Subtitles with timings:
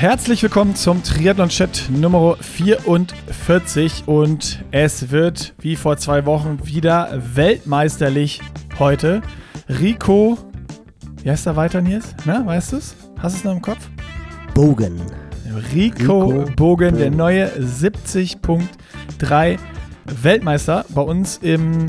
[0.00, 8.40] Herzlich willkommen zum Triathlon-Chat Nummer 44 und es wird wie vor zwei Wochen wieder weltmeisterlich
[8.78, 9.20] heute.
[9.68, 10.38] Rico,
[11.22, 12.14] wie heißt er weiter, Nils?
[12.24, 12.96] Na, weißt du es?
[13.18, 13.90] Hast du es noch im Kopf?
[14.54, 15.02] Bogen.
[15.74, 19.58] Rico, Rico Bogen, Bogen, der neue 70.3
[20.22, 21.88] Weltmeister bei uns im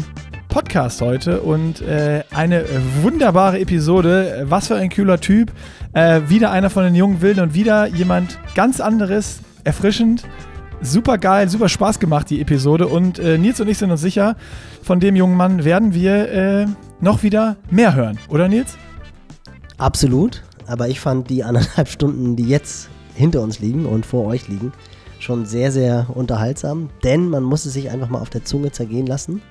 [0.51, 2.65] Podcast heute und äh, eine
[3.01, 4.45] wunderbare Episode.
[4.49, 5.53] Was für ein cooler Typ.
[5.93, 10.25] Äh, wieder einer von den jungen Wilden und wieder jemand ganz anderes, erfrischend.
[10.81, 12.87] Super geil, super Spaß gemacht, die Episode.
[12.87, 14.35] Und äh, Nils und ich sind uns sicher,
[14.83, 16.65] von dem jungen Mann werden wir äh,
[16.99, 18.77] noch wieder mehr hören, oder Nils?
[19.77, 20.43] Absolut.
[20.67, 24.73] Aber ich fand die anderthalb Stunden, die jetzt hinter uns liegen und vor euch liegen,
[25.17, 26.89] schon sehr, sehr unterhaltsam.
[27.05, 29.41] Denn man muss es sich einfach mal auf der Zunge zergehen lassen.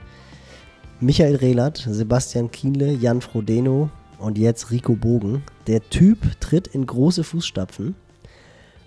[1.03, 5.43] Michael Rehlert, Sebastian Kienle, Jan Frodeno und jetzt Rico Bogen.
[5.67, 7.95] Der Typ tritt in große Fußstapfen.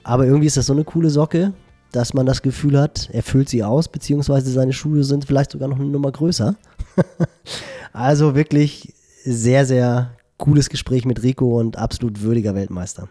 [0.04, 1.54] Aber irgendwie ist das so eine coole Socke,
[1.91, 5.70] dass man das Gefühl hat, er füllt sie aus, beziehungsweise seine Schuhe sind vielleicht sogar
[5.70, 6.55] noch eine Nummer größer.
[7.93, 8.93] also wirklich
[9.24, 13.09] sehr, sehr cooles Gespräch mit Rico und absolut würdiger Weltmeister.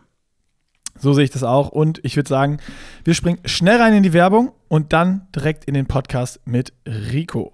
[1.01, 1.71] So sehe ich das auch.
[1.71, 2.59] Und ich würde sagen,
[3.03, 7.53] wir springen schnell rein in die Werbung und dann direkt in den Podcast mit Rico.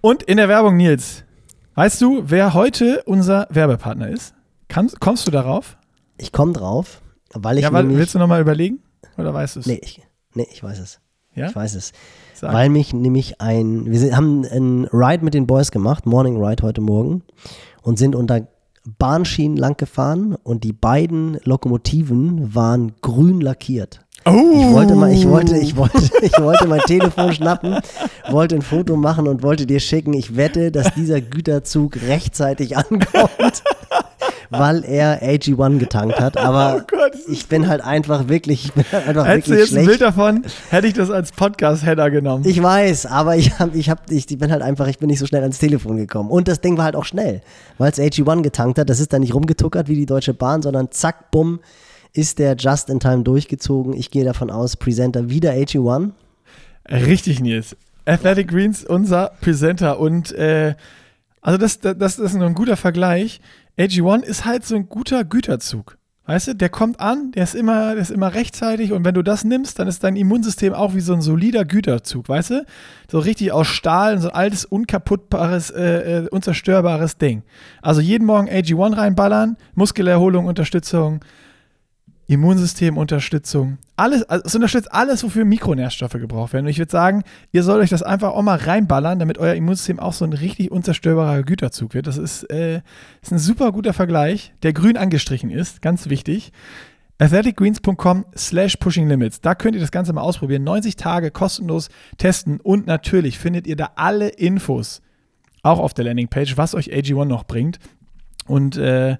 [0.00, 1.24] Und in der Werbung, Nils,
[1.74, 4.34] weißt du, wer heute unser Werbepartner ist?
[4.68, 5.76] Kannst, kommst du darauf?
[6.18, 7.02] Ich komme drauf,
[7.32, 7.64] weil ich.
[7.64, 8.80] Ja, weil, willst du nochmal überlegen?
[9.16, 9.66] Oder weißt du es?
[9.66, 10.02] Nee ich,
[10.34, 11.00] nee, ich weiß es.
[11.34, 11.48] Ja?
[11.48, 11.92] Ich weiß es.
[12.34, 12.52] Sag.
[12.52, 13.86] Weil mich nämlich ein.
[13.86, 17.22] Wir sind, haben einen Ride mit den Boys gemacht, Morning Ride heute Morgen,
[17.82, 18.48] und sind unter
[18.98, 24.05] Bahnschienen lang gefahren und die beiden Lokomotiven waren grün lackiert.
[24.26, 24.52] Oh.
[24.60, 27.78] Ich wollte mal, ich wollte, ich wollte, ich wollte mein Telefon schnappen,
[28.28, 30.12] wollte ein Foto machen und wollte dir schicken.
[30.14, 33.62] Ich wette, dass dieser Güterzug rechtzeitig ankommt,
[34.50, 36.38] weil er AG1 getankt hat.
[36.38, 39.60] Aber oh Gott, ich bin halt einfach wirklich, ich bin halt einfach Hättest wirklich du
[39.60, 39.84] jetzt schlecht.
[39.84, 42.44] ein Bild davon, hätte ich das als Podcast-Header genommen.
[42.48, 45.26] Ich weiß, aber ich, hab, ich, hab, ich bin halt einfach, ich bin nicht so
[45.26, 46.30] schnell ans Telefon gekommen.
[46.30, 47.42] Und das Ding war halt auch schnell,
[47.78, 48.90] weil es AG1 getankt hat.
[48.90, 51.60] Das ist dann nicht rumgetuckert wie die Deutsche Bahn, sondern zack, bumm
[52.16, 53.92] ist der just in time durchgezogen.
[53.92, 56.12] Ich gehe davon aus, Presenter wieder AG1.
[56.88, 57.76] Richtig, Nils.
[58.06, 59.98] Athletic Greens, unser Presenter.
[59.98, 60.74] Und äh,
[61.42, 63.40] also das, das, das ist ein guter Vergleich.
[63.78, 65.98] AG1 ist halt so ein guter Güterzug.
[66.28, 69.22] Weißt du, der kommt an, der ist immer, der ist immer rechtzeitig und wenn du
[69.22, 72.66] das nimmst, dann ist dein Immunsystem auch wie so ein solider Güterzug, weißt du?
[73.08, 77.44] So richtig aus Stahl, so ein altes, unkaputtbares, äh, äh unzerstörbares Ding.
[77.80, 81.20] Also jeden Morgen AG1 reinballern, Muskelerholung, Unterstützung,
[82.28, 83.78] Immunsystemunterstützung.
[83.94, 86.66] Alles, also es unterstützt alles, wofür Mikronährstoffe gebraucht werden.
[86.66, 87.22] Und ich würde sagen,
[87.52, 90.70] ihr sollt euch das einfach auch mal reinballern, damit euer Immunsystem auch so ein richtig
[90.70, 92.06] unzerstörbarer Güterzug wird.
[92.06, 92.82] Das ist, äh,
[93.22, 96.52] ist ein super guter Vergleich, der grün angestrichen ist, ganz wichtig.
[97.18, 99.40] athleticgreens.com slash pushing limits.
[99.40, 100.64] Da könnt ihr das Ganze mal ausprobieren.
[100.64, 101.88] 90 Tage kostenlos
[102.18, 105.00] testen und natürlich findet ihr da alle Infos,
[105.62, 107.78] auch auf der Landingpage, was euch AG1 noch bringt.
[108.46, 109.16] Und äh,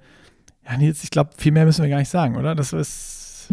[0.68, 2.54] ja, Nils, ich glaube, viel mehr müssen wir gar nicht sagen, oder?
[2.54, 3.48] Das ist.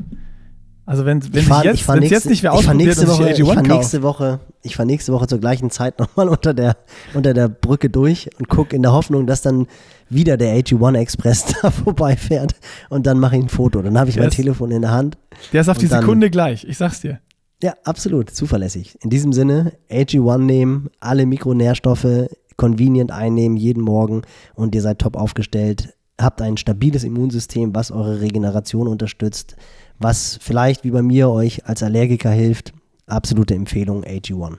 [0.85, 4.03] Also wenn, wenn fahr, jetzt, nächste, jetzt nicht mehr ausprobiert und Woche, ich fahr nächste
[4.03, 6.75] Woche, ich fahre nächste Woche zur gleichen Zeit nochmal unter der,
[7.13, 9.68] unter der Brücke durch und gucke in der Hoffnung, dass dann
[10.09, 12.56] wieder der AG1 Express da vorbeifährt
[12.90, 13.81] und dann mache ich ein Foto.
[13.81, 15.18] Dann habe ich der mein ist, Telefon in der Hand.
[15.53, 17.22] Der ist auf die Sekunde gleich, ich sag's dir.
[17.62, 18.97] Ja, absolut, zuverlässig.
[19.02, 24.23] In diesem Sinne, AG1 nehmen, alle Mikronährstoffe convenient einnehmen, jeden Morgen
[24.53, 29.56] und ihr seid top aufgestellt habt ein stabiles Immunsystem, was eure Regeneration unterstützt,
[30.00, 32.74] was vielleicht wie bei mir euch als Allergiker hilft.
[33.07, 34.57] Absolute Empfehlung AG1.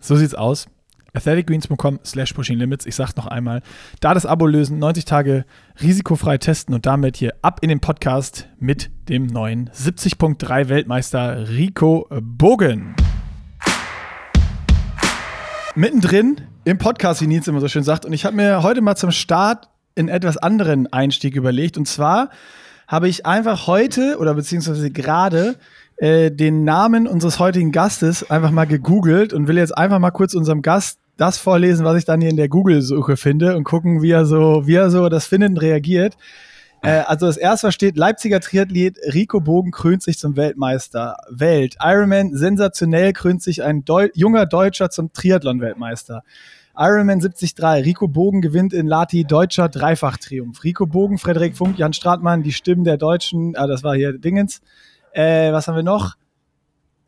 [0.00, 0.66] So sieht's aus.
[1.14, 2.86] athleticgreens.com slash pushing limits.
[2.86, 3.62] Ich sag's noch einmal.
[4.00, 5.44] Da das Abo lösen, 90 Tage
[5.80, 12.08] risikofrei testen und damit hier ab in den Podcast mit dem neuen 70.3 Weltmeister Rico
[12.20, 12.96] Bogen.
[15.76, 18.04] Mittendrin im Podcast, wie Nils immer so schön sagt.
[18.04, 21.76] Und ich habe mir heute mal zum Start einen etwas anderen Einstieg überlegt.
[21.76, 22.30] Und zwar
[22.86, 25.56] habe ich einfach heute oder beziehungsweise gerade
[25.96, 30.34] äh, den Namen unseres heutigen Gastes einfach mal gegoogelt und will jetzt einfach mal kurz
[30.34, 34.10] unserem Gast das vorlesen, was ich dann hier in der Google-Suche finde und gucken, wie
[34.10, 36.16] er so, wie er so das findet und reagiert.
[36.82, 41.16] Äh, also das erste steht, Leipziger Triathlet Rico Bogen krönt sich zum Weltmeister.
[41.30, 41.76] Welt.
[41.80, 46.22] Ironman sensationell krönt sich ein Deu junger Deutscher zum Triathlon-Weltmeister.
[46.76, 50.64] Ironman 73, Rico Bogen gewinnt in Lati deutscher Dreifach-Triumph.
[50.64, 54.60] Rico Bogen, Frederik Funk, Jan Stratmann, die Stimmen der Deutschen, ah, das war hier Dingens.
[55.12, 56.16] Äh, was haben wir noch?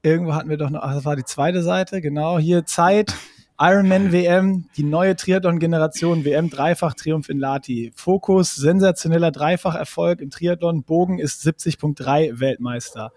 [0.02, 3.12] Irgendwo hatten wir doch noch, ach, das war die zweite Seite, genau, hier Zeit.
[3.58, 7.90] Ironman WM, die neue Triathlon-Generation, WM-Dreifach-Triumph in Lati.
[7.96, 10.84] Fokus, sensationeller Dreifacherfolg im Triathlon.
[10.84, 13.10] Bogen ist 70.3 Weltmeister.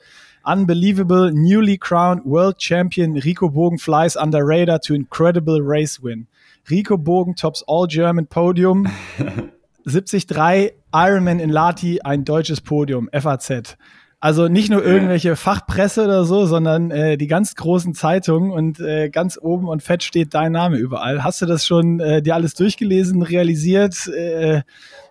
[0.43, 6.27] Unbelievable, newly crowned World Champion Rico Bogen flies under radar to incredible race win.
[6.69, 8.87] Rico Bogen tops all German Podium.
[9.85, 13.77] 73 Ironman in Lati, ein deutsches Podium, FAZ.
[14.21, 19.09] Also nicht nur irgendwelche Fachpresse oder so, sondern äh, die ganz großen Zeitungen und äh,
[19.09, 21.23] ganz oben und fett steht dein Name überall.
[21.23, 24.63] Hast du das schon äh, dir alles durchgelesen, realisiert, äh,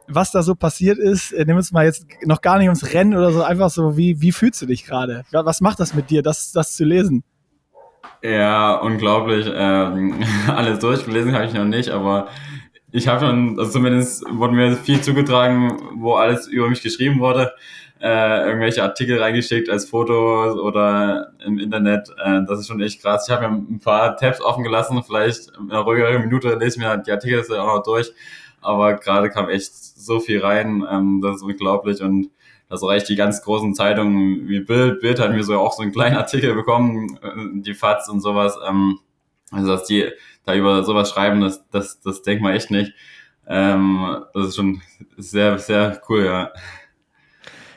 [0.07, 1.33] was da so passiert ist?
[1.33, 4.21] Äh, nimm uns mal jetzt noch gar nicht ums Rennen oder so, einfach so, wie,
[4.21, 5.25] wie fühlst du dich gerade?
[5.31, 7.25] Was macht das mit dir, das, das zu lesen?
[8.23, 9.47] Ja, unglaublich.
[9.53, 10.15] Ähm,
[10.49, 12.29] alles durchgelesen habe ich noch nicht, aber
[12.91, 17.53] ich habe schon, also zumindest wurde mir viel zugetragen, wo alles über mich geschrieben wurde
[18.01, 22.09] äh, irgendwelche Artikel reingeschickt als Fotos oder im Internet.
[22.23, 23.27] Äh, das ist schon echt krass.
[23.29, 26.85] Ich habe mir ein paar Tabs offen gelassen, vielleicht in einer ruhigeren Minute lese ich
[26.85, 28.13] mir die Artikel auch noch durch.
[28.61, 32.31] Aber gerade kam echt so viel rein, ähm, das ist unglaublich und
[32.69, 35.01] das reicht die ganz großen Zeitungen wie Bild.
[35.01, 38.57] Bild hat mir so auch so einen kleinen Artikel bekommen, äh, die FATS und sowas.
[38.69, 38.99] Ähm,
[39.51, 40.11] also dass die
[40.45, 42.93] da über sowas schreiben, das, das, das denkt man echt nicht.
[43.47, 44.83] Ähm, das ist schon
[45.17, 46.53] sehr, sehr cool, ja.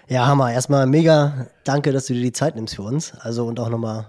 [0.08, 0.52] Ja, Hammer.
[0.52, 3.14] Erstmal mega danke, dass du dir die Zeit nimmst für uns.
[3.22, 4.08] Also und auch nochmal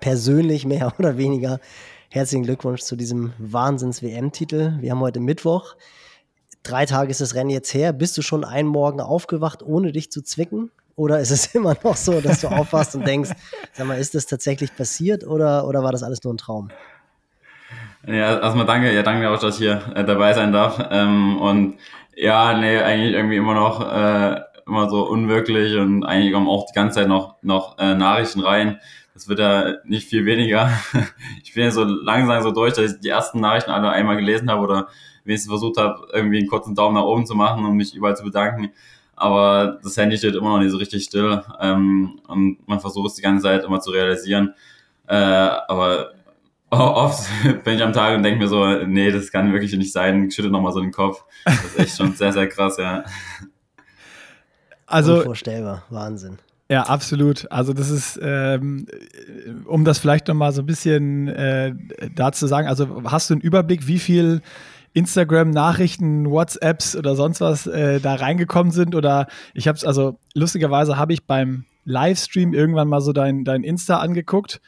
[0.00, 1.60] persönlich mehr oder weniger
[2.10, 4.74] herzlichen Glückwunsch zu diesem Wahnsinns-WM-Titel.
[4.80, 5.76] Wir haben heute Mittwoch.
[6.64, 7.92] Drei Tage ist das Rennen jetzt her.
[7.92, 10.70] Bist du schon einen Morgen aufgewacht, ohne dich zu zwicken?
[10.96, 13.30] Oder ist es immer noch so, dass du aufwachst und denkst,
[13.72, 16.70] sag mal, ist das tatsächlich passiert oder, oder war das alles nur ein Traum?
[18.06, 20.88] Ja, erstmal danke, ja, danke auch, dass ich hier äh, dabei sein darf.
[20.90, 21.76] Ähm, und
[22.16, 26.74] ja, nee, eigentlich irgendwie immer noch äh, immer so unwirklich und eigentlich kommen auch die
[26.74, 28.80] ganze Zeit noch, noch äh, Nachrichten rein.
[29.14, 30.70] Das wird ja nicht viel weniger.
[31.42, 34.50] ich bin ja so langsam so durch, dass ich die ersten Nachrichten alle einmal gelesen
[34.50, 34.88] habe oder
[35.24, 38.24] wenigstens versucht habe, irgendwie einen kurzen Daumen nach oben zu machen und mich überall zu
[38.24, 38.72] bedanken.
[39.16, 43.14] Aber das Handy steht immer noch nicht so richtig still ähm, und man versucht es
[43.14, 44.54] die ganze Zeit immer zu realisieren.
[45.06, 46.10] Äh, aber
[46.70, 47.28] oft
[47.64, 50.52] bin ich am Tag und denke mir so, nee, das kann wirklich nicht sein, schüttet
[50.52, 51.24] nochmal so den Kopf.
[51.44, 53.04] Das ist echt schon sehr, sehr krass, ja.
[54.86, 56.38] Also, Unvorstellbar, Wahnsinn.
[56.70, 57.50] Ja, absolut.
[57.52, 58.86] Also das ist, ähm,
[59.66, 61.74] um das vielleicht noch mal so ein bisschen äh,
[62.14, 64.40] dazu sagen, also hast du einen Überblick, wie viel
[64.94, 68.94] Instagram-Nachrichten, WhatsApps oder sonst was äh, da reingekommen sind?
[68.94, 73.62] Oder ich habe es, also lustigerweise habe ich beim Livestream irgendwann mal so dein, dein
[73.62, 74.60] Insta angeguckt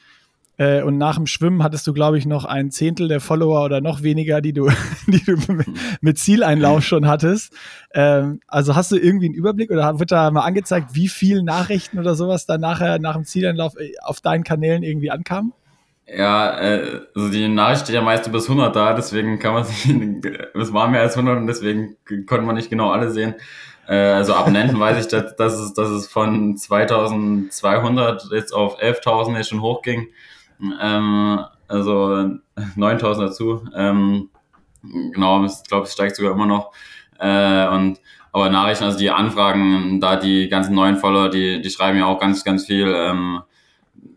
[0.59, 3.81] äh, und nach dem Schwimmen hattest du, glaube ich, noch ein Zehntel der Follower oder
[3.83, 4.71] noch weniger, die du,
[5.07, 5.37] die du
[6.01, 7.53] mit Zieleinlauf schon hattest.
[7.93, 11.99] Ähm, also hast du irgendwie einen Überblick oder wird da mal angezeigt, wie viele Nachrichten
[11.99, 15.53] oder sowas dann nachher nach dem Zieleinlauf äh, auf deinen Kanälen irgendwie ankamen?
[16.07, 19.85] Ja, äh, also die Nachricht steht ja meist bis 100 da, deswegen kann man sich,
[20.55, 23.35] es war mehr als 100 und deswegen konnte man nicht genau alle sehen.
[23.89, 29.51] Also Abonnenten weiß ich, dass, dass, es, dass es von 2200 jetzt auf 11.000 jetzt
[29.51, 30.09] schon hochging.
[30.61, 32.31] Ähm, also
[32.77, 33.65] 9000 dazu.
[33.75, 34.31] Ähm,
[34.83, 36.73] genau, ich glaube, es steigt sogar immer noch.
[37.19, 37.99] Äh, und
[38.33, 42.21] aber Nachrichten, also die Anfragen, da die ganzen neuen Follower, die, die schreiben ja auch
[42.21, 42.93] ganz, ganz viel.
[42.95, 43.41] Ähm,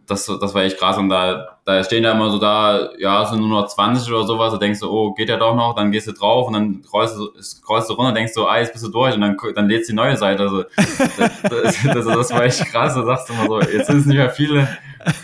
[0.08, 0.98] das, das war echt krass.
[0.98, 4.26] Und da, da stehen da immer so da, ja, es sind nur noch 20 oder
[4.26, 4.52] sowas.
[4.52, 5.76] Da denkst du, oh, geht ja doch noch.
[5.76, 8.74] Dann gehst du drauf und dann scrollst du, scrollst du runter, denkst du, ah, jetzt
[8.74, 9.16] bist du durch.
[9.16, 10.44] Und dann, dann lädst die neue Seite.
[10.44, 12.96] Also, das, das, das, das war echt krass.
[12.96, 14.68] Da sagst du immer so, jetzt sind es nicht mehr viele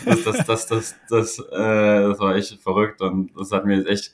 [0.04, 3.88] das, das, das, das, das, äh, das war echt verrückt und das hat mir jetzt
[3.88, 4.12] echt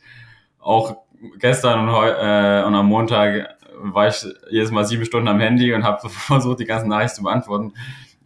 [0.58, 0.96] auch
[1.38, 5.72] gestern und, heu, äh, und am Montag war ich jedes Mal sieben Stunden am Handy
[5.74, 7.72] und habe versucht, die ganzen Nachrichten zu beantworten.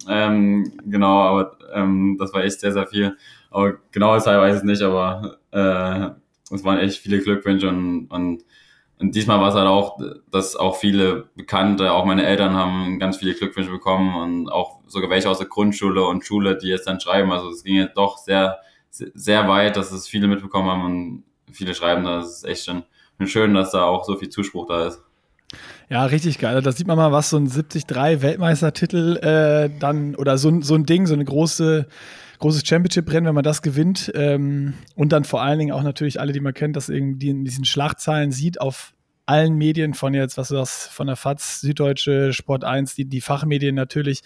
[0.08, 3.16] Ähm, genau, aber ähm, das war echt sehr, sehr viel.
[3.50, 8.08] Aber genau deshalb weiß ich es nicht, aber äh, es waren echt viele Glückwünsche und,
[8.08, 8.42] und
[8.98, 13.18] und diesmal war es halt auch, dass auch viele Bekannte, auch meine Eltern haben ganz
[13.18, 17.00] viele Glückwünsche bekommen und auch sogar welche aus der Grundschule und Schule, die jetzt dann
[17.00, 17.32] schreiben.
[17.32, 18.58] Also es ging jetzt doch sehr,
[18.90, 22.04] sehr weit, dass es viele mitbekommen haben und viele schreiben.
[22.04, 22.84] Das ist echt schon
[23.26, 25.02] schön, dass da auch so viel Zuspruch da ist.
[25.88, 26.60] Ja, richtig geil.
[26.60, 27.84] Da sieht man mal, was so ein 73
[28.22, 31.86] Weltmeistertitel äh, dann oder so, so ein Ding, so eine große
[32.38, 34.12] großes Championship-Rennen, wenn man das gewinnt.
[34.14, 37.44] Ähm, und dann vor allen Dingen auch natürlich alle, die man kennt, das irgendwie in
[37.44, 38.92] diesen Schlagzeilen sieht auf
[39.26, 43.20] allen Medien von jetzt, was du hast, von der FAZ, Süddeutsche, Sport 1, die, die
[43.20, 44.22] Fachmedien natürlich,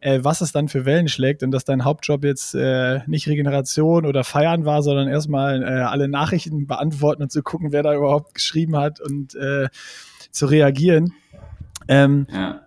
[0.00, 4.06] äh, was es dann für Wellen schlägt und dass dein Hauptjob jetzt äh, nicht Regeneration
[4.06, 8.34] oder Feiern war, sondern erstmal äh, alle Nachrichten beantworten und zu gucken, wer da überhaupt
[8.34, 9.68] geschrieben hat und äh,
[10.30, 11.12] zu reagieren.
[11.86, 12.62] Ähm, ja.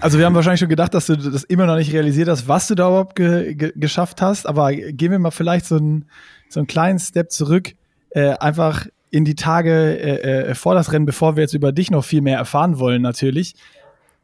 [0.00, 2.68] Also wir haben wahrscheinlich schon gedacht, dass du das immer noch nicht realisiert hast, was
[2.68, 4.46] du da überhaupt ge ge geschafft hast.
[4.46, 6.04] Aber gehen wir mal vielleicht so einen,
[6.48, 7.72] so einen kleinen Step zurück.
[8.10, 11.90] äh, einfach in die Tage äh, äh, vor das Rennen, bevor wir jetzt über dich
[11.90, 13.54] noch viel mehr erfahren wollen, natürlich.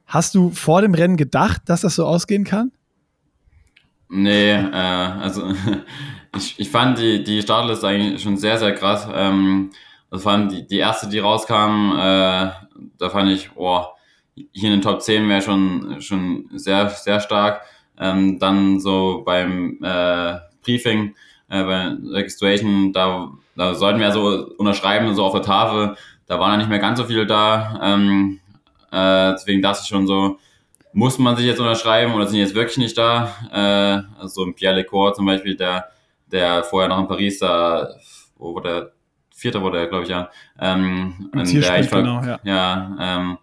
[0.07, 2.71] Hast du vor dem Rennen gedacht, dass das so ausgehen kann?
[4.09, 5.53] Nee, äh, also
[6.37, 9.09] ich, ich fand die, die Startliste eigentlich schon sehr, sehr krass.
[9.13, 9.71] Ähm,
[10.11, 12.51] das fand die, die erste, die rauskam, äh,
[12.99, 13.95] da fand ich, boah,
[14.53, 17.63] hier in den Top 10 wäre schon, schon sehr, sehr stark.
[17.99, 21.15] Ähm, dann so beim äh, Briefing,
[21.49, 25.97] äh, bei Registration, da, da sollten wir so unterschreiben, so auf der Tafel.
[26.27, 27.81] Da war dann nicht mehr ganz so viel da.
[27.83, 28.41] Ähm,
[28.93, 30.39] äh, deswegen dachte ich schon so,
[30.93, 33.33] muss man sich jetzt unterschreiben oder sind jetzt wirklich nicht da?
[33.53, 35.91] Äh, also so ein Pierre Lecourt zum Beispiel, der,
[36.31, 37.89] der vorher noch in Paris da,
[38.39, 38.93] wo wurde der
[39.35, 40.31] Vierter wurde er, glaube ich, ja.
[40.59, 42.41] Ähm, der eigentlich von, genau, ja.
[42.43, 43.39] ja ähm,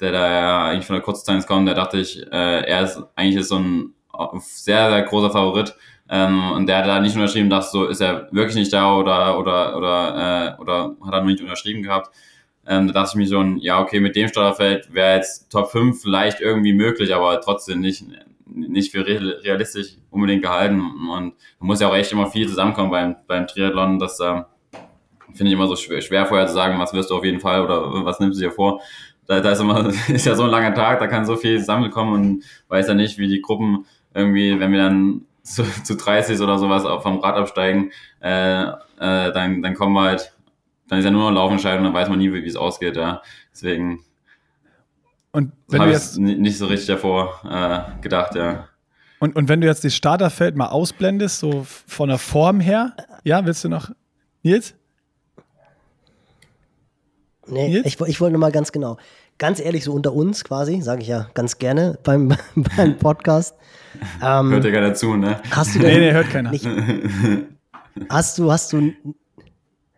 [0.00, 3.36] der da ja eigentlich von der Kurzdistanz kommt, der dachte ich, äh, er ist eigentlich
[3.36, 3.94] ist so ein
[4.40, 5.74] sehr, sehr großer Favorit.
[6.10, 9.38] Ähm, und der hat da nicht unterschrieben, dachte so, ist er wirklich nicht da oder
[9.38, 12.14] oder oder äh, oder hat er noch nicht unterschrieben gehabt.
[12.66, 16.00] Ähm, da dachte ich mir schon, ja, okay, mit dem Starterfeld wäre jetzt Top 5
[16.00, 18.04] vielleicht irgendwie möglich, aber trotzdem nicht,
[18.46, 20.82] nicht für realistisch unbedingt gehalten.
[21.10, 24.76] Und da muss ja auch echt immer viel zusammenkommen beim, beim Triathlon, dass da äh,
[25.34, 27.62] finde ich immer so schwer, schwer vorher zu sagen, was wirst du auf jeden Fall
[27.62, 28.80] oder was nimmst du dir vor
[29.28, 32.14] da, da ist immer, ist ja so ein langer Tag, da kann so viel zusammenkommen
[32.14, 36.58] und weiß ja nicht, wie die Gruppen irgendwie, wenn wir dann zu, zu 30 oder
[36.58, 37.90] sowas vom Rad absteigen,
[38.20, 38.72] äh, äh,
[39.32, 40.32] dann, dann kommen wir halt,
[40.88, 43.22] dann ist ja nur noch Laufentscheidung, dann weiß man nie, wie es ausgeht, ja.
[43.52, 44.00] Deswegen
[45.32, 48.68] und wenn du jetzt nicht so richtig davor äh, gedacht, ja.
[49.20, 53.44] Und, und wenn du jetzt das Starterfeld mal ausblendest, so von der Form her, ja,
[53.44, 53.90] willst du noch,
[54.42, 54.74] Nils?
[57.46, 57.86] Nee, Jetzt?
[57.86, 58.98] ich, ich wollte nur mal ganz genau.
[59.38, 62.36] Ganz ehrlich, so unter uns quasi, sage ich ja ganz gerne beim,
[62.76, 63.54] beim Podcast.
[64.22, 65.40] Ähm, hört ja keiner zu, ne?
[65.50, 66.50] Hast du denn nee, nee, hört keiner.
[66.50, 66.68] Nicht,
[68.08, 68.92] hast du, hast du,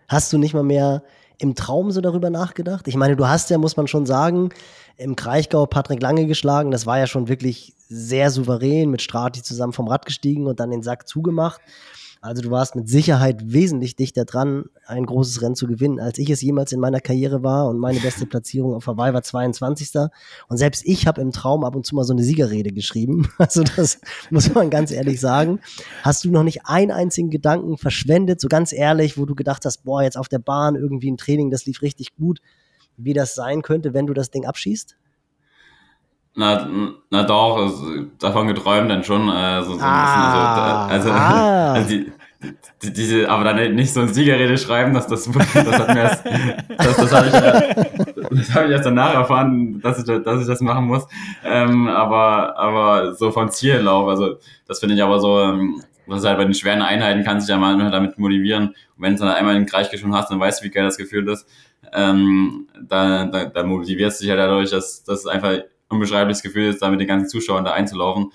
[0.08, 1.02] hast du nicht mal mehr
[1.38, 2.86] im Traum so darüber nachgedacht?
[2.86, 4.50] Ich meine, du hast ja, muss man schon sagen,
[4.98, 6.70] im Kraichgau Patrick Lange geschlagen.
[6.70, 10.70] Das war ja schon wirklich sehr souverän mit Strati zusammen vom Rad gestiegen und dann
[10.70, 11.62] den Sack zugemacht.
[12.22, 16.28] Also du warst mit Sicherheit wesentlich dichter dran, ein großes Rennen zu gewinnen, als ich
[16.28, 17.66] es jemals in meiner Karriere war.
[17.66, 20.10] Und meine beste Platzierung auf Hawaii war 22.
[20.48, 23.28] Und selbst ich habe im Traum ab und zu mal so eine Siegerrede geschrieben.
[23.38, 25.60] Also das muss man ganz ehrlich sagen.
[26.02, 29.82] Hast du noch nicht einen einzigen Gedanken verschwendet, so ganz ehrlich, wo du gedacht hast,
[29.84, 32.40] boah, jetzt auf der Bahn irgendwie ein Training, das lief richtig gut,
[32.98, 34.96] wie das sein könnte, wenn du das Ding abschießt?
[36.34, 36.68] Na,
[37.10, 39.28] na doch, also, davon geträumt dann schon.
[39.28, 41.72] Äh, so, so ah, ein bisschen, also, also, ah.
[41.74, 42.12] also die,
[42.82, 46.24] die, diese, aber dann nicht so eine Siegerrede schreiben, dass das, das hat mir erst,
[46.78, 50.60] das, das habe ich, das hab ich erst danach erfahren, dass ich, dass ich das
[50.60, 51.06] machen muss.
[51.44, 56.38] Ähm, aber, aber so vom Ziellauf, also das finde ich aber so, ähm, was halt
[56.38, 58.68] bei den schweren Einheiten kannst du dich ja mal damit motivieren.
[58.68, 60.96] Und wenn du dann einmal den Kreis schon hast, dann weißt du, wie geil das
[60.96, 61.46] Gefühl ist.
[61.92, 65.58] Ähm, da, da, da motivierst du dich ja halt dadurch, dass, dass einfach
[65.90, 68.32] unbeschreibliches Gefühl ist, da mit den ganzen Zuschauern da einzulaufen.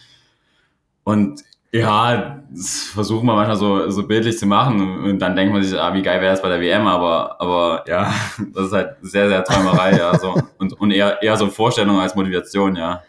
[1.03, 5.61] Und ja, das versuchen wir manchmal so, so bildlich zu machen und dann denkt man
[5.61, 8.13] sich, ah, wie geil wäre das bei der WM, aber, aber ja,
[8.53, 10.35] das ist halt sehr, sehr Träumerei, ja, so.
[10.57, 13.01] Und, und eher, eher so Vorstellung als Motivation, ja.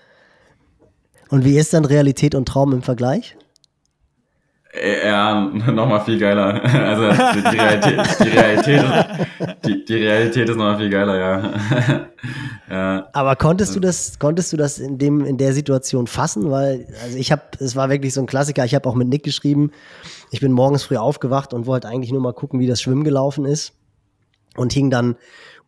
[1.29, 3.37] Und wie ist dann Realität und Traum im Vergleich?
[4.83, 6.63] Ja, nochmal viel geiler.
[6.87, 12.09] Also die Realität, die Realität, ist, die, die Realität ist nochmal viel geiler, ja.
[12.71, 13.09] ja.
[13.13, 16.51] Aber konntest du das, konntest du das in dem, in der Situation fassen?
[16.51, 18.65] Weil, also ich habe, es war wirklich so ein Klassiker.
[18.65, 19.71] Ich habe auch mit Nick geschrieben.
[20.31, 23.45] Ich bin morgens früh aufgewacht und wollte eigentlich nur mal gucken, wie das Schwimmen gelaufen
[23.45, 23.73] ist
[24.57, 25.17] und hing dann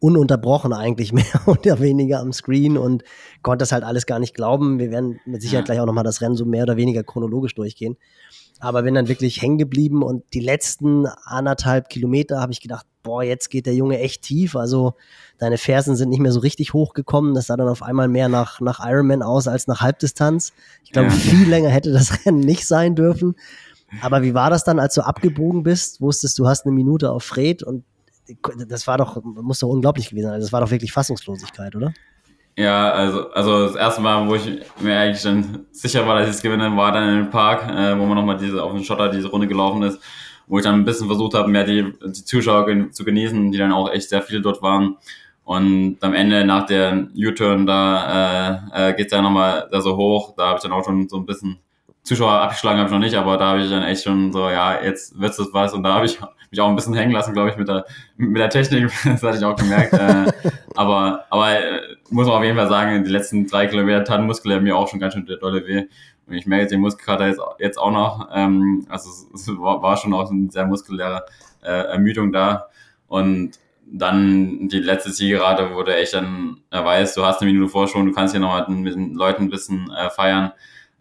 [0.00, 3.04] ununterbrochen eigentlich mehr oder weniger am Screen und
[3.42, 4.78] konnte das halt alles gar nicht glauben.
[4.78, 7.96] Wir werden mit Sicherheit gleich auch nochmal das Rennen so mehr oder weniger chronologisch durchgehen.
[8.60, 13.22] Aber bin dann wirklich hängen geblieben und die letzten anderthalb Kilometer habe ich gedacht, boah,
[13.22, 14.56] jetzt geht der Junge echt tief.
[14.56, 14.94] Also
[15.38, 17.34] deine Fersen sind nicht mehr so richtig hochgekommen.
[17.34, 20.52] Das sah dann auf einmal mehr nach, nach Ironman aus als nach Halbdistanz.
[20.84, 21.14] Ich glaube, ja.
[21.14, 23.36] viel länger hätte das Rennen nicht sein dürfen.
[24.02, 26.00] Aber wie war das dann, als du abgebogen bist?
[26.00, 27.84] Wusstest du, hast eine Minute auf Fred und
[28.68, 30.34] das war doch, muss doch unglaublich gewesen sein.
[30.34, 31.94] Also das war doch wirklich Fassungslosigkeit, oder?
[32.58, 34.50] Ja, also, also das erste Mal, wo ich
[34.80, 38.04] mir eigentlich dann sicher war, dass ich es gewinne, war dann im Park, äh, wo
[38.04, 40.00] man nochmal diese auf dem Schotter diese Runde gelaufen ist,
[40.48, 43.58] wo ich dann ein bisschen versucht habe, mehr die, die Zuschauer gen zu genießen, die
[43.58, 44.96] dann auch echt sehr viele dort waren.
[45.44, 50.34] Und am Ende nach der U-Turn da äh, äh, geht's dann nochmal da so hoch.
[50.36, 51.60] Da habe ich dann auch schon so ein bisschen
[52.08, 54.82] Zuschauer abgeschlagen habe ich noch nicht, aber da habe ich dann echt schon so, ja,
[54.82, 55.74] jetzt wird's das was.
[55.74, 56.18] Und da habe ich
[56.50, 57.84] mich auch ein bisschen hängen lassen, glaube ich, mit der,
[58.16, 58.90] mit der Technik.
[59.04, 59.92] Das hatte ich auch gemerkt.
[59.92, 60.32] äh,
[60.74, 64.60] aber aber äh, muss man auf jeden Fall sagen, die letzten drei Kilometer taten Muskel
[64.60, 65.84] mir auch schon ganz schön dolle weh.
[66.30, 68.28] ich merke den Muskelkater jetzt, jetzt auch noch.
[68.32, 71.24] Ähm, also es, war, war, schon auch eine sehr muskuläre
[71.62, 72.68] äh, Ermüdung da.
[73.06, 73.58] Und
[73.90, 78.12] dann die letzte Zielgerade, wo du echt dann weißt, du hast eine Minute Vorsprung, du
[78.12, 80.52] kannst hier noch mit den Leuten ein bisschen äh, feiern.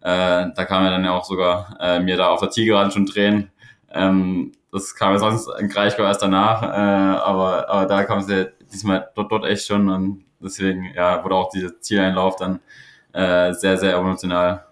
[0.08, 3.06] Äh, da kam er dann ja auch sogar äh, mir da auf der Zielgeraden schon
[3.06, 3.52] drehen.
[3.92, 8.30] Ähm, das kam ja sonst in Kraichgau erst danach, äh, aber, aber da kam es
[8.30, 12.62] ja diesmal dort, dort echt schon und deswegen ja, wurde auch dieser Zieleinlauf dann
[13.12, 14.64] äh, sehr, sehr emotional.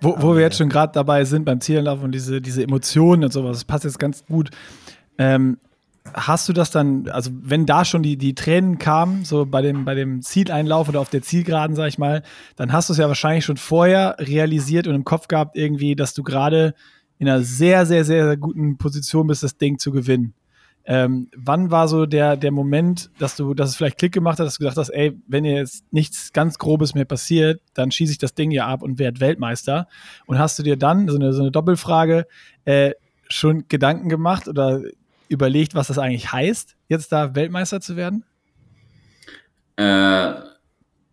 [0.00, 3.32] Wo, wo wir jetzt schon gerade dabei sind beim Zieleinlauf und diese, diese Emotionen und
[3.32, 4.50] sowas, das passt jetzt ganz gut.
[5.16, 5.58] Ähm,
[6.14, 9.84] hast du das dann, also wenn da schon die, die Tränen kamen, so bei dem,
[9.84, 12.22] bei dem Zieleinlauf oder auf der Zielgeraden, sag ich mal,
[12.56, 16.14] dann hast du es ja wahrscheinlich schon vorher realisiert und im Kopf gehabt, irgendwie, dass
[16.14, 16.74] du gerade
[17.18, 20.34] in einer sehr, sehr, sehr, sehr guten Position bist, das Ding zu gewinnen.
[20.86, 24.46] Ähm, wann war so der, der Moment, dass du, dass es vielleicht Klick gemacht hat,
[24.46, 28.18] dass du gesagt hast, ey, wenn jetzt nichts ganz Grobes mehr passiert, dann schieße ich
[28.18, 29.86] das Ding ja ab und werde Weltmeister.
[30.26, 32.26] Und hast du dir dann, so eine, so eine Doppelfrage,
[32.64, 32.92] äh,
[33.28, 34.82] schon Gedanken gemacht oder
[35.30, 38.24] überlegt, was das eigentlich heißt, jetzt da Weltmeister zu werden?
[39.76, 40.32] Äh,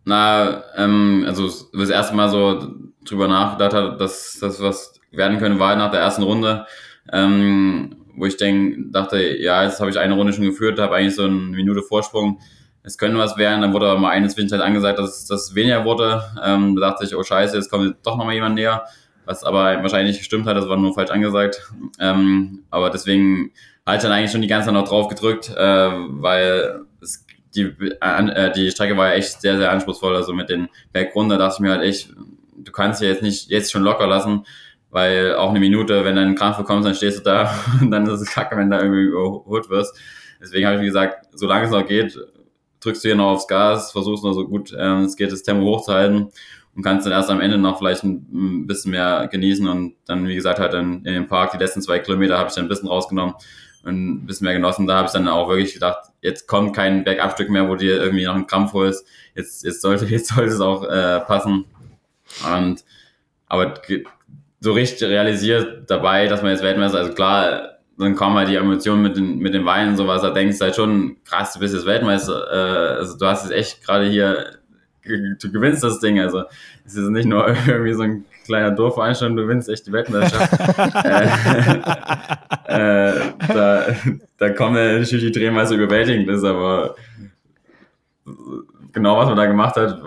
[0.04, 2.74] na, ähm, also das erste Mal so
[3.06, 6.66] drüber nachgedacht hat, dass das was werden können, war nach der ersten Runde,
[7.12, 11.14] ähm, wo ich denk, dachte, ja, jetzt habe ich eine Runde schon geführt, habe eigentlich
[11.14, 12.40] so eine Minute Vorsprung,
[12.82, 16.24] es könnte was werden, dann wurde aber mal eine Zwischenzeit angesagt, dass das weniger wurde,
[16.44, 18.84] ähm, da dachte ich, oh scheiße, jetzt kommt doch nochmal jemand näher,
[19.24, 21.70] was aber wahrscheinlich nicht gestimmt hat, das war nur falsch angesagt,
[22.00, 23.52] ähm, aber deswegen
[23.88, 28.52] halt dann eigentlich schon die ganze Zeit noch drauf gedrückt, äh, weil es, die, äh,
[28.52, 30.14] die Strecke war ja echt sehr, sehr anspruchsvoll.
[30.14, 32.10] Also mit den Bergrunde dachte ich mir halt echt,
[32.56, 34.44] du kannst ja jetzt nicht jetzt schon locker lassen,
[34.90, 38.06] weil auch eine Minute, wenn du einen Krampf bekommst, dann stehst du da und dann
[38.06, 39.98] ist es kacke, wenn du da irgendwie überholt wirst.
[40.40, 42.16] Deswegen habe ich mir gesagt, solange es noch geht,
[42.80, 45.64] drückst du hier noch aufs Gas, versuchst noch so gut äh, es geht, das Tempo
[45.64, 46.28] hochzuhalten
[46.76, 50.28] und kannst dann erst am Ende noch vielleicht ein, ein bisschen mehr genießen und dann,
[50.28, 52.68] wie gesagt, halt in, in dem Park die letzten zwei Kilometer habe ich dann ein
[52.68, 53.34] bisschen rausgenommen
[53.84, 54.86] und ein bisschen mehr genossen.
[54.86, 58.24] Da habe ich dann auch wirklich gedacht, jetzt kommt kein Bergabstück mehr, wo dir irgendwie
[58.24, 59.06] noch ein Krampf holst.
[59.34, 61.64] Jetzt, jetzt sollte, jetzt sollte es auch äh, passen.
[62.52, 62.84] Und
[63.46, 63.74] aber
[64.60, 69.02] so richtig realisiert dabei, dass man jetzt Weltmeister, also klar, dann kommen halt die Emotionen
[69.02, 71.74] mit den, mit den Weinen und sowas, da denkst du halt schon, krass, du bist
[71.74, 74.57] jetzt Weltmeister, äh, also du hast es echt gerade hier,
[75.08, 76.44] du gewinnst das Ding, also
[76.86, 80.52] es ist nicht nur irgendwie so ein kleiner Dorfveranstaltung, du gewinnst echt die Weltmeisterschaft.
[82.68, 83.12] äh, äh,
[83.48, 83.86] da,
[84.38, 86.94] da kommen natürlich die Tränen, weil es so überwältigend ist, aber
[88.92, 90.00] genau was man da gemacht hat,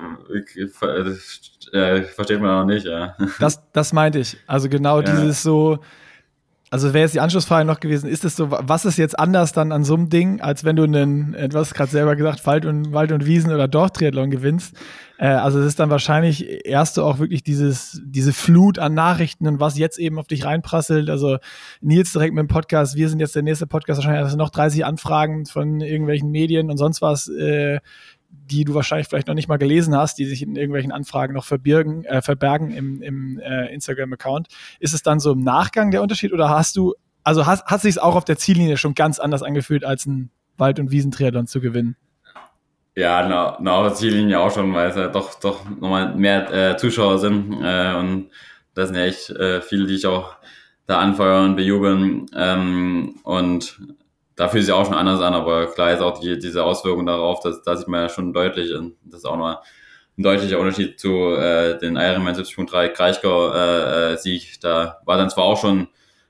[1.74, 2.86] äh, versteht man noch nicht.
[2.86, 3.16] Ja.
[3.40, 4.38] Das, das meinte ich.
[4.48, 5.12] Also genau ja.
[5.12, 5.80] dieses so,
[6.72, 9.74] also wäre jetzt die Anschlussfrage noch gewesen, ist es so, was ist jetzt anders dann
[9.74, 13.12] an so einem Ding, als wenn du einen, etwas gerade selber gesagt, Wald und, Wald
[13.12, 14.74] und Wiesen oder Dorftriathlon gewinnst?
[15.18, 19.48] Äh, also es ist dann wahrscheinlich erst so auch wirklich dieses, diese Flut an Nachrichten
[19.48, 21.10] und was jetzt eben auf dich reinprasselt.
[21.10, 21.40] Also
[21.82, 24.86] Nils direkt mit dem Podcast, wir sind jetzt der nächste Podcast, wahrscheinlich also noch 30
[24.86, 27.28] Anfragen von irgendwelchen Medien und sonst was.
[27.28, 27.82] Äh,
[28.32, 31.46] die du wahrscheinlich vielleicht noch nicht mal gelesen hast, die sich in irgendwelchen Anfragen noch
[31.46, 34.48] verbirgen, äh, verbergen im, im äh, Instagram-Account.
[34.80, 38.02] Ist es dann so im Nachgang der Unterschied oder hast du, also hast, hat sich
[38.02, 41.96] auch auf der Ziellinie schon ganz anders angefühlt, als ein Wald- und Wiesentriathlon zu gewinnen?
[42.96, 46.78] Ja, na, auf der Ziellinie auch schon, weil es ja doch, doch nochmal mehr äh,
[46.78, 48.30] Zuschauer sind äh, und
[48.74, 50.36] das sind ja echt äh, viele, die ich auch
[50.88, 53.80] da anfeuern, bejubeln ähm, und
[54.36, 57.41] da fühlt sich auch schon anders an, aber klar ist auch die, diese Auswirkung darauf,
[57.41, 59.62] dass da sieht man ja schon deutlich, und das ist auch noch
[60.17, 64.60] ein deutlicher Unterschied zu äh, den Ironman 70.3 Kraichgau äh, äh, Sieg.
[64.62, 65.88] Da war dann zwar auch schon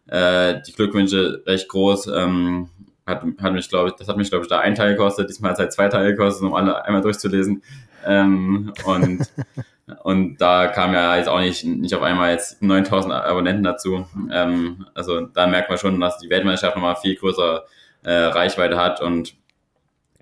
[0.08, 2.70] äh, die Glückwünsche recht groß, ähm,
[3.06, 5.52] hat, hat mich, glaube ich, das hat mich, glaube ich, da ein Teil gekostet, diesmal
[5.52, 7.64] hat es halt zwei Teile gekostet, um alle einmal durchzulesen.
[8.06, 9.22] Ähm, und,
[10.04, 14.06] und da kam ja jetzt auch nicht, nicht auf einmal jetzt 9000 Abonnenten dazu.
[14.32, 17.64] Ähm, also da merkt man schon, dass die Weltmeisterschaft nochmal viel größer
[18.04, 19.36] äh, Reichweite hat und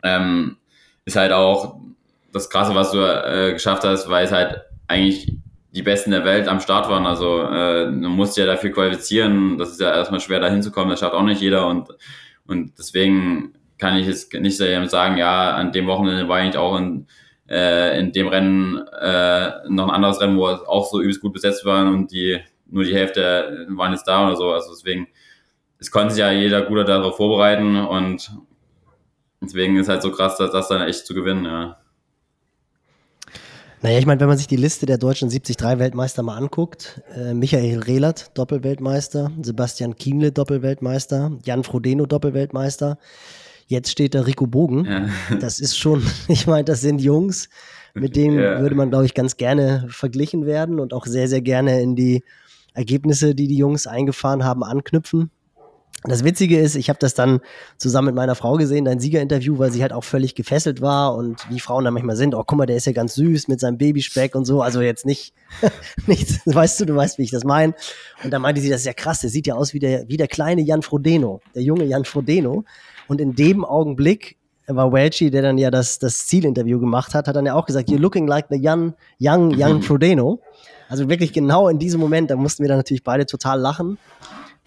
[0.04, 0.58] ähm,
[1.06, 1.80] ist halt auch
[2.32, 5.34] das Krasse, was du äh, geschafft hast, weil es halt eigentlich
[5.72, 7.06] die Besten der Welt am Start waren.
[7.06, 9.58] Also äh, du musst ja dafür qualifizieren.
[9.58, 10.90] Das ist ja erstmal schwer, da hinzukommen.
[10.90, 11.68] Das schafft auch nicht jeder.
[11.68, 11.90] Und,
[12.48, 17.08] und deswegen kann ich jetzt nicht sagen, ja, an dem Wochenende war ich auch in,
[17.48, 21.66] äh, in dem Rennen äh, noch ein anderes Rennen, wo auch so übelst gut besetzt
[21.66, 22.40] waren und die
[22.72, 24.52] nur die Hälfte waren jetzt da oder so.
[24.52, 25.08] Also deswegen
[25.80, 28.32] es konnte sich ja jeder gut darauf vorbereiten und
[29.42, 31.78] deswegen ist halt so krass, dass das dann echt zu gewinnen, ja.
[33.82, 37.80] Naja, ich meine, wenn man sich die Liste der deutschen 73-Weltmeister mal anguckt, äh, Michael
[37.80, 42.98] Rehlert, Doppelweltmeister, Sebastian Kienle, Doppelweltmeister, Jan Frodeno, Doppelweltmeister,
[43.68, 44.84] jetzt steht da Rico Bogen.
[44.84, 45.10] Ja.
[45.40, 47.48] Das ist schon, ich meine, das sind Jungs,
[47.94, 48.60] mit dem yeah.
[48.60, 52.24] würde man, glaube ich, ganz gerne verglichen werden und auch sehr, sehr gerne in die
[52.74, 55.32] Ergebnisse, die die Jungs eingefahren haben, anknüpfen.
[56.04, 57.42] Das Witzige ist, ich habe das dann
[57.78, 61.50] zusammen mit meiner Frau gesehen, dein Siegerinterview, weil sie halt auch völlig gefesselt war und
[61.50, 63.78] wie Frauen da manchmal sind, oh guck mal, der ist ja ganz süß mit seinem
[63.78, 65.34] Babyspeck und so, also jetzt nicht,
[66.08, 67.74] nichts, weißt du, du weißt, wie ich das meine.
[68.24, 70.16] Und da meinte sie, das ist ja krass, der sieht ja aus wie der, wie
[70.16, 72.64] der kleine Jan Frodeno, der junge Jan Frodeno.
[73.10, 77.36] Und in dem Augenblick war Welchi, der dann ja das, das Zielinterview gemacht hat, hat
[77.36, 79.82] dann ja auch gesagt, you're looking like the young, young, young mhm.
[79.82, 80.42] Frodeno.
[80.88, 83.98] Also wirklich genau in diesem Moment, da mussten wir dann natürlich beide total lachen.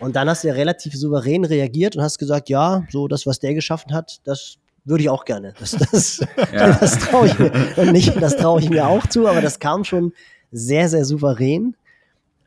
[0.03, 3.39] Und dann hast du ja relativ souverän reagiert und hast gesagt, ja, so das, was
[3.39, 5.55] der geschaffen hat, das würde ich auch gerne.
[5.61, 6.19] Das, das,
[6.53, 6.73] ja.
[6.73, 9.85] das traue ich mir und nicht, das traue ich mir auch zu, aber das kam
[9.85, 10.13] schon
[10.51, 11.77] sehr, sehr souverän.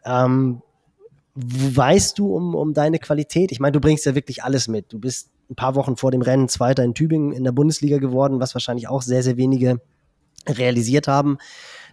[0.04, 0.62] Ähm,
[1.36, 3.54] weißt du um, um deine Qualität?
[3.54, 4.92] Ich meine, du bringst ja wirklich alles mit.
[4.92, 8.42] Du bist ein paar Wochen vor dem Rennen Zweiter in Tübingen in der Bundesliga geworden,
[8.42, 9.80] was wahrscheinlich auch sehr, sehr wenige
[10.46, 11.38] realisiert haben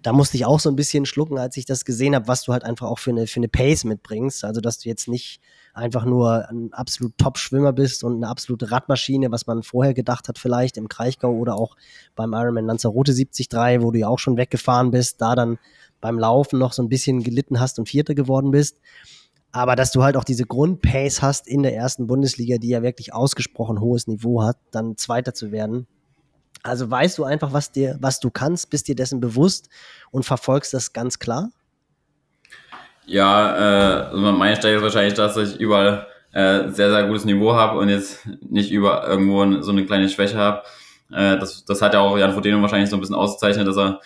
[0.02, 2.52] da musste ich auch so ein bisschen schlucken, als ich das gesehen habe, was du
[2.52, 4.44] halt einfach auch für eine, für eine Pace mitbringst.
[4.44, 5.40] Also, dass du jetzt nicht
[5.74, 10.38] einfach nur ein absolut Top-Schwimmer bist und eine absolute Radmaschine, was man vorher gedacht hat,
[10.38, 11.76] vielleicht im Kraichgau oder auch
[12.14, 13.48] beim Ironman Lanzarote 73,
[13.82, 15.58] wo du ja auch schon weggefahren bist, da dann
[16.00, 18.78] beim Laufen noch so ein bisschen gelitten hast und Vierter geworden bist.
[19.52, 23.14] Aber dass du halt auch diese Grundpace hast in der ersten Bundesliga, die ja wirklich
[23.14, 25.86] ausgesprochen hohes Niveau hat, dann Zweiter zu werden,
[26.62, 29.68] also weißt du einfach, was dir, was du kannst, bist dir dessen bewusst
[30.10, 31.50] und verfolgst das ganz klar?
[33.06, 37.54] Ja, äh, also meine Stärke ist wahrscheinlich, dass ich überall äh, sehr, sehr gutes Niveau
[37.54, 40.62] habe und jetzt nicht über irgendwo so eine kleine Schwäche habe.
[41.10, 44.00] Äh, das, das hat ja auch Jan Frodeno wahrscheinlich so ein bisschen ausgezeichnet, dass er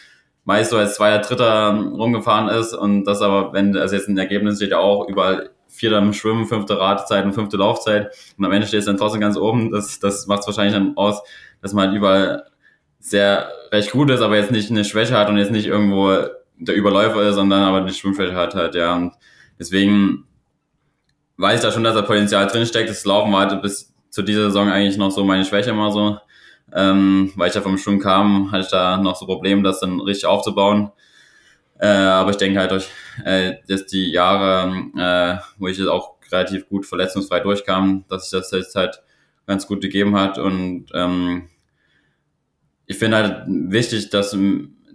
[0.44, 4.56] meist so als Zweier, Dritter rumgefahren ist und das aber, wenn, also jetzt ein Ergebnis
[4.56, 8.66] steht ja auch überall Vierter im Schwimmen, fünfte Radezeit und fünfte Laufzeit und am Ende
[8.66, 9.70] steht es dann trotzdem ganz oben.
[9.72, 11.20] Das, das macht es wahrscheinlich dann aus,
[11.62, 12.44] dass man halt überall
[12.98, 16.12] sehr recht gut ist, aber jetzt nicht eine Schwäche hat und jetzt nicht irgendwo
[16.58, 18.94] der Überläufer ist, sondern aber eine Schwimmschwäche hat halt, ja.
[18.94, 19.14] Und
[19.58, 20.24] deswegen
[21.36, 22.88] weiß ich da schon, dass da Potenzial drinsteckt.
[22.88, 26.18] Das Laufen war halt bis zu dieser Saison eigentlich noch so meine Schwäche immer so.
[26.74, 30.00] Ähm, weil ich ja vom Schwimmen kam, hatte ich da noch so Probleme, das dann
[30.00, 30.90] richtig aufzubauen.
[31.78, 32.88] Äh, aber ich denke halt durch
[33.24, 38.38] äh, dass die Jahre, äh, wo ich jetzt auch relativ gut verletzungsfrei durchkam, dass sich
[38.38, 39.02] das jetzt halt
[39.46, 40.38] ganz gut gegeben hat.
[40.38, 41.48] Und ähm,
[42.86, 44.36] ich finde halt wichtig, dass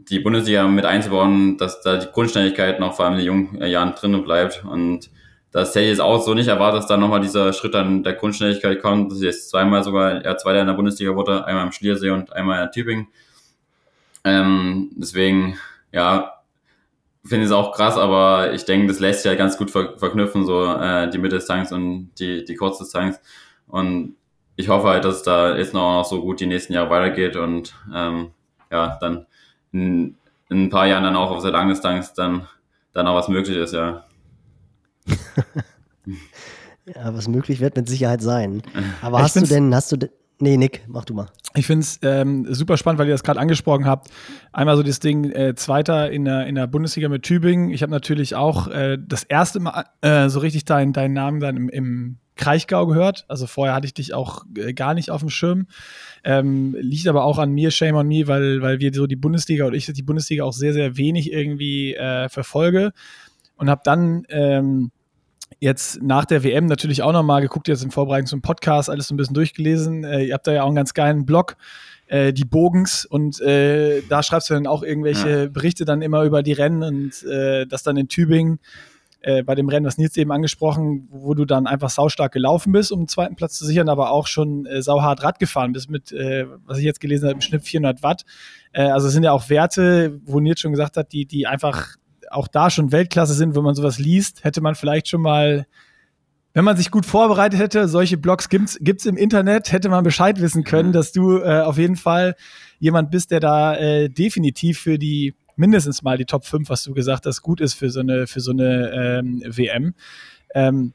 [0.09, 3.93] die Bundesliga mit einzubauen, dass da die Grundständigkeit noch vor allem in den jungen Jahren
[3.95, 4.63] drinnen bleibt.
[4.65, 5.09] Und
[5.51, 8.13] das hätte ich jetzt auch so nicht erwartet, dass da nochmal dieser Schritt an der
[8.13, 11.71] Grundständigkeit kommt, dass ich jetzt zweimal sogar er Zweiter in der Bundesliga wurde, einmal im
[11.71, 13.07] Schliersee und einmal in Tübingen.
[14.23, 15.57] Ähm, deswegen,
[15.91, 16.41] ja,
[17.25, 19.97] finde ich es auch krass, aber ich denke, das lässt sich ja ganz gut ver
[19.97, 23.19] verknüpfen, so äh, die Mitteldistanz und die, die Kurzdistanz.
[23.67, 24.15] Und
[24.62, 27.36] ich hoffe halt, dass es da jetzt noch, noch so gut die nächsten Jahre weitergeht
[27.36, 28.32] und ähm,
[28.71, 29.26] ja, dann
[29.71, 30.15] in,
[30.50, 32.47] in, ein paar Jahren dann auch auf der Langdistanz dann,
[32.93, 34.06] dann auch was möglich ist, ja.
[36.86, 38.62] ja, was möglich wird mit Sicherheit sein.
[39.02, 41.27] Aber ich hast du denn, hast du denn, Nee, Nick, mach du mal.
[41.54, 44.10] Ich finde es ähm, super spannend, weil ihr das gerade angesprochen habt.
[44.51, 47.69] Einmal so das Ding, äh, Zweiter in der, in der Bundesliga mit Tübingen.
[47.69, 51.58] Ich habe natürlich auch äh, das erste Mal äh, so richtig deinen dein Namen dann
[51.58, 53.25] im, im Kraichgau gehört.
[53.27, 55.67] Also vorher hatte ich dich auch äh, gar nicht auf dem Schirm.
[56.23, 59.65] Ähm, liegt aber auch an mir, shame on me, weil, weil wir so die Bundesliga
[59.67, 62.93] oder ich die Bundesliga auch sehr, sehr wenig irgendwie äh, verfolge.
[63.58, 64.89] Und habe dann ähm,
[65.59, 69.13] jetzt nach der WM natürlich auch nochmal geguckt, jetzt in Vorbereitung zum Podcast, alles so
[69.13, 70.03] ein bisschen durchgelesen.
[70.03, 71.57] Äh, ihr habt da ja auch einen ganz geilen Blog,
[72.07, 76.43] äh, die Bogens, und äh, da schreibst du dann auch irgendwelche Berichte dann immer über
[76.43, 78.59] die Rennen und äh, das dann in Tübingen
[79.21, 82.91] äh, bei dem Rennen, was Nils eben angesprochen, wo du dann einfach saustark gelaufen bist,
[82.91, 86.11] um den zweiten Platz zu sichern, aber auch schon äh, sauhart Rad gefahren bist mit,
[86.11, 88.23] äh, was ich jetzt gelesen habe, im Schnitt 400 Watt.
[88.73, 91.97] Äh, also es sind ja auch Werte, wo Nils schon gesagt hat, die, die einfach
[92.32, 95.65] auch da schon Weltklasse sind, wenn man sowas liest, hätte man vielleicht schon mal
[96.54, 100.41] wenn man sich gut vorbereitet hätte, solche Blogs gibt's, gibt's im Internet, hätte man Bescheid
[100.41, 102.36] wissen können, dass du äh, auf jeden Fall
[102.80, 106.94] jemand bist, der da äh, definitiv für die mindestens mal die Top 5, was du
[106.94, 109.94] gesagt hast, gut ist für so eine, für so eine ähm, WM.
[110.54, 110.94] Ähm,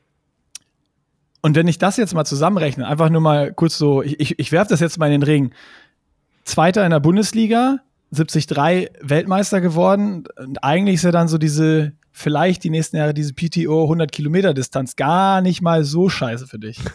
[1.40, 4.53] und wenn ich das jetzt mal zusammenrechne, einfach nur mal kurz so, ich, ich, ich
[4.53, 5.53] werfe das jetzt mal in den Ring.
[6.44, 7.79] Zweiter in der Bundesliga,
[8.16, 10.24] 73 Weltmeister geworden.
[10.37, 14.55] Und eigentlich ist ja dann so diese, vielleicht die nächsten Jahre diese PTO 100 Kilometer
[14.55, 16.79] Distanz gar nicht mal so scheiße für dich.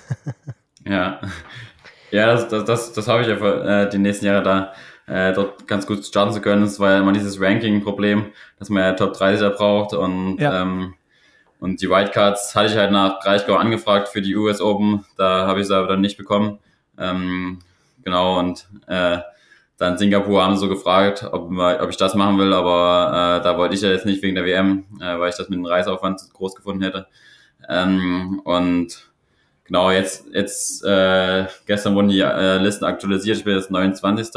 [0.84, 1.20] Ja,
[2.10, 4.74] ja, das, das, das, das habe ich ja für, äh, die nächsten Jahre da
[5.06, 6.64] äh, dort ganz gut starten zu können.
[6.64, 10.64] Es war ja immer dieses Ranking-Problem, dass man ja Top 30 braucht und ja.
[10.64, 10.96] ähm,
[11.60, 15.62] und die Wildcards hatte ich halt nach Reichgau angefragt für die US Open, da habe
[15.62, 16.58] ich sie aber dann nicht bekommen.
[16.98, 17.60] Ähm,
[18.04, 19.20] genau, und äh,
[19.82, 23.58] dann Singapur haben sie so gefragt, ob, ob ich das machen will, aber äh, da
[23.58, 26.22] wollte ich ja jetzt nicht wegen der WM, äh, weil ich das mit dem Reiseaufwand
[26.34, 27.08] groß gefunden hätte.
[27.67, 29.10] Ähm, und
[29.63, 34.30] genau, jetzt, jetzt äh, gestern wurden die äh, Listen aktualisiert, ich bin jetzt 29.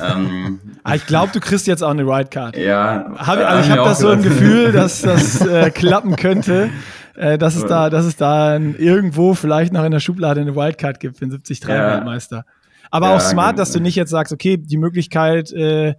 [0.00, 2.56] Ähm, ah, ich glaube, du kriegst jetzt auch eine Wildcard.
[2.56, 3.12] Ja.
[3.16, 6.70] Hab, also ich habe das so ein Gefühl, dass das äh, klappen könnte,
[7.16, 11.00] äh, dass es da, dass es da irgendwo vielleicht noch in der Schublade eine Wildcard
[11.00, 12.36] gibt für den 73-Weltmeister.
[12.36, 12.44] Ja.
[12.90, 15.94] Aber ja, auch smart, dass du nicht jetzt sagst, okay, die Möglichkeit äh,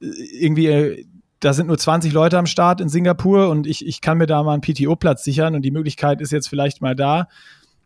[0.00, 1.04] irgendwie, äh,
[1.40, 4.42] da sind nur 20 Leute am Start in Singapur und ich, ich kann mir da
[4.42, 7.28] mal einen PTO-Platz sichern und die Möglichkeit ist jetzt vielleicht mal da.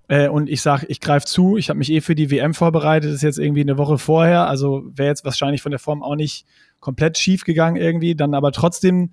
[0.09, 3.11] Äh, und ich sage, ich greife zu, ich habe mich eh für die WM vorbereitet,
[3.11, 6.17] das ist jetzt irgendwie eine Woche vorher, also wäre jetzt wahrscheinlich von der Form auch
[6.17, 6.47] nicht
[6.81, 9.11] komplett schief gegangen irgendwie, dann aber trotzdem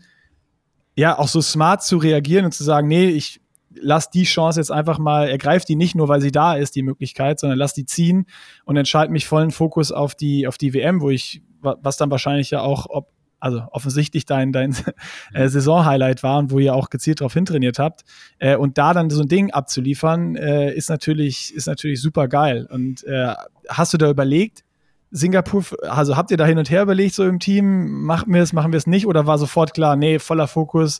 [0.95, 3.41] ja auch so smart zu reagieren und zu sagen, nee, ich
[3.81, 6.83] lass die Chance jetzt einfach mal, ergreif die nicht nur, weil sie da ist, die
[6.83, 8.25] Möglichkeit, sondern lass die ziehen
[8.65, 12.51] und entscheide mich vollen Fokus auf die, auf die WM, wo ich, was dann wahrscheinlich
[12.51, 13.09] ja auch, ob,
[13.39, 14.75] also offensichtlich dein, dein
[15.33, 18.03] äh, Saison-Highlight war und wo ihr auch gezielt darauf hintrainiert habt.
[18.39, 22.67] Äh, und da dann so ein Ding abzuliefern, äh, ist natürlich, ist natürlich super geil.
[22.69, 23.33] Und äh,
[23.69, 24.63] hast du da überlegt,
[25.11, 28.51] Singapur, also habt ihr da hin und her überlegt, so im Team, machen wir es,
[28.51, 30.99] machen wir es nicht, oder war sofort klar, nee, voller Fokus,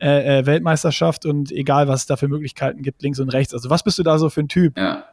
[0.00, 3.52] äh, äh, Weltmeisterschaft und egal, was es da für Möglichkeiten gibt, links und rechts.
[3.52, 4.78] Also was bist du da so für ein Typ?
[4.78, 5.04] Ja.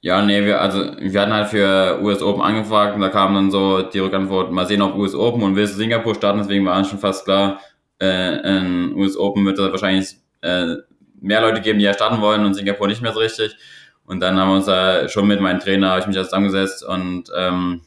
[0.00, 3.50] Ja, nee, wir, also wir hatten halt für US Open angefragt und da kam dann
[3.50, 6.84] so die Rückantwort, mal sehen, ob US Open und willst du Singapur starten, deswegen war
[6.84, 7.60] schon fast klar,
[8.00, 10.76] äh, in US Open wird es wahrscheinlich äh,
[11.20, 13.56] mehr Leute geben, die ja starten wollen und Singapur nicht mehr so richtig.
[14.04, 16.84] Und dann haben wir uns da schon mit meinem Trainer, habe ich mich da zusammengesetzt
[16.84, 17.82] und ähm,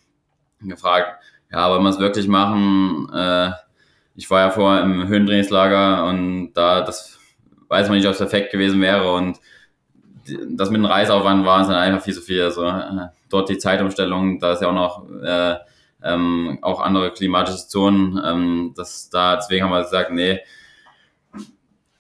[0.61, 3.09] gefragt, ja, wollen wir es wirklich machen?
[3.13, 3.51] Äh,
[4.19, 7.17] ich war ja vorher im Höhentrainingslager und da, das
[7.69, 9.39] weiß man nicht, ob es perfekt gewesen wäre und
[10.49, 12.41] das mit dem Reiseaufwand war es dann einfach viel zu viel.
[12.41, 15.55] Also äh, dort die Zeitumstellung, da ist ja auch noch äh,
[16.03, 18.21] ähm, auch andere klimatische Zonen.
[18.23, 20.41] Ähm, das, da, deswegen haben wir gesagt, nee,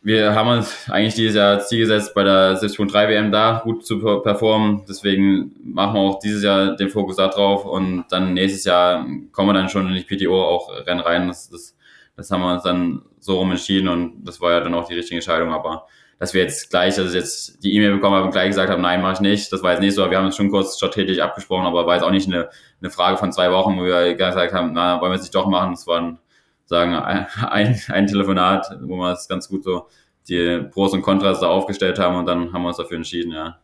[0.01, 3.85] wir haben uns eigentlich dieses Jahr als Ziel gesetzt, bei der 70.3 WM da gut
[3.85, 4.83] zu performen.
[4.89, 9.49] Deswegen machen wir auch dieses Jahr den Fokus da drauf und dann nächstes Jahr kommen
[9.49, 11.29] wir dann schon in die PTO auch Rennen rein.
[11.29, 11.77] Das, das
[12.19, 14.93] das haben wir uns dann so rum entschieden und das war ja dann auch die
[14.93, 15.53] richtige Entscheidung.
[15.53, 15.87] Aber
[16.19, 19.01] dass wir jetzt gleich, also jetzt die E-Mail bekommen haben und gleich gesagt haben, nein,
[19.01, 20.09] mache ich nicht, das war jetzt nicht so.
[20.09, 22.49] Wir haben uns schon kurz strategisch abgesprochen, aber war jetzt auch nicht eine,
[22.81, 25.47] eine Frage von zwei Wochen, wo wir gesagt haben, na, wollen wir es nicht doch
[25.47, 25.73] machen.
[25.73, 26.19] Es war ein,
[26.65, 29.87] sagen, ein, ein Telefonat, wo wir es ganz gut so
[30.27, 33.57] die Pros und Kontras da aufgestellt haben und dann haben wir uns dafür entschieden, ja.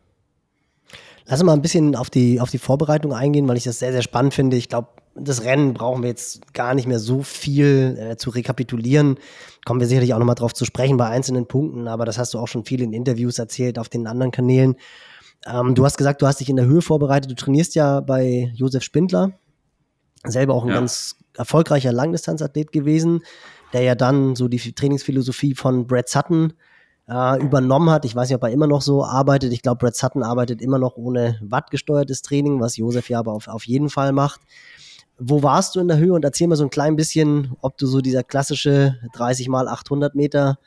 [1.26, 3.92] Lass uns mal ein bisschen auf die, auf die Vorbereitung eingehen, weil ich das sehr,
[3.92, 4.56] sehr spannend finde.
[4.56, 9.18] Ich glaube, das Rennen brauchen wir jetzt gar nicht mehr so viel äh, zu rekapitulieren.
[9.64, 12.38] Kommen wir sicherlich auch nochmal drauf zu sprechen bei einzelnen Punkten, aber das hast du
[12.38, 14.76] auch schon viel in Interviews erzählt auf den anderen Kanälen.
[15.46, 17.30] Ähm, du hast gesagt, du hast dich in der Höhe vorbereitet.
[17.30, 19.32] Du trainierst ja bei Josef Spindler,
[20.24, 20.74] selber auch ein ja.
[20.76, 23.22] ganz erfolgreicher Langdistanzathlet gewesen,
[23.72, 26.52] der ja dann so die Trainingsphilosophie von Brad Sutton
[27.08, 28.04] äh, übernommen hat.
[28.04, 29.52] Ich weiß nicht, ob er immer noch so arbeitet.
[29.52, 33.48] Ich glaube, Brad Sutton arbeitet immer noch ohne wattgesteuertes Training, was Josef ja aber auf,
[33.48, 34.40] auf jeden Fall macht.
[35.18, 37.86] Wo warst du in der Höhe und erzähl mal so ein klein bisschen, ob du
[37.86, 40.58] so dieser klassische 30 mal 800 Meter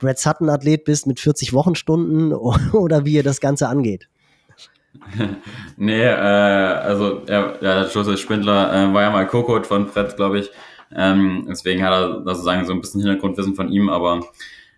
[0.00, 2.32] Brad Sutton Athlet bist mit 40 Wochenstunden
[2.72, 4.08] oder wie ihr das Ganze angeht.
[5.76, 10.40] nee, äh, also ja, der Josef Spindler äh, war ja mal Co-Coach von Brett, glaube
[10.40, 10.50] ich.
[10.94, 14.20] Ähm, deswegen hat er sozusagen so ein bisschen Hintergrundwissen von ihm, aber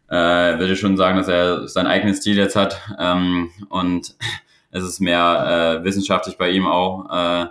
[0.09, 4.15] äh, würde schon sagen, dass er seinen eigenen Stil jetzt hat ähm, und
[4.71, 7.11] es ist mehr äh, wissenschaftlich bei ihm auch.
[7.11, 7.47] Äh,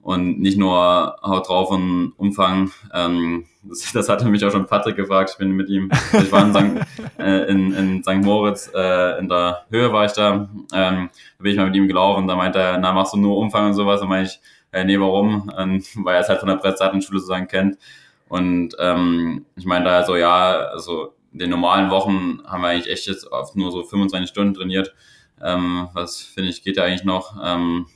[0.00, 2.70] und nicht nur haut drauf und Umfang.
[2.94, 5.30] Ähm, das, das hatte mich auch schon Patrick gefragt.
[5.32, 6.86] Ich bin mit ihm, ich war in St.
[7.18, 8.24] äh, in, in St.
[8.24, 10.48] Moritz, äh, in der Höhe war ich da.
[10.72, 12.26] Ähm, da bin ich mal mit ihm gelaufen.
[12.26, 14.00] Da meinte er, na, machst du nur Umfang und sowas?
[14.00, 14.40] Und meinte ich,
[14.72, 15.50] äh, nee, warum?
[15.50, 17.76] Und, weil er es halt von der Brettseitenschule sozusagen kennt.
[18.28, 22.90] Und ähm, ich meinte da so, ja, also in den normalen Wochen haben wir eigentlich
[22.90, 24.94] echt jetzt oft nur so 25 Stunden trainiert.
[25.42, 27.36] Ähm, was finde ich, geht ja eigentlich noch.
[27.42, 27.86] Ähm,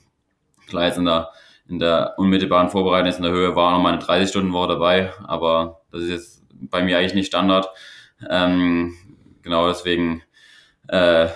[0.66, 1.30] klar, jetzt in der
[1.68, 5.80] in der unmittelbaren Vorbereitung jetzt in der Höhe war noch mal eine 30-Stunden-Woche dabei, aber
[5.90, 7.68] das ist jetzt bei mir eigentlich nicht Standard.
[8.28, 8.94] Ähm,
[9.42, 10.22] genau deswegen
[10.88, 11.28] äh,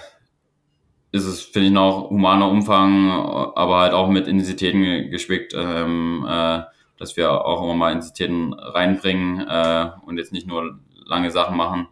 [1.12, 6.62] ist es, finde ich, noch humaner Umfang, aber halt auch mit Intensitäten gespickt, ähm, äh,
[6.98, 11.88] dass wir auch immer mal Intensitäten reinbringen äh, und jetzt nicht nur lange Sachen machen.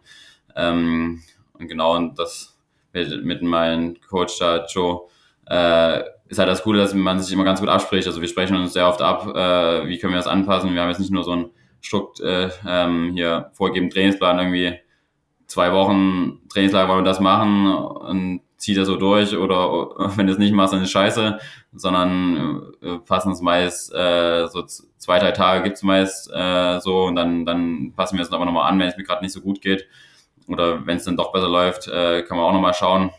[0.55, 1.21] Ähm,
[1.53, 2.57] und genau, und das
[2.93, 5.07] mit, mit meinem Coach da, Joe,
[5.47, 8.07] äh, ist halt das Coole, dass man sich immer ganz gut abspricht.
[8.07, 10.73] Also wir sprechen uns sehr oft ab, äh, wie können wir das anpassen.
[10.73, 14.79] Wir haben jetzt nicht nur so einen Strukt äh, ähm, hier vorgegeben Trainingsplan irgendwie
[15.47, 20.33] zwei Wochen Trainingslager wollen wir das machen und zieht er so durch oder wenn du
[20.33, 21.37] es nicht machst, dann ist scheiße,
[21.73, 24.63] sondern äh, passen es meist äh, so
[24.97, 28.71] zwei, drei Tage gibt's meist äh, so und dann, dann passen wir es aber nochmal
[28.71, 29.87] an, wenn es mir gerade nicht so gut geht
[30.47, 33.11] oder wenn es dann doch besser läuft, äh, kann man auch nochmal schauen.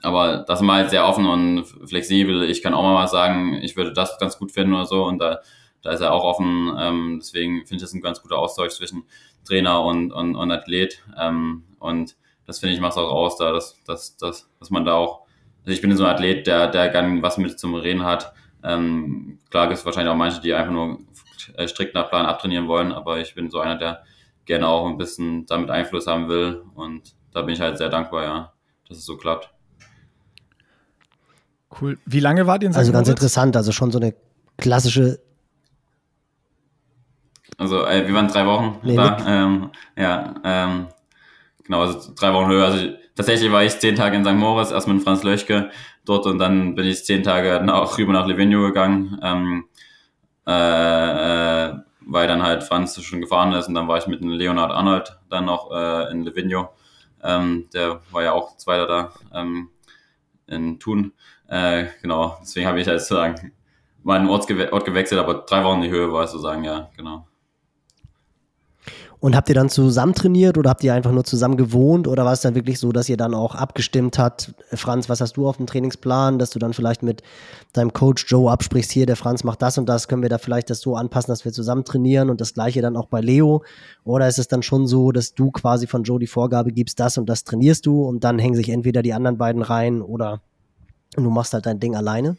[0.00, 2.44] Aber das ist mal halt sehr offen und flexibel.
[2.44, 5.40] Ich kann auch mal sagen, ich würde das ganz gut finden oder so und da,
[5.82, 6.74] da ist er auch offen.
[6.78, 9.04] Ähm, deswegen finde ich das ein ganz guter Austausch zwischen
[9.44, 11.02] Trainer und, und, und Athlet.
[11.20, 14.94] Ähm, und das finde ich macht auch aus, da, dass, dass, dass, dass man da
[14.94, 15.22] auch,
[15.60, 18.32] also ich bin so ein Athlet, der, der gern was mit zum Reden hat.
[18.64, 20.98] Ähm, klar gibt es wahrscheinlich auch manche, die einfach nur
[21.66, 24.02] strikt nach Plan abtrainieren wollen, aber ich bin so einer, der
[24.44, 28.24] gerne auch ein bisschen damit Einfluss haben will und da bin ich halt sehr dankbar,
[28.24, 28.52] ja,
[28.88, 29.50] dass es so klappt.
[31.80, 31.98] Cool.
[32.04, 32.78] Wie lange wart ihr in St.
[32.78, 33.20] Also ganz Moritz?
[33.20, 34.14] interessant, also schon so eine
[34.58, 35.20] klassische
[37.56, 39.16] Also äh, wir waren drei Wochen Nee, da.
[39.26, 40.88] Ähm, ja, ähm,
[41.72, 42.66] genau, also drei Wochen höher.
[42.66, 44.34] Also ich, tatsächlich war ich zehn Tage in St.
[44.34, 45.70] Moritz, erst mit Franz Löchke
[46.04, 49.64] dort und dann bin ich zehn Tage nach, rüber nach Livigno gegangen, ähm,
[50.46, 54.70] äh, äh, weil dann halt Franz schon gefahren ist und dann war ich mit Leonard
[54.70, 56.70] Arnold dann noch äh, in Livigno.
[57.22, 59.70] Ähm, der war ja auch Zweiter da ähm,
[60.48, 61.12] in Thun.
[61.48, 63.52] Äh, genau, deswegen habe ich halt sozusagen
[64.02, 67.26] meinen Ort, gewe Ort gewechselt, aber drei Wochen die Höhe war es sozusagen, ja, genau.
[69.22, 72.32] Und habt ihr dann zusammen trainiert oder habt ihr einfach nur zusammen gewohnt oder war
[72.32, 75.58] es dann wirklich so, dass ihr dann auch abgestimmt habt, Franz, was hast du auf
[75.58, 77.22] dem Trainingsplan, dass du dann vielleicht mit
[77.72, 80.70] deinem Coach Joe absprichst, hier, der Franz macht das und das, können wir da vielleicht
[80.70, 83.62] das so anpassen, dass wir zusammen trainieren und das gleiche dann auch bei Leo?
[84.02, 87.16] Oder ist es dann schon so, dass du quasi von Joe die Vorgabe gibst, das
[87.16, 90.40] und das trainierst du und dann hängen sich entweder die anderen beiden rein oder
[91.14, 92.36] du machst halt dein Ding alleine?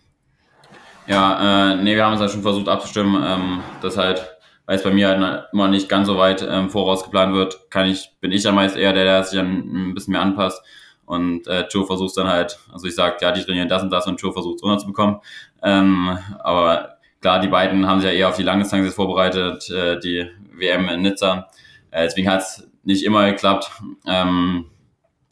[1.07, 4.83] Ja, äh, nee, wir haben uns halt schon versucht abzustimmen, ähm, dass halt, weil es
[4.83, 8.31] bei mir halt immer nicht ganz so weit ähm, voraus geplant wird, kann ich, bin
[8.31, 10.63] ich dann meist eher der, der sich dann ein bisschen mehr anpasst.
[11.05, 14.07] Und äh, Joe versucht dann halt, also ich sag, ja, die trainieren das und das
[14.07, 15.17] und Joe versucht es runterzubekommen.
[15.61, 20.29] Ähm, aber klar, die beiden haben sich ja eher auf die Langdistanz vorbereitet, äh, die
[20.53, 21.49] WM in Nizza.
[21.91, 23.69] Äh, deswegen hat es nicht immer geklappt.
[24.07, 24.69] Ähm,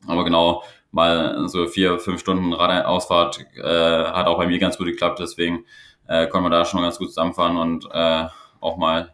[0.08, 4.88] aber genau, mal so vier, fünf Stunden Radausfahrt äh, hat auch bei mir ganz gut
[4.88, 5.66] geklappt, deswegen
[6.08, 8.26] äh, konnte man da schon ganz gut zusammenfahren und äh,
[8.60, 9.12] auch mal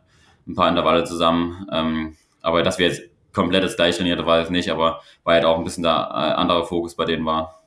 [0.47, 1.67] ein paar Intervalle zusammen.
[1.71, 3.01] Ähm, aber dass wir jetzt
[3.33, 6.33] komplett das gleiche trainiert, war es nicht, aber weil halt auch ein bisschen der äh,
[6.33, 7.61] andere Fokus bei denen war.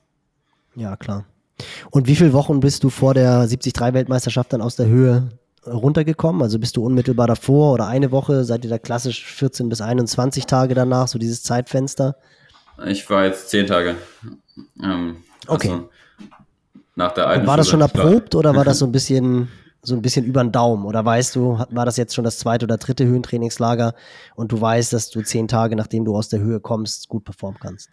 [0.75, 1.25] Ja, klar.
[1.91, 5.29] Und wie viele Wochen bist du vor der 73-Weltmeisterschaft dann aus der Höhe
[5.67, 6.43] runtergekommen?
[6.43, 8.45] Also bist du unmittelbar davor oder eine Woche?
[8.45, 12.17] Seid ihr da klassisch 14 bis 21 Tage danach, so dieses Zeitfenster?
[12.87, 13.97] Ich war jetzt zehn Tage.
[14.83, 15.71] Ähm, Okay.
[15.71, 15.89] Also
[16.97, 19.49] nach der alten war das schon erprobt oder war das so ein bisschen
[19.83, 20.85] so ein bisschen über den Daumen?
[20.85, 23.95] Oder weißt du, war das jetzt schon das zweite oder dritte Höhentrainingslager
[24.35, 27.59] und du weißt, dass du zehn Tage, nachdem du aus der Höhe kommst, gut performen
[27.61, 27.89] kannst?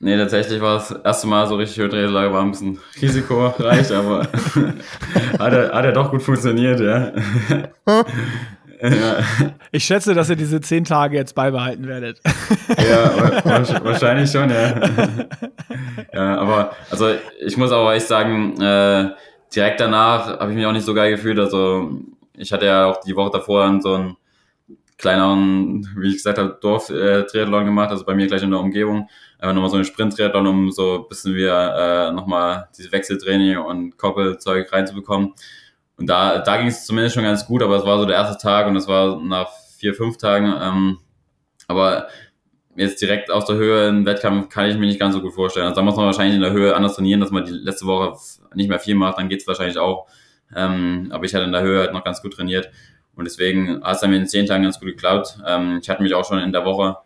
[0.00, 4.22] Nee, tatsächlich war das erste Mal so richtig Höhentrainingslager, war ein bisschen risikoreich, aber
[5.38, 7.12] hat, er, hat er doch gut funktioniert, ja.
[7.86, 8.04] ja.
[9.70, 12.20] Ich schätze, dass ihr diese zehn Tage jetzt beibehalten werdet.
[12.78, 14.74] Ja, wa- wa- wahrscheinlich schon, ja.
[16.12, 17.10] ja, aber also
[17.46, 19.10] ich muss auch echt sagen, äh,
[19.54, 21.38] direkt danach habe ich mich auch nicht so geil gefühlt.
[21.38, 22.00] Also
[22.36, 24.16] ich hatte ja auch die Woche davor dann so einen
[24.98, 29.08] kleineren, wie ich gesagt habe, Dorf-Triathlon gemacht, also bei mir gleich in der Umgebung.
[29.38, 33.98] Einfach nochmal so einen Sprint-Triathlon, um so ein bisschen wieder äh, nochmal diese Wechseltraining und
[33.98, 35.32] Koppelzeug reinzubekommen.
[35.96, 38.40] Und da, da ging es zumindest schon ganz gut, aber es war so der erste
[38.40, 40.54] Tag und es war nach vier, fünf Tagen.
[40.60, 40.98] Ähm,
[41.66, 42.06] aber
[42.76, 45.66] jetzt direkt aus der Höhe einen Wettkampf kann ich mir nicht ganz so gut vorstellen.
[45.66, 48.16] Also da muss man wahrscheinlich in der Höhe anders trainieren, dass man die letzte Woche
[48.54, 50.06] nicht mehr viel macht, dann geht's wahrscheinlich auch.
[50.54, 52.70] Ähm, aber ich hatte in der Höhe halt noch ganz gut trainiert.
[53.14, 55.38] Und deswegen hat es dann den zehn Tagen ganz gut geklappt.
[55.46, 56.96] Ähm, ich hatte mich auch schon in der Woche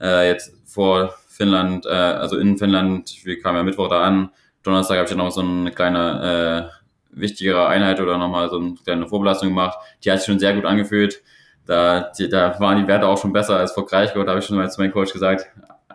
[0.00, 4.30] äh, jetzt vor Finnland, äh, also in Finnland, wir kamen ja Mittwoch da an.
[4.62, 8.74] Donnerstag habe ich dann noch so eine kleine äh, wichtigere Einheit oder nochmal so eine
[8.84, 9.78] kleine Vorbelastung gemacht.
[10.04, 11.22] Die hat sich schon sehr gut angefühlt.
[11.66, 14.46] Da, die, da waren die Werte auch schon besser als vor Kraichgau, da habe ich
[14.46, 15.46] schon mal zu meinem Coach gesagt.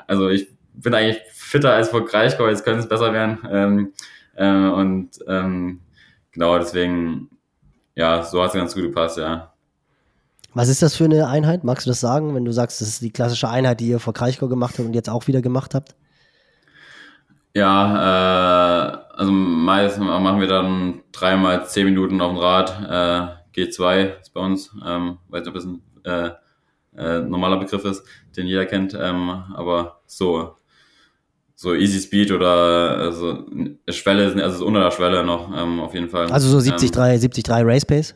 [0.07, 3.39] Also ich bin eigentlich fitter als vor Kraichgau, jetzt könnte es besser werden.
[3.51, 3.93] Ähm,
[4.37, 5.81] äh, und ähm,
[6.31, 7.29] genau, deswegen,
[7.95, 9.53] ja, so hat es ganz gut gepasst, ja.
[10.53, 11.63] Was ist das für eine Einheit?
[11.63, 14.13] Magst du das sagen, wenn du sagst, das ist die klassische Einheit, die ihr vor
[14.13, 15.95] Kraichgau gemacht habt und jetzt auch wieder gemacht habt?
[17.53, 23.37] Ja, äh, also meist machen wir dann dreimal zehn Minuten auf dem Rad.
[23.55, 26.31] Äh, G2 ist bei uns, ähm, weiß nicht, ob das ein äh,
[26.97, 28.03] äh, normaler Begriff ist,
[28.35, 30.56] den jeder kennt, ähm, aber so
[31.59, 33.43] so Easy Speed oder also
[33.89, 36.31] Schwelle, also ist unter der Schwelle noch ähm, auf jeden Fall.
[36.31, 38.15] Also so Ähm, 73, 73 Race Pace?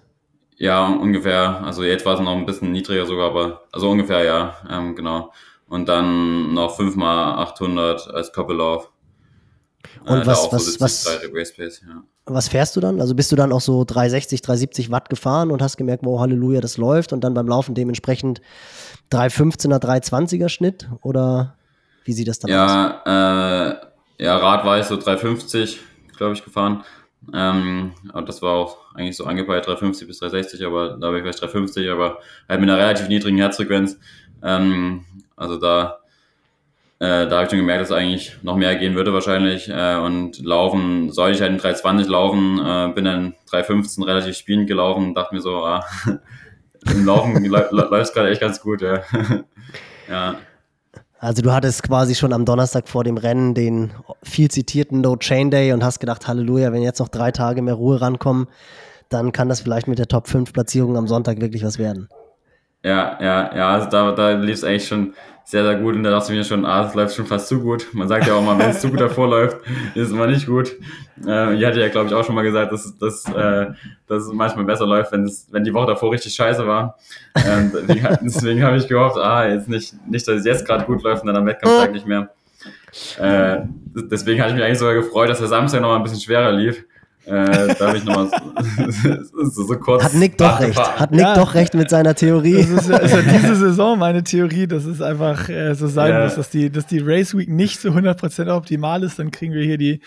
[0.58, 1.64] ja, ungefähr.
[1.64, 5.32] Also jetzt war es noch ein bisschen niedriger sogar, aber also ungefähr ja, ähm, genau.
[5.68, 8.92] Und dann noch 5 mal 800 als Koppellauf.
[10.06, 12.04] Und Äh, was- was- so 70, was- 30 Race Pace, ja.
[12.26, 13.02] Was fährst du dann?
[13.02, 16.62] Also bist du dann auch so 360, 370 Watt gefahren und hast gemerkt, wow, Halleluja,
[16.62, 18.40] das läuft und dann beim Laufen dementsprechend
[19.12, 21.56] 315er, 320er Schnitt oder
[22.12, 22.72] wie sieht das dann aus?
[23.06, 23.72] Ja,
[24.20, 25.80] äh, ja, Rad war ich so 350,
[26.18, 26.84] glaube ich, gefahren.
[27.34, 31.22] Ähm, und das war auch eigentlich so angepeilt 350 bis 360, aber da war ich
[31.22, 32.18] vielleicht 350, aber
[32.50, 33.98] halt mit einer relativ niedrigen Herzfrequenz.
[34.44, 35.06] Ähm,
[35.38, 36.00] also da,
[37.00, 39.70] äh, da habe ich schon gemerkt, dass eigentlich noch mehr gehen würde wahrscheinlich.
[39.70, 44.68] Äh, und laufen, sollte ich halt in 320 laufen, äh, bin dann 315 relativ spielend
[44.68, 45.86] gelaufen, dachte mir so, ah,
[46.92, 49.02] im Laufen läuft es gerade echt ganz gut, ja.
[50.10, 50.36] ja.
[51.22, 53.92] Also du hattest quasi schon am Donnerstag vor dem Rennen den
[54.24, 57.76] viel zitierten No Chain Day und hast gedacht, Halleluja, wenn jetzt noch drei Tage mehr
[57.76, 58.48] Ruhe rankommen,
[59.10, 62.10] dann kann das vielleicht mit der Top 5 Platzierung am Sonntag wirklich was werden.
[62.84, 65.14] Ja, ja, ja, also da, da lief es eigentlich schon
[65.44, 67.60] sehr, sehr gut und da dachte ich mir schon, ah, es läuft schon fast zu
[67.60, 67.88] gut.
[67.94, 69.58] Man sagt ja auch mal, wenn es zu gut davor läuft,
[69.96, 70.72] ist es immer nicht gut.
[71.26, 73.68] Äh, ich hatte ja, glaube ich, auch schon mal gesagt, dass, dass, äh,
[74.08, 76.98] dass es manchmal besser läuft, wenn, es, wenn die Woche davor richtig scheiße war.
[77.36, 81.04] Ähm, deswegen deswegen habe ich gehofft, ah, jetzt nicht, nicht dass es jetzt gerade gut
[81.04, 82.30] läuft und dann am Wettkampftag nicht mehr.
[83.20, 83.60] Äh,
[83.94, 86.52] deswegen hatte ich mich eigentlich sogar gefreut, dass der Samstag noch mal ein bisschen schwerer
[86.52, 86.84] lief.
[87.26, 90.04] Äh, da habe ich nochmal so, so, so kurz.
[90.04, 90.78] Hat Nick doch recht.
[91.00, 91.36] Hat Nick Ja.
[91.36, 92.56] doch recht mit seiner Theorie.
[92.58, 96.12] Das ist ja, ist ja diese Saison meine Theorie, dass es einfach äh, so sein
[96.12, 96.24] Ja.
[96.24, 99.64] muss, dass die, dass die Race Week nicht zu 100% optimal ist, dann kriegen wir
[99.64, 100.02] hier die,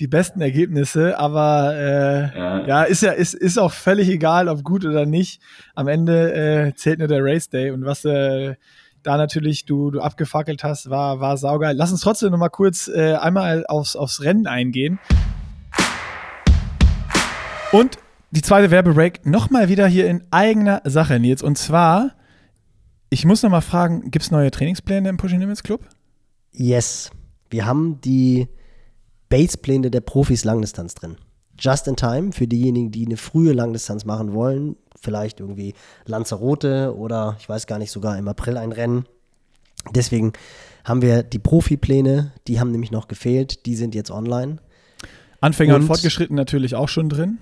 [0.00, 1.18] die besten Ergebnisse.
[1.18, 2.66] Aber äh, ja.
[2.66, 2.82] Ja.
[2.84, 5.40] ist ja ist, ist auch völlig egal, ob gut oder nicht.
[5.74, 8.56] Am Ende äh, zählt nur der Race Day und was äh,
[9.02, 11.74] da natürlich du, du abgefackelt hast, war, war saugeil.
[11.74, 14.98] Lass uns trotzdem noch mal kurz äh, einmal aufs, aufs Rennen eingehen.
[17.72, 17.98] Und
[18.30, 21.42] die zweite Werbebreak nochmal wieder hier in eigener Sache, Nils.
[21.42, 22.12] Und zwar,
[23.10, 25.82] ich muss noch mal fragen, gibt es neue Trainingspläne im Pushing Limits Club?
[26.52, 27.10] Yes.
[27.48, 28.48] Wir haben die
[29.28, 31.16] Basepläne der Profis Langdistanz drin.
[31.58, 34.76] Just in time für diejenigen, die eine frühe Langdistanz machen wollen.
[35.00, 35.74] Vielleicht irgendwie
[36.06, 39.04] Lanzarote oder ich weiß gar nicht, sogar im April ein Rennen.
[39.94, 40.32] Deswegen
[40.84, 43.66] haben wir die Profipläne, die haben nämlich noch gefehlt.
[43.66, 44.56] Die sind jetzt online.
[45.40, 47.38] Anfänger und, Und- Fortgeschritten natürlich auch schon drin.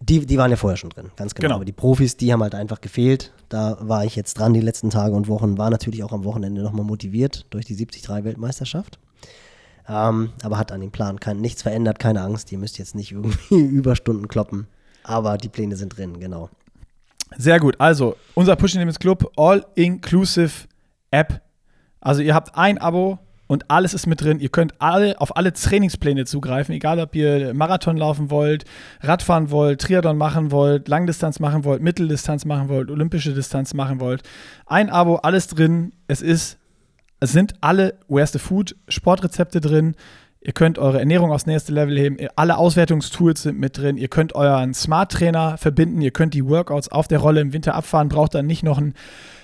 [0.00, 1.46] Die, die waren ja vorher schon drin, ganz genau.
[1.46, 1.54] Genau.
[1.56, 3.32] Aber die Profis, die haben halt einfach gefehlt.
[3.48, 6.62] Da war ich jetzt dran die letzten Tage und Wochen, war natürlich auch am Wochenende
[6.62, 8.98] nochmal motiviert durch die 73-Weltmeisterschaft.
[9.88, 12.52] Ähm, aber hat an dem Plan kein, nichts verändert, keine Angst.
[12.52, 14.66] Ihr müsst jetzt nicht irgendwie Überstunden kloppen.
[15.02, 16.50] Aber die Pläne sind drin, genau.
[17.38, 17.80] Sehr gut.
[17.80, 20.66] Also, unser Pushing Limits Club All-Inclusive
[21.10, 21.40] App.
[22.00, 24.40] Also, ihr habt ein Abo und alles ist mit drin.
[24.40, 28.64] Ihr könnt alle auf alle Trainingspläne zugreifen, egal ob ihr Marathon laufen wollt,
[29.00, 34.22] Radfahren wollt, Triathlon machen wollt, Langdistanz machen wollt, Mitteldistanz machen wollt, olympische Distanz machen wollt.
[34.66, 35.92] Ein Abo, alles drin.
[36.08, 36.58] Es ist
[37.18, 39.94] es sind alle Where's the Food Sportrezepte drin.
[40.40, 42.18] Ihr könnt eure Ernährung aufs nächste Level heben.
[42.36, 43.96] Alle Auswertungstools sind mit drin.
[43.96, 46.02] Ihr könnt euren Smart Trainer verbinden.
[46.02, 48.08] Ihr könnt die Workouts auf der Rolle im Winter abfahren.
[48.08, 48.94] Braucht dann nicht noch ein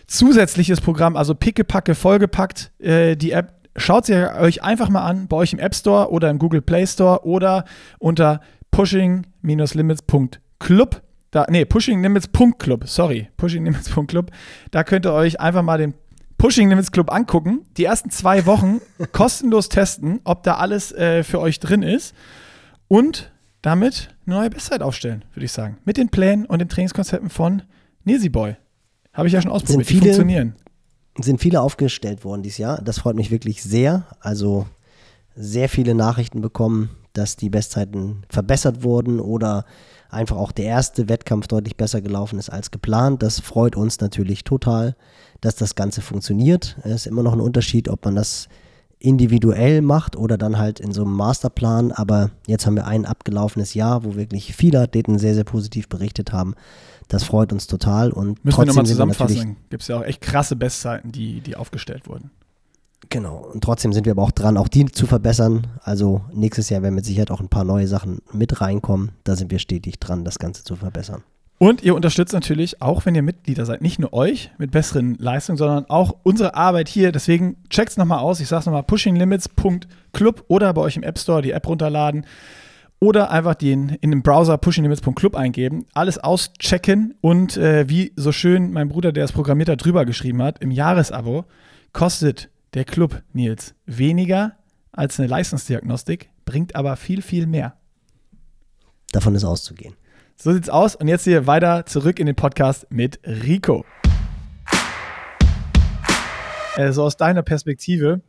[0.06, 1.16] zusätzliches Programm.
[1.16, 3.61] Also pickepacke, vollgepackt äh, die App.
[3.76, 6.86] Schaut sie euch einfach mal an bei euch im App Store oder im Google Play
[6.86, 7.64] Store oder
[7.98, 11.02] unter pushing-limits.club.
[11.30, 14.30] Da, nee, pushing-limits.club, sorry, pushing-limits.club.
[14.70, 15.94] Da könnt ihr euch einfach mal den
[16.36, 18.80] Pushing Limits Club angucken, die ersten zwei Wochen
[19.12, 22.16] kostenlos testen, ob da alles äh, für euch drin ist
[22.88, 23.30] und
[23.62, 25.78] damit eine neue Bestzeit aufstellen, würde ich sagen.
[25.84, 27.62] Mit den Plänen und den Trainingskonzepten von
[28.04, 28.56] Nilsi Boy.
[29.12, 29.86] Habe ich ja schon ausprobiert.
[29.86, 30.56] viele- die funktionieren.
[31.18, 32.80] Sind viele aufgestellt worden dieses Jahr.
[32.82, 34.06] Das freut mich wirklich sehr.
[34.20, 34.66] Also
[35.34, 39.64] sehr viele Nachrichten bekommen, dass die Bestzeiten verbessert wurden oder
[40.10, 43.22] einfach auch der erste Wettkampf deutlich besser gelaufen ist als geplant.
[43.22, 44.94] Das freut uns natürlich total,
[45.40, 46.76] dass das Ganze funktioniert.
[46.82, 48.48] Es ist immer noch ein Unterschied, ob man das
[48.98, 51.92] individuell macht oder dann halt in so einem Masterplan.
[51.92, 56.32] Aber jetzt haben wir ein abgelaufenes Jahr, wo wirklich viele Athleten sehr, sehr positiv berichtet
[56.32, 56.54] haben.
[57.08, 59.56] Das freut uns total und Müssen wir nochmal zusammenfassen.
[59.70, 62.30] Gibt es ja auch echt krasse Bestzeiten, die, die aufgestellt wurden.
[63.10, 63.46] Genau.
[63.52, 65.66] Und trotzdem sind wir aber auch dran, auch die zu verbessern.
[65.82, 69.12] Also nächstes Jahr werden mit Sicherheit auch ein paar neue Sachen mit reinkommen.
[69.24, 71.22] Da sind wir stetig dran, das Ganze zu verbessern.
[71.58, 75.58] Und ihr unterstützt natürlich, auch wenn ihr Mitglieder seid, nicht nur euch mit besseren Leistungen,
[75.58, 77.12] sondern auch unsere Arbeit hier.
[77.12, 78.40] Deswegen checkt es nochmal aus.
[78.40, 82.26] Ich sage es nochmal, pushinglimits.club oder bei euch im App Store die App runterladen
[83.02, 88.72] oder einfach den in dem Browser pushinglimits.club eingeben, alles auschecken und äh, wie so schön
[88.72, 91.44] mein Bruder, der es programmiert hat, drüber geschrieben hat, im Jahresabo
[91.92, 94.52] kostet der Club, Nils, weniger
[94.92, 97.74] als eine Leistungsdiagnostik, bringt aber viel, viel mehr.
[99.10, 99.96] Davon ist auszugehen.
[100.36, 100.94] So sieht's aus.
[100.94, 103.84] Und jetzt hier weiter zurück in den Podcast mit Rico.
[106.76, 108.20] Äh, so aus deiner Perspektive,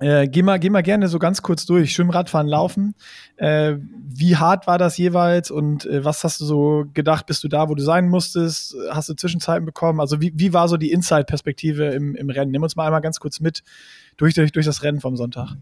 [0.00, 1.92] Äh, geh, mal, geh mal gerne so ganz kurz durch.
[1.92, 2.94] Schwimmradfahren, Laufen.
[3.36, 3.76] Äh,
[4.08, 7.68] wie hart war das jeweils und äh, was hast du so gedacht, bist du da,
[7.68, 8.76] wo du sein musstest?
[8.90, 10.00] Hast du Zwischenzeiten bekommen?
[10.00, 12.52] Also wie, wie war so die Inside-Perspektive im, im Rennen?
[12.52, 13.62] Nimm uns mal einmal ganz kurz mit
[14.16, 15.56] durch, durch, durch das Rennen vom Sonntag.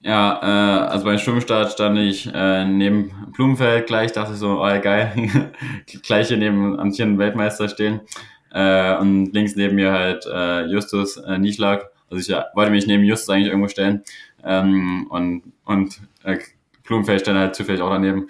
[0.00, 4.80] Ja, äh, also beim Schwimmstart stand ich äh, neben Blumenfeld gleich, dachte ich so, oh
[4.80, 5.12] geil,
[6.02, 8.00] gleich hier neben amtierenden Weltmeister stehen.
[8.52, 11.90] Äh, und links neben mir halt äh, Justus äh, Nieschlag.
[12.10, 14.02] Also ich ja, wollte mich neben Justus eigentlich irgendwo stellen.
[14.44, 16.38] Ähm, und und äh,
[16.84, 18.28] Blumenfeld stand halt zufällig auch daneben.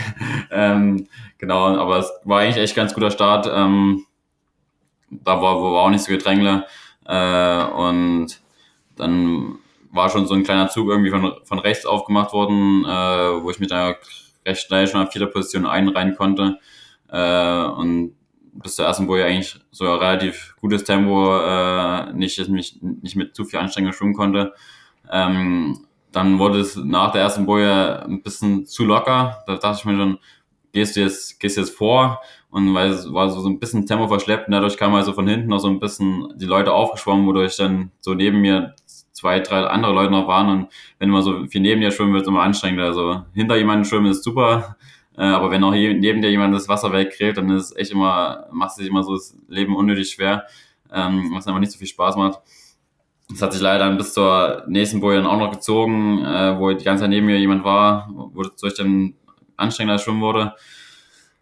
[0.50, 1.06] ähm,
[1.36, 3.50] genau, aber es war eigentlich echt ganz guter Start.
[3.52, 4.06] Ähm,
[5.10, 6.66] da war, war auch nicht so Gedrängle.
[7.04, 8.40] Äh, und
[8.96, 9.58] dann
[9.90, 13.60] war schon so ein kleiner Zug irgendwie von, von rechts aufgemacht worden, äh, wo ich
[13.60, 13.96] mit einer
[14.46, 16.58] recht schnell schon auf vierter Position einreihen konnte.
[17.10, 18.14] Äh, und
[18.62, 23.34] bis zur ersten Boje eigentlich so ein relativ gutes Tempo, äh, nicht, mich nicht mit
[23.34, 24.52] zu viel Anstrengung schwimmen konnte.
[25.10, 29.42] Ähm, dann wurde es nach der ersten Boje ein bisschen zu locker.
[29.46, 30.18] Da dachte ich mir schon,
[30.72, 32.20] gehst du jetzt, gehst du jetzt vor?
[32.50, 35.28] Und weil es war so, so ein bisschen Tempo verschleppt und dadurch kam also von
[35.28, 38.74] hinten noch so ein bisschen die Leute aufgeschwommen, wodurch dann so neben mir
[39.12, 42.22] zwei, drei andere Leute noch waren und wenn man so viel neben dir schwimmen, wird
[42.22, 42.86] es immer anstrengender.
[42.86, 44.76] Also hinter jemandem schwimmen ist super,
[45.18, 48.46] äh, aber wenn auch neben dir jemand das Wasser wegkräht, dann ist es echt immer,
[48.52, 50.46] macht sich immer so das Leben unnötig schwer,
[50.92, 52.40] ähm, was einfach nicht so viel Spaß macht.
[53.28, 56.72] Das hat sich leider dann bis zur nächsten Boje dann auch noch gezogen, äh, wo
[56.72, 59.14] die ganze Zeit neben mir jemand war, wo durch dann
[59.56, 60.54] anstrengender schwimmen wurde.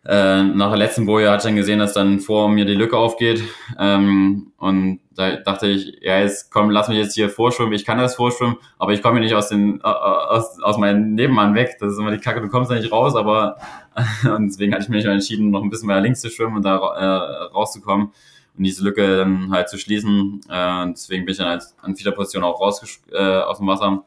[0.08, 2.96] Äh, nach der letzten Boje hatte ich dann gesehen, dass dann vor mir die Lücke
[2.96, 3.42] aufgeht.
[3.76, 7.72] Ähm, und da dachte ich, ja, jetzt komm, lass mich jetzt hier vorschwimmen.
[7.72, 11.76] Ich kann das vorschwimmen, aber ich komme nicht aus, den, aus, aus meinem Nebenmann weg.
[11.80, 13.56] Das ist immer die Kacke, du kommst da nicht raus, aber
[14.36, 16.76] und deswegen hatte ich mich entschieden, noch ein bisschen weiter links zu schwimmen und da
[16.76, 18.12] äh, rauszukommen
[18.56, 20.40] und diese Lücke dann halt zu schließen.
[20.48, 23.66] Äh, und deswegen bin ich dann als an vierter Position auch raus äh, aus dem
[23.66, 24.04] Wasser.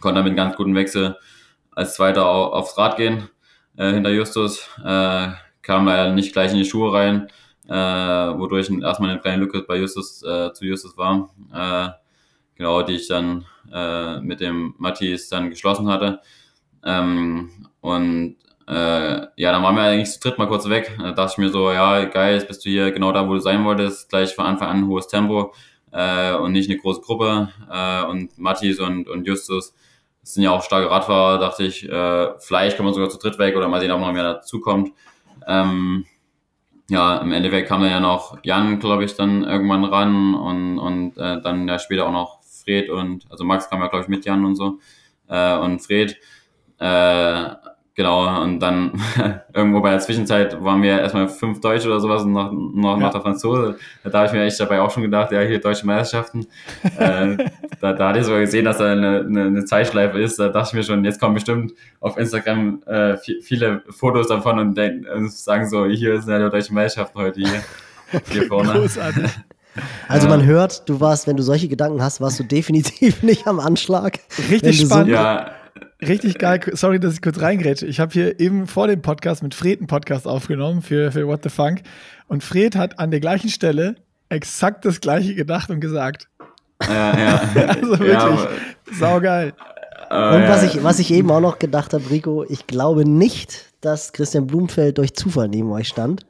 [0.00, 1.16] Konnte dann mit einem ganz guten Wechsel
[1.70, 3.30] als Zweiter aufs Rad gehen
[3.76, 4.68] äh, hinter Justus.
[4.84, 5.28] Äh,
[5.62, 7.28] kam leider nicht gleich in die Schuhe rein,
[7.68, 11.30] äh, wodurch erstmal eine kleine Lücke bei Justus äh, zu Justus war.
[11.52, 11.90] Äh,
[12.54, 16.20] genau, die ich dann äh, mit dem Matthias dann geschlossen hatte.
[16.84, 17.50] Ähm,
[17.80, 18.36] und
[18.68, 20.96] äh, ja, dann waren wir eigentlich zu dritt mal kurz weg.
[20.98, 23.40] Da dachte ich mir so, ja, geil, jetzt bist du hier genau da, wo du
[23.40, 24.08] sein wolltest.
[24.08, 25.52] Gleich von Anfang an hohes Tempo
[25.92, 27.48] äh, und nicht eine große Gruppe.
[27.70, 29.74] Äh, und Matthias und, und Justus
[30.26, 33.38] das sind ja auch starke Radfahrer, dachte ich, äh, vielleicht kann man sogar zu dritt
[33.38, 34.90] weg oder mal sehen, ob noch mehr dazukommt.
[35.46, 36.04] Ähm,
[36.90, 41.16] ja, im Endeffekt kam dann ja noch Jan, glaube ich, dann irgendwann ran und, und
[41.16, 44.24] äh, dann ja später auch noch Fred und, also Max kam ja, glaube ich, mit
[44.24, 44.80] Jan und so
[45.28, 46.16] äh, und Fred.
[46.80, 47.50] Äh,
[47.96, 48.92] Genau, und dann
[49.54, 53.04] irgendwo bei der Zwischenzeit waren wir erstmal fünf Deutsche oder sowas und noch, noch, ja.
[53.04, 53.78] noch der Franzose.
[54.04, 56.46] Da habe ich mir echt dabei auch schon gedacht, ja, hier deutsche Meisterschaften.
[56.98, 57.38] äh,
[57.80, 60.38] da, da hatte ich sogar gesehen, dass da eine, eine, eine Zeitschleife ist.
[60.38, 64.78] Da dachte ich mir schon, jetzt kommen bestimmt auf Instagram äh, viele Fotos davon und,
[64.78, 67.62] und sagen so, hier sind ja die deutsche Meisterschaften heute hier,
[68.30, 68.72] hier vorne.
[68.72, 69.30] Großartig.
[70.06, 73.58] Also man hört, du warst, wenn du solche Gedanken hast, warst du definitiv nicht am
[73.58, 74.18] Anschlag.
[74.50, 75.06] Richtig spannend.
[75.06, 75.50] So ja,
[76.00, 76.60] Richtig geil.
[76.72, 77.86] Sorry, dass ich kurz reingrätsche.
[77.86, 81.42] Ich habe hier eben vor dem Podcast mit Fred einen Podcast aufgenommen für, für What
[81.42, 81.82] the Funk.
[82.28, 83.96] Und Fred hat an der gleichen Stelle
[84.28, 86.28] exakt das gleiche gedacht und gesagt.
[86.82, 87.36] Ja, ja.
[87.68, 88.48] also wirklich, ja,
[88.92, 89.54] saugeil.
[90.10, 94.12] Und was ich, was ich eben auch noch gedacht habe, Rico, ich glaube nicht, dass
[94.12, 96.26] Christian Blumfeld durch Zufall neben euch stand.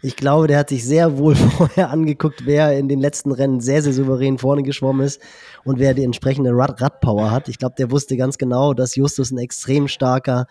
[0.00, 3.82] Ich glaube, der hat sich sehr wohl vorher angeguckt, wer in den letzten Rennen sehr,
[3.82, 5.20] sehr souverän vorne geschwommen ist
[5.64, 7.48] und wer die entsprechende Rad Radpower hat.
[7.48, 10.46] Ich glaube, der wusste ganz genau, dass Justus ein extrem starker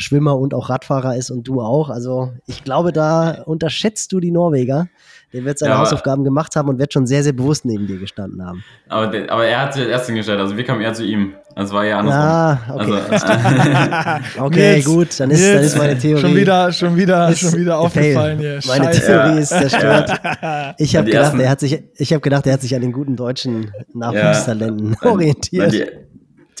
[0.00, 1.90] Schwimmer und auch Radfahrer ist und du auch.
[1.90, 4.88] Also ich glaube, da unterschätzt du die Norweger.
[5.32, 7.98] Der wird seine ja, Hausaufgaben gemacht haben und wird schon sehr, sehr bewusst neben dir
[7.98, 8.64] gestanden haben.
[8.88, 11.34] Aber, der, aber er hat sich erst hingestellt, also wir kamen eher zu ihm.
[11.54, 12.24] Das war ja andersrum.
[12.24, 13.00] Ah, okay.
[13.10, 16.20] Also, okay, Nils, gut, dann ist, dann ist meine Theorie.
[16.20, 18.58] Schon wieder, schon wieder, schon wieder aufgefallen hier.
[18.66, 19.06] Meine Scheiße.
[19.06, 20.20] Theorie ist zerstört.
[20.78, 23.14] Ich habe gedacht, er hat sich, ich habe gedacht, er hat sich an den guten
[23.14, 25.72] deutschen Nachwuchstalenten ja, orientiert.
[25.72, 25.86] Die,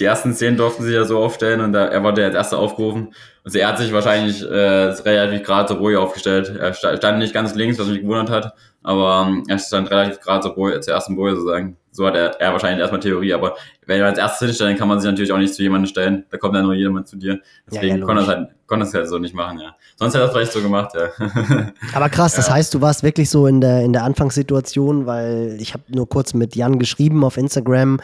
[0.00, 3.14] die, ersten zehn durften sich ja so aufstellen und da, er wurde der erste aufgerufen.
[3.44, 6.54] Also er hat sich wahrscheinlich äh, relativ gerade so ruhig aufgestellt.
[6.58, 10.42] Er stand nicht ganz links, was mich gewundert hat, aber ähm, er stand relativ gerade
[10.42, 11.76] so ruhig, zur ersten Boje sozusagen.
[11.92, 14.88] So hat er, er wahrscheinlich erstmal Theorie, aber wenn er als erstes hinstellt, dann kann
[14.88, 16.24] man sich natürlich auch nicht zu jemandem stellen.
[16.30, 17.40] Da kommt dann nur jemand zu dir.
[17.66, 19.74] Deswegen ja, ja, konnte er es halt, konnte es halt so nicht machen, ja.
[19.96, 21.72] Sonst hätte er es vielleicht so gemacht, ja.
[21.94, 25.74] Aber krass, das heißt, du warst wirklich so in der, in der Anfangssituation, weil ich
[25.74, 28.00] habe nur kurz mit Jan geschrieben auf Instagram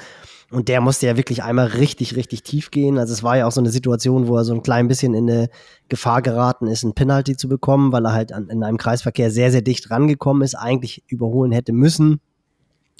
[0.50, 2.98] und der musste ja wirklich einmal richtig, richtig tief gehen.
[2.98, 5.28] Also es war ja auch so eine Situation, wo er so ein klein bisschen in
[5.28, 5.48] eine
[5.88, 9.50] Gefahr geraten ist, ein Penalty zu bekommen, weil er halt an, in einem Kreisverkehr sehr,
[9.50, 12.20] sehr dicht rangekommen ist, eigentlich überholen hätte müssen.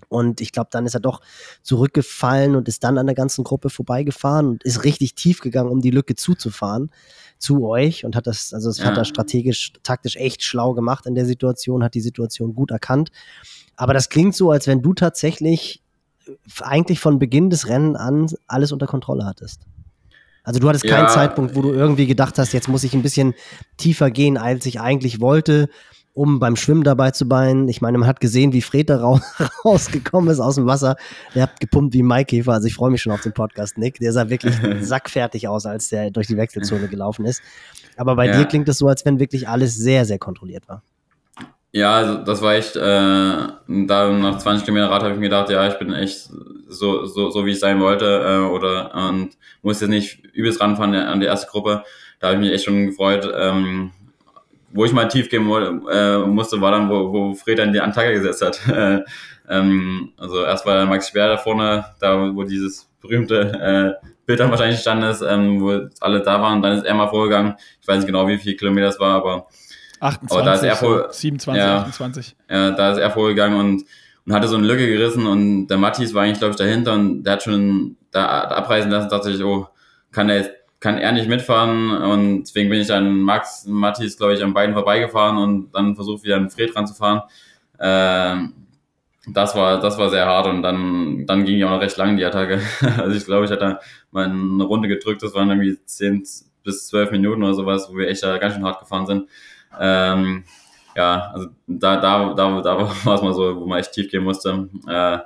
[0.08, 1.20] Und ich glaube, dann ist er doch
[1.62, 5.80] zurückgefallen und ist dann an der ganzen Gruppe vorbeigefahren und ist richtig tief gegangen, um
[5.80, 6.90] die Lücke zuzufahren
[7.38, 8.86] zu euch und hat das, also das ja.
[8.86, 13.10] hat er strategisch, taktisch echt schlau gemacht in der Situation, hat die Situation gut erkannt.
[13.76, 15.82] Aber das klingt so, als wenn du tatsächlich
[16.60, 19.62] eigentlich von Beginn des Rennen an alles unter Kontrolle hattest.
[20.42, 20.96] Also du hattest ja.
[20.96, 23.34] keinen Zeitpunkt, wo du irgendwie gedacht hast, jetzt muss ich ein bisschen
[23.76, 25.68] tiefer gehen, als ich eigentlich wollte
[26.16, 27.68] um beim Schwimmen dabei zu sein.
[27.68, 29.20] Ich meine, man hat gesehen, wie Fred da raus,
[29.66, 30.96] rausgekommen ist aus dem Wasser.
[31.34, 32.54] Der hat gepumpt wie Maikäfer.
[32.54, 33.98] Also ich freue mich schon auf den Podcast, Nick.
[33.98, 37.42] Der sah wirklich sackfertig aus, als der durch die Wechselzone gelaufen ist.
[37.98, 38.38] Aber bei ja.
[38.38, 40.82] dir klingt es so, als wenn wirklich alles sehr, sehr kontrolliert war.
[41.76, 45.50] Ja, also das war echt, äh, da nach 20 Kilometer Rad habe ich mir gedacht,
[45.50, 46.30] ja, ich bin echt
[46.68, 50.94] so, so, so wie ich sein wollte, äh, oder und muss jetzt nicht übelst ranfahren
[50.94, 51.84] an die erste Gruppe.
[52.18, 53.90] Da habe ich mich echt schon gefreut, ähm,
[54.72, 55.46] wo ich mal tief gehen
[55.90, 58.58] äh, musste, war dann, wo, wo Fred dann die Antake gesetzt hat.
[59.50, 64.50] ähm, also erst war Max Speer da vorne, da wo dieses berühmte äh, Bild dann
[64.50, 66.62] wahrscheinlich stand ist, ähm, wo alle da waren.
[66.62, 67.56] Dann ist er mal vorgegangen.
[67.82, 69.46] Ich weiß nicht genau, wie viele Kilometer es war, aber
[70.00, 72.36] 28, aber da ist er vor, 27, ja, 28.
[72.50, 73.84] Ja, da ist er vorgegangen und,
[74.26, 77.22] und hatte so eine Lücke gerissen und der Mattis war eigentlich, glaube ich, dahinter und
[77.22, 79.68] der hat schon da abreißen lassen, dachte ich, oh,
[80.12, 84.42] kann jetzt kann er nicht mitfahren und deswegen bin ich dann Max, Matthias, glaube ich,
[84.42, 87.22] an beiden vorbeigefahren und dann versucht wieder an Fred ranzufahren.
[87.78, 88.48] Äh,
[89.28, 92.16] das war, das war sehr hart und dann, dann ging ja auch noch recht lang
[92.16, 92.60] die Attacke.
[92.98, 93.80] Also ich glaube, ich hatte
[94.10, 96.22] mal eine Runde gedrückt, das waren irgendwie 10
[96.62, 99.28] bis 12 Minuten oder sowas, wo wir echt da ganz schön hart gefahren sind.
[99.80, 100.44] Ähm,
[100.96, 104.24] ja, also da, da, da, da war es mal so, wo man echt tief gehen
[104.24, 104.68] musste.
[104.88, 105.18] Äh,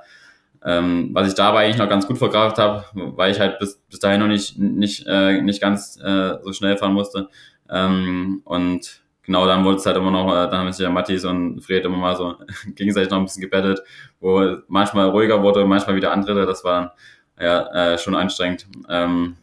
[0.62, 4.00] ähm, was ich dabei eigentlich noch ganz gut verkauft habe, weil ich halt bis, bis
[4.00, 7.28] dahin noch nicht, nicht, äh, nicht ganz äh, so schnell fahren musste.
[7.70, 11.24] Ähm, und genau dann wurde es halt immer noch, äh, dann haben sich ja Matthias
[11.24, 12.34] und Fred immer mal so
[12.74, 13.80] gegenseitig noch ein bisschen gebettet,
[14.18, 16.46] wo manchmal ruhiger wurde, manchmal wieder andere.
[16.46, 16.94] Das war
[17.40, 18.66] ja äh, schon anstrengend.
[18.88, 19.36] Ähm,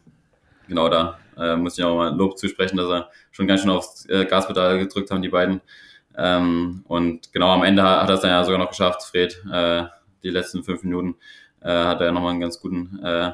[0.68, 4.06] genau da äh, muss ich auch mal Lob zusprechen, dass er schon ganz schön aufs
[4.10, 5.62] äh, Gaspedal gedrückt haben, die beiden.
[6.18, 9.44] Ähm, und genau am Ende hat er es dann ja sogar noch geschafft, Fred.
[9.52, 9.84] Äh,
[10.24, 11.16] die letzten fünf Minuten
[11.62, 13.32] äh, hat er nochmal einen ganz guten äh,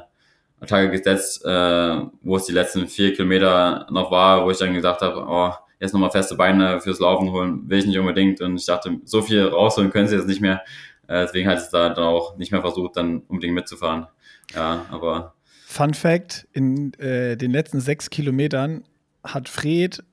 [0.60, 5.02] Attacke gesetzt, äh, wo es die letzten vier Kilometer noch war, wo ich dann gesagt
[5.02, 8.42] habe, oh, jetzt nochmal feste Beine fürs Laufen holen, will ich nicht unbedingt.
[8.42, 10.62] Und ich dachte, so viel rausholen können sie jetzt nicht mehr.
[11.08, 14.08] Äh, deswegen hat es da dann auch nicht mehr versucht, dann unbedingt mitzufahren.
[14.56, 15.34] Ja, aber.
[15.74, 18.84] Fun Fact: In äh, den letzten sechs Kilometern
[19.24, 20.04] hat Fred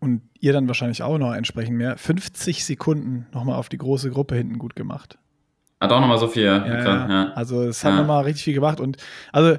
[0.00, 4.36] und ihr dann wahrscheinlich auch noch entsprechend mehr, 50 Sekunden nochmal auf die große Gruppe
[4.36, 5.18] hinten gut gemacht.
[5.80, 6.44] Hat auch nochmal so viel.
[6.44, 7.32] Ja, klar, ja.
[7.34, 8.00] Also es hat ja.
[8.00, 8.96] nochmal richtig viel gemacht und
[9.32, 9.58] also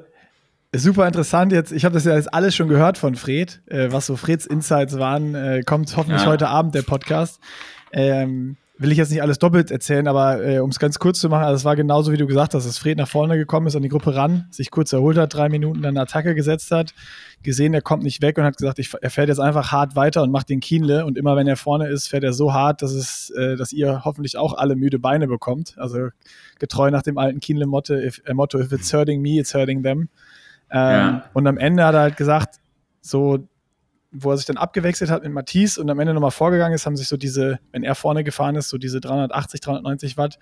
[0.74, 1.72] super interessant jetzt.
[1.72, 4.97] Ich habe das ja jetzt alles schon gehört von Fred, äh, was so Freds Insights
[4.97, 5.36] waren.
[5.36, 6.28] Äh, kommt hoffentlich ja.
[6.28, 7.39] heute Abend der Podcast.
[7.91, 11.27] Ähm, will ich jetzt nicht alles doppelt erzählen, aber äh, um es ganz kurz zu
[11.27, 13.75] machen, also es war genauso, wie du gesagt hast, dass Fred nach vorne gekommen ist,
[13.75, 16.93] an die Gruppe ran, sich kurz erholt hat, drei Minuten dann eine Attacke gesetzt hat,
[17.43, 20.23] gesehen, er kommt nicht weg und hat gesagt, ich, er fährt jetzt einfach hart weiter
[20.23, 22.93] und macht den Kienle und immer wenn er vorne ist, fährt er so hart, dass
[22.93, 25.75] es, äh, dass ihr hoffentlich auch alle müde Beine bekommt.
[25.77, 26.07] Also
[26.57, 30.07] getreu nach dem alten Kienle-Motto, if, äh, Motto, if it's hurting me, it's hurting them.
[30.71, 31.23] Ähm, ja.
[31.34, 32.55] Und am Ende hat er halt gesagt,
[33.01, 33.39] so
[34.12, 36.97] wo er sich dann abgewechselt hat mit Matisse und am Ende nochmal vorgegangen ist, haben
[36.97, 40.39] sich so diese, wenn er vorne gefahren ist, so diese 380, 390 Watt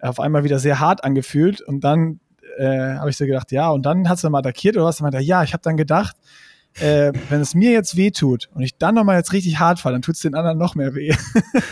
[0.00, 2.20] auf einmal wieder sehr hart angefühlt und dann
[2.58, 5.00] äh, habe ich so gedacht, ja, und dann hast du mal attackiert oder was?
[5.00, 6.16] Und meinte, ja, ich habe dann gedacht,
[6.80, 9.94] äh, wenn es mir jetzt weh tut und ich dann nochmal jetzt richtig hart falle,
[9.94, 11.10] dann tut es den anderen noch mehr weh.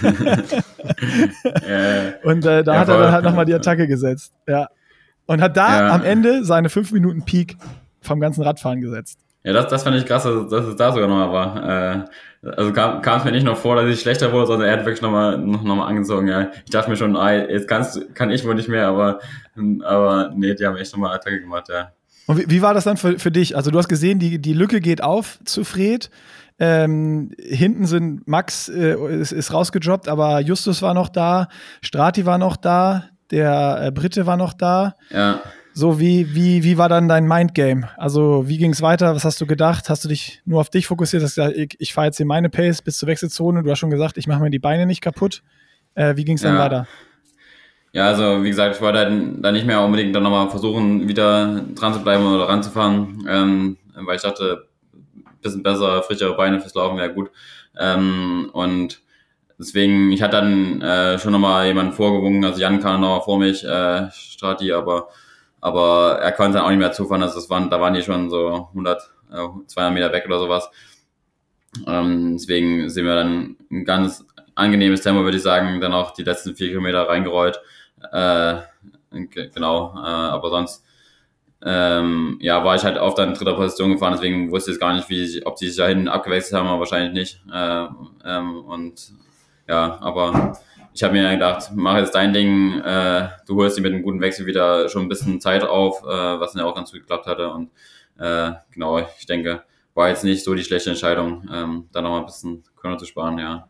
[2.23, 4.33] und äh, da ja, hat er dann halt nochmal die Attacke gesetzt.
[4.47, 4.69] Ja.
[5.27, 5.95] Und hat da ja.
[5.95, 7.57] am Ende seine 5 Minuten Peak
[8.01, 9.24] vom ganzen Radfahren gesetzt.
[9.45, 11.69] Ja, das, das fand ich krass, dass, dass es da sogar nochmal war.
[11.69, 14.79] Äh, also kam, kam es mir nicht noch vor, dass ich schlechter wurde, sondern er
[14.79, 16.29] hat wirklich nochmal noch, noch mal angezogen.
[16.29, 16.51] Ja.
[16.65, 19.21] Ich dachte mir schon, ah, jetzt kannst, kann ich wohl nicht mehr, aber,
[19.85, 21.93] aber nee, die haben echt nochmal Attacke gemacht, ja.
[22.27, 23.55] Und wie, wie war das dann für, für dich?
[23.55, 26.11] Also du hast gesehen, die, die Lücke geht auf zu Fred.
[26.59, 31.49] Ähm, hinten sind Max äh, ist, ist rausgedroppt, aber Justus war noch da,
[31.83, 34.95] Strati war noch da, der äh, Britte war noch da.
[35.11, 35.41] Ja.
[35.77, 37.91] So, wie, wie, wie war dann dein Mindgame?
[37.97, 39.13] Also, wie ging es weiter?
[39.17, 39.91] Was hast du gedacht?
[39.91, 41.25] Hast du dich nur auf dich fokussiert?
[41.25, 43.65] Hast gesagt, ich, ich fahre jetzt hier meine Pace bis zur Wechselzone.
[43.65, 45.43] Du hast schon gesagt, ich mache mir die Beine nicht kaputt.
[45.97, 46.61] Äh, wie ging es dann ja.
[46.61, 46.87] weiter?
[47.93, 51.65] Ja, also wie gesagt, ich wollte dann, dann nicht mehr unbedingt dann nochmal versuchen, wieder
[51.75, 56.75] dran zu bleiben oder ranzufahren, ähm, weil ich dachte, ein bisschen besser, frischere Beine fürs
[56.75, 57.31] Laufen wäre gut.
[57.79, 59.01] Ähm, und
[59.59, 63.65] deswegen, ich hatte dann äh, schon nochmal jemanden vorgewungen, also Jan kam noch vor mich,
[63.65, 65.09] äh, Strati, aber
[65.65, 68.29] aber er konnte dann auch nicht mehr zufahren, also das waren, da waren die schon
[68.29, 69.01] so 100,
[69.33, 70.69] äh, 200 Meter weg oder sowas.
[71.87, 76.23] Ähm, deswegen sind wir dann ein ganz angenehmes Tempo, würde ich sagen, dann auch die
[76.23, 77.63] letzten vier Kilometer reingerollt.
[78.13, 78.57] Äh,
[79.55, 80.85] genau, äh, aber sonst
[81.65, 84.93] ähm, ja, war ich halt auf dann dritter Position gefahren, deswegen wusste ich jetzt gar
[84.93, 87.41] nicht, wie, ob die sich da hinten abgewechselt haben, aber wahrscheinlich nicht.
[87.51, 87.87] Äh,
[88.27, 89.15] ähm, und
[89.67, 90.59] ja, aber
[90.95, 94.21] ich habe mir gedacht, mach jetzt dein Ding, äh, du holst dir mit einem guten
[94.21, 97.27] Wechsel wieder schon ein bisschen Zeit auf, äh, was dann ja auch ganz gut geklappt
[97.27, 97.51] hatte.
[97.51, 97.71] Und
[98.17, 99.65] äh, genau, ich denke,
[99.95, 103.39] war jetzt nicht so die schlechte Entscheidung, ähm, da nochmal ein bisschen Körner zu sparen,
[103.39, 103.69] ja.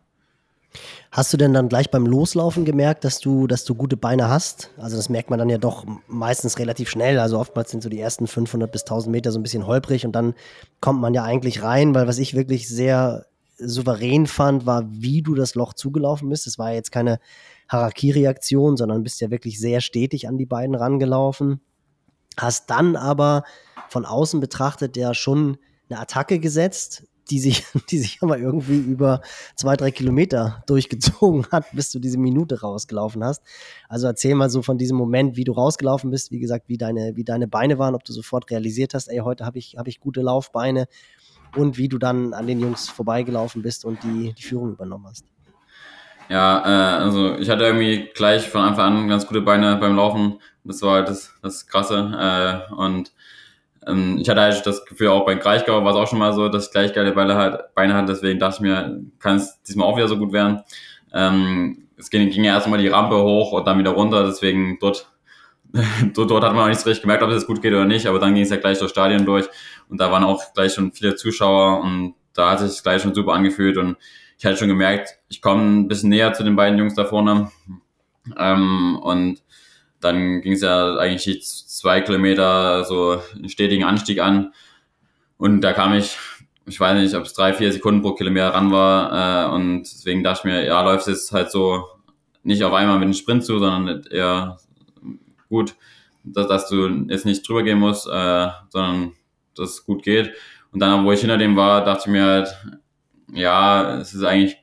[1.09, 4.69] Hast du denn dann gleich beim Loslaufen gemerkt, dass du, dass du gute Beine hast?
[4.77, 7.17] Also das merkt man dann ja doch meistens relativ schnell.
[7.17, 10.11] Also oftmals sind so die ersten 500 bis 1000 Meter so ein bisschen holprig und
[10.11, 10.35] dann
[10.79, 13.25] kommt man ja eigentlich rein, weil was ich wirklich sehr
[13.57, 16.47] souverän fand, war, wie du das Loch zugelaufen bist.
[16.47, 17.19] Es war jetzt keine
[17.69, 21.61] Harakiri-Aktion, sondern bist ja wirklich sehr stetig an die beiden rangelaufen.
[22.37, 23.43] Hast dann aber
[23.89, 25.57] von außen betrachtet ja schon
[25.89, 29.21] eine Attacke gesetzt, die sich, die sich aber irgendwie über
[29.55, 33.41] zwei, drei Kilometer durchgezogen hat, bis du diese Minute rausgelaufen hast.
[33.89, 37.15] Also erzähl mal so von diesem Moment, wie du rausgelaufen bist, wie gesagt, wie deine,
[37.15, 39.99] wie deine Beine waren, ob du sofort realisiert hast, ey, heute habe ich, hab ich
[39.99, 40.87] gute Laufbeine
[41.55, 45.25] und wie du dann an den Jungs vorbeigelaufen bist und die, die Führung übernommen hast.
[46.29, 50.39] Ja, äh, also ich hatte irgendwie gleich von Anfang an ganz gute Beine beim Laufen.
[50.63, 52.65] Das war halt das, das Krasse.
[52.69, 53.11] Äh, und
[53.85, 56.49] ähm, ich hatte halt das Gefühl, auch beim Kraichgau war es auch schon mal so,
[56.49, 58.13] dass ich gleich geile Beine, halt, Beine hatte.
[58.13, 60.61] Deswegen dachte ich mir, kann es diesmal auch wieder so gut werden.
[61.13, 64.25] Ähm, es ging, ging ja erstmal die Rampe hoch und dann wieder runter.
[64.25, 65.07] Deswegen dort
[66.13, 68.07] dort, dort hat man auch nicht so richtig gemerkt, ob es gut geht oder nicht,
[68.07, 69.47] aber dann ging es ja gleich durch Stadion durch
[69.89, 73.33] und da waren auch gleich schon viele Zuschauer und da hat sich gleich schon super
[73.33, 73.77] angefühlt.
[73.77, 73.97] Und
[74.37, 77.51] ich hatte schon gemerkt, ich komme ein bisschen näher zu den beiden Jungs da vorne.
[78.37, 79.41] Ähm, und
[80.01, 84.53] dann ging es ja eigentlich zwei Kilometer so einen stetigen Anstieg an.
[85.37, 86.17] Und da kam ich,
[86.65, 90.23] ich weiß nicht, ob es drei, vier Sekunden pro Kilometer ran war äh, und deswegen
[90.23, 91.85] dachte ich mir, ja, läuft es jetzt halt so
[92.43, 94.57] nicht auf einmal mit dem Sprint zu, sondern eher
[95.49, 95.75] gut,
[96.23, 99.13] dass, dass du jetzt nicht drüber gehen musst, äh, sondern
[99.57, 100.33] dass es gut geht.
[100.71, 102.55] Und dann, wo ich hinter dem war, dachte ich mir halt,
[103.33, 104.57] ja, es ist eigentlich,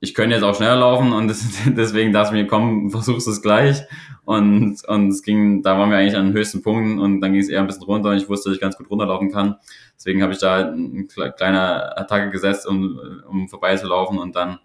[0.00, 3.42] ich könnte jetzt auch schneller laufen und das, deswegen dachte ich mir, komm, versuch's es
[3.42, 3.82] gleich.
[4.24, 7.40] Und, und es ging, da waren wir eigentlich an den höchsten Punkten und dann ging
[7.40, 9.56] es eher ein bisschen runter und ich wusste, dass ich ganz gut runterlaufen kann.
[9.96, 14.58] Deswegen habe ich da eine kleine Attacke gesetzt, um, um vorbeizulaufen und dann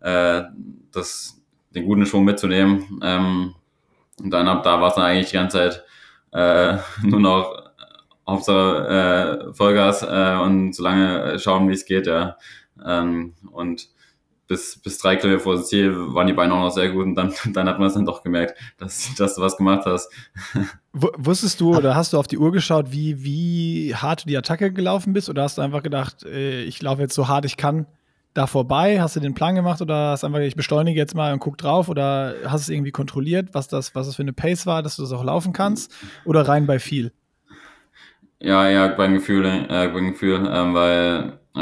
[0.00, 0.44] äh,
[0.92, 1.42] das,
[1.74, 3.00] den guten Schwung mitzunehmen.
[3.02, 3.54] Ähm,
[4.22, 5.84] und dann ab da war es dann eigentlich die ganze Zeit
[6.32, 7.67] äh, nur noch
[8.28, 12.36] Hauptsache äh, Vollgas äh, und so lange schauen, wie es geht, ja.
[12.84, 13.88] Ähm, und
[14.48, 17.14] bis, bis drei Kilometer vor dem Ziel waren die Beine auch noch sehr gut und
[17.14, 20.10] dann, dann hat man es dann doch gemerkt, dass, dass du was gemacht hast.
[20.92, 24.72] Wusstest du oder hast du auf die Uhr geschaut, wie, wie hart du die Attacke
[24.72, 27.86] gelaufen bist oder hast du einfach gedacht, äh, ich laufe jetzt so hart ich kann
[28.34, 29.00] da vorbei?
[29.00, 31.58] Hast du den Plan gemacht oder hast du einfach, ich beschleunige jetzt mal und guck
[31.58, 34.82] drauf oder hast du es irgendwie kontrolliert, was das, was das für eine Pace war,
[34.82, 35.92] dass du das auch laufen kannst
[36.24, 37.12] oder rein bei viel?
[38.40, 41.60] Ja, ja, beim Gefühl, äh, beim Gefühl, äh, weil äh,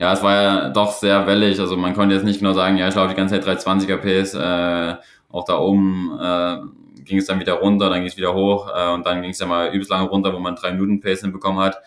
[0.00, 2.86] ja, es war ja doch sehr wellig, also man konnte jetzt nicht genau sagen, ja,
[2.86, 4.94] ich laufe die ganze Zeit 320er Pace, äh,
[5.28, 8.92] auch da oben äh, ging es dann wieder runter, dann ging es wieder hoch äh,
[8.92, 11.60] und dann ging es ja mal übelst lange runter, wo man drei Minuten Pace hinbekommen
[11.60, 11.78] hat.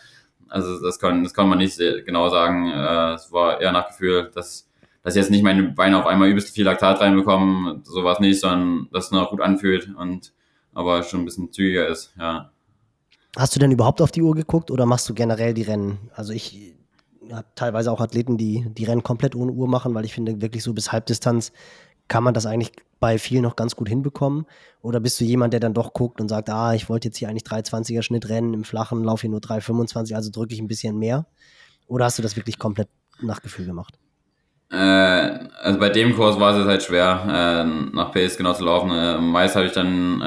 [0.49, 2.70] Also das kann, das kann man nicht genau sagen.
[2.70, 4.70] Äh, es war eher nach Gefühl, dass,
[5.03, 9.05] dass jetzt nicht meine Beine auf einmal übelst viel Laktat reinbekommen, sowas nicht, sondern dass
[9.05, 10.34] es noch gut anfühlt und
[10.74, 12.51] aber schon ein bisschen zügiger ist, ja.
[13.38, 16.09] Hast du denn überhaupt auf die Uhr geguckt oder machst du generell die Rennen?
[16.13, 16.73] Also ich
[17.32, 20.63] habe teilweise auch Athleten, die die Rennen komplett ohne Uhr machen, weil ich finde, wirklich
[20.63, 21.51] so bis Halbdistanz
[22.07, 24.45] kann man das eigentlich bei vielen noch ganz gut hinbekommen?
[24.82, 27.29] Oder bist du jemand, der dann doch guckt und sagt, ah, ich wollte jetzt hier
[27.29, 30.99] eigentlich 320er Schnitt rennen, im Flachen laufe hier nur 325, also drücke ich ein bisschen
[30.99, 31.25] mehr?
[31.88, 32.89] Oder hast du das wirklich komplett
[33.21, 33.97] nach Gefühl gemacht?
[34.71, 38.91] Äh, also bei dem Kurs war es halt schwer, äh, nach Pace genau zu laufen.
[38.91, 40.21] Äh, meist habe ich dann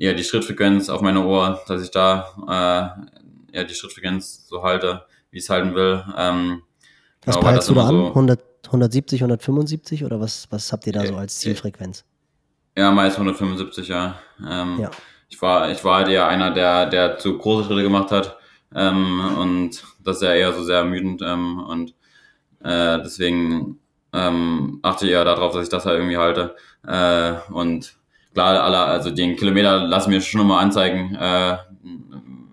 [0.00, 2.96] äh, eher die Schrittfrequenz auf meiner Ohr, dass ich da
[3.52, 6.04] äh, eher die Schrittfrequenz so halte, wie ich es halten will.
[6.16, 6.62] Ähm,
[7.24, 7.96] Was genau, peilst du da an?
[7.96, 12.04] So 100, 170, 175 oder was, was habt ihr da so als Zielfrequenz?
[12.76, 14.16] Ja, meist 175, ja.
[14.48, 14.90] Ähm, ja.
[15.28, 18.36] Ich war, ich war halt eher einer, der, der zu große Schritte gemacht hat.
[18.74, 21.22] Ähm, und das ist ja eher so sehr ermüdend.
[21.22, 21.94] Ähm, und
[22.62, 23.78] äh, deswegen
[24.12, 26.56] ähm, achte ich eher darauf, dass ich das halt irgendwie halte.
[26.86, 27.99] Äh, und
[28.34, 31.14] klar, alle, also den Kilometer lassen mir schon immer anzeigen.
[31.14, 31.58] Äh,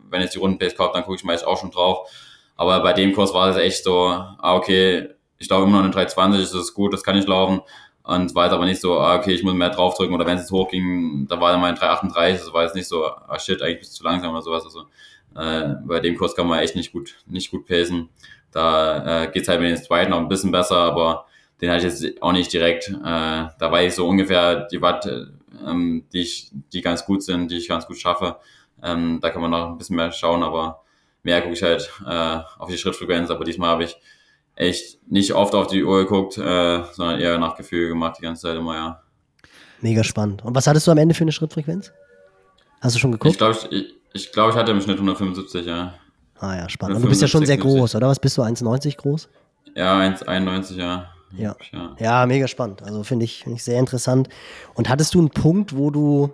[0.10, 2.10] wenn ich die Rundenpace kaufe, dann gucke ich meist auch schon drauf.
[2.56, 5.94] Aber bei dem Kurs war es echt so, ah, okay, ich glaube immer noch eine
[5.94, 7.62] 320, das ist gut, das kann ich laufen.
[8.04, 10.44] Und war jetzt aber nicht so, ah, okay, ich muss mehr draufdrücken oder wenn es
[10.44, 13.62] jetzt hochging, da war dann mal ein 338, das war jetzt nicht so, ah shit,
[13.62, 14.64] eigentlich bist du zu langsam oder sowas.
[14.64, 14.86] Also
[15.36, 18.10] äh, bei dem Kurs kann man echt nicht gut, nicht gut pacen.
[18.52, 21.26] Da äh, geht's halt mit den zweiten noch ein bisschen besser, aber
[21.62, 22.88] den hatte ich jetzt auch nicht direkt.
[22.90, 25.06] Äh, da weiß ich so ungefähr die Watt,
[25.66, 28.38] ähm, die ich, die ganz gut sind, die ich ganz gut schaffe.
[28.82, 30.84] Ähm, da kann man noch ein bisschen mehr schauen, aber
[31.24, 33.30] mehr gucke ich halt äh, auf die Schrittfrequenz.
[33.30, 33.98] Aber diesmal habe ich
[34.56, 38.44] echt nicht oft auf die Uhr geguckt, äh, sondern eher nach Gefühl gemacht die ganze
[38.44, 39.02] Zeit immer, ja.
[39.82, 40.44] Mega spannend.
[40.44, 41.92] Und was hattest du am Ende für eine Schrittfrequenz?
[42.82, 43.32] Hast du schon geguckt?
[43.32, 45.94] Ich glaube, ich, ich, glaub, ich hatte im Schnitt 175, ja.
[46.40, 46.98] Ah ja, spannend.
[46.98, 48.08] Und du bist ja schon sehr groß, oder?
[48.08, 49.30] Was bist du, 1,90 groß?
[49.76, 51.10] Ja, 1,91, ja.
[51.36, 51.56] Ja.
[51.72, 51.96] ja.
[52.00, 52.84] ja, mega spannend.
[52.84, 54.30] Also finde ich, find ich sehr interessant.
[54.76, 56.32] Und hattest du einen Punkt, wo du,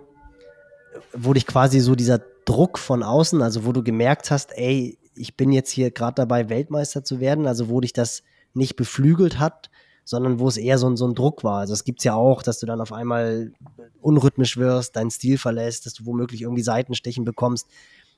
[1.12, 5.36] wo dich quasi so dieser Druck von außen, also wo du gemerkt hast, ey, ich
[5.36, 8.22] bin jetzt hier gerade dabei, Weltmeister zu werden, also wo dich das
[8.52, 9.70] nicht beflügelt hat,
[10.04, 11.60] sondern wo es eher so, so ein Druck war.
[11.60, 13.52] Also es gibt es ja auch, dass du dann auf einmal
[14.00, 17.66] unrhythmisch wirst, deinen Stil verlässt, dass du womöglich irgendwie Seitenstechen bekommst,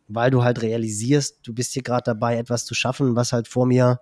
[0.09, 3.67] weil du halt realisierst, du bist hier gerade dabei, etwas zu schaffen, was halt vor
[3.67, 4.01] mir,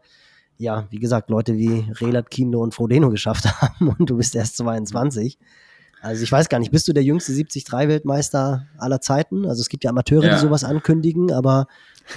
[0.58, 4.56] ja, wie gesagt, Leute wie Relat Kindo und Frodeno geschafft haben und du bist erst
[4.58, 5.38] 22.
[6.04, 9.46] Also ich weiß gar nicht, bist du der jüngste 73-Weltmeister aller Zeiten?
[9.46, 10.34] Also es gibt ja Amateure, ja.
[10.34, 11.66] die sowas ankündigen, aber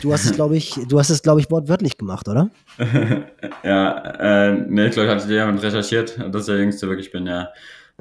[0.01, 2.49] du hast es, glaube ich, du hast es, glaube ich, wortwörtlich gemacht, oder?
[3.63, 7.27] ja, äh, ne, ich glaube, ich hatte jemand recherchiert, dass ich der Jüngste wirklich bin,
[7.27, 7.49] ja.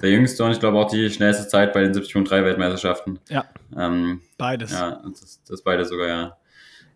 [0.02, 3.20] Der Jüngste und ich glaube auch die schnellste Zeit bei den 73 Weltmeisterschaften.
[3.28, 3.44] Ja.
[3.74, 4.72] Ähm, beides.
[4.72, 6.36] Ja, das, das beide sogar, ja.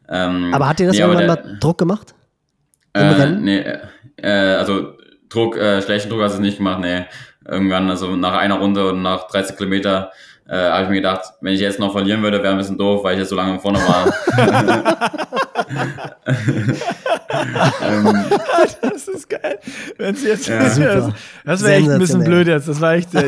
[0.09, 2.15] Ähm, aber hat dir das nee, irgendwann der, mal Druck gemacht?
[2.95, 3.45] Im äh, Rennen?
[3.45, 3.65] Nee,
[4.17, 4.95] äh, also
[5.29, 7.05] Druck, äh, schlechten Druck hast du nicht gemacht, nee
[7.51, 10.13] irgendwann, also nach einer Runde und nach 30 Kilometer,
[10.49, 13.05] äh, habe ich mir gedacht, wenn ich jetzt noch verlieren würde, wäre ein bisschen doof,
[13.05, 14.13] weil ich jetzt so lange vorne war.
[18.83, 19.59] das ist geil.
[19.97, 21.15] Wenn sie jetzt, ja, das wäre
[21.45, 22.69] wär echt ein bisschen blöd jetzt.
[22.69, 23.25] Das war echt, das,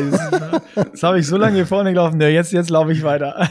[0.91, 2.19] das habe ich so lange hier vorne gelaufen.
[2.19, 3.47] Ja, jetzt, jetzt laufe ich weiter.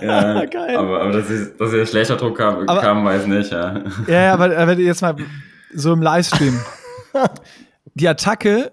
[0.00, 0.76] ja, geil.
[0.76, 3.52] Aber, aber dass, ich, dass ich schlechter Druck kam, aber, kam, weiß nicht.
[3.52, 5.14] Ja, ja aber, aber jetzt mal
[5.74, 6.58] so im Livestream.
[7.94, 8.72] Die Attacke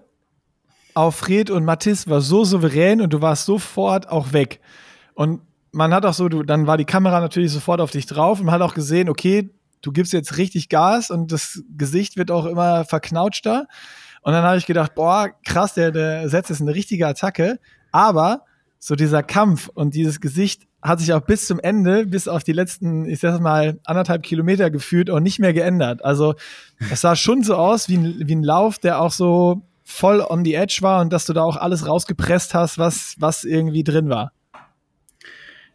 [0.94, 4.60] auf Fred und Mathis war so souverän und du warst sofort auch weg.
[5.14, 5.40] Und
[5.72, 8.46] man hat auch so, du, dann war die Kamera natürlich sofort auf dich drauf und
[8.46, 9.50] man hat auch gesehen, okay,
[9.82, 13.66] du gibst jetzt richtig Gas und das Gesicht wird auch immer verknautschter.
[14.22, 17.58] Und dann habe ich gedacht, boah, krass, der, der setzt jetzt eine richtige Attacke.
[17.92, 18.44] Aber
[18.78, 22.52] so dieser Kampf und dieses Gesicht hat sich auch bis zum Ende, bis auf die
[22.52, 26.04] letzten, ich sag mal, anderthalb Kilometer gefühlt auch nicht mehr geändert.
[26.04, 26.34] Also
[26.90, 30.44] es sah schon so aus wie ein, wie ein Lauf, der auch so voll on
[30.44, 34.08] the edge war und dass du da auch alles rausgepresst hast, was, was irgendwie drin
[34.08, 34.32] war.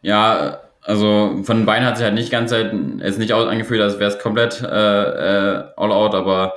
[0.02, 3.98] Ja, also von den Beinen hat sich halt nicht ganz halt jetzt nicht angefühlt, als
[3.98, 6.54] wäre es komplett äh, äh, all out, aber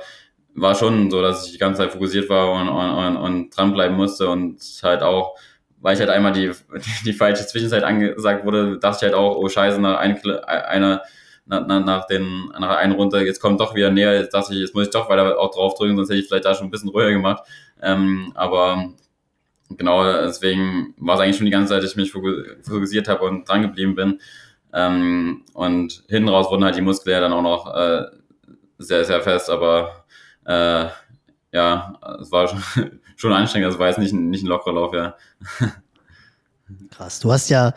[0.54, 3.96] war schon so, dass ich die ganze Zeit fokussiert war und, und, und, und dranbleiben
[3.96, 5.36] musste und halt auch,
[5.80, 6.52] weil ich halt einmal die,
[7.04, 11.02] die falsche Zwischenzeit angesagt wurde, dachte ich halt auch, oh scheiße, nach ein, einer
[11.46, 14.74] nach, nach, den, nach einer Runde, jetzt kommt doch wieder näher, jetzt dachte ich, jetzt
[14.74, 16.90] muss ich doch weiter auch drauf drücken, sonst hätte ich vielleicht da schon ein bisschen
[16.90, 17.42] ruhiger gemacht.
[17.82, 18.92] Ähm, aber
[19.70, 23.48] genau, deswegen war es eigentlich schon die ganze Zeit, dass ich mich fokussiert habe und
[23.48, 24.20] dran geblieben bin.
[24.72, 28.04] Ähm, und hinten raus wurden halt die Muskeln ja dann auch noch äh,
[28.78, 30.04] sehr, sehr fest, aber
[30.44, 30.86] äh,
[31.52, 32.62] ja, es war schon,
[33.20, 35.14] schon anstrengend, also war jetzt nicht, nicht ein lockerer Lauf, ja.
[36.90, 37.74] Krass, du hast ja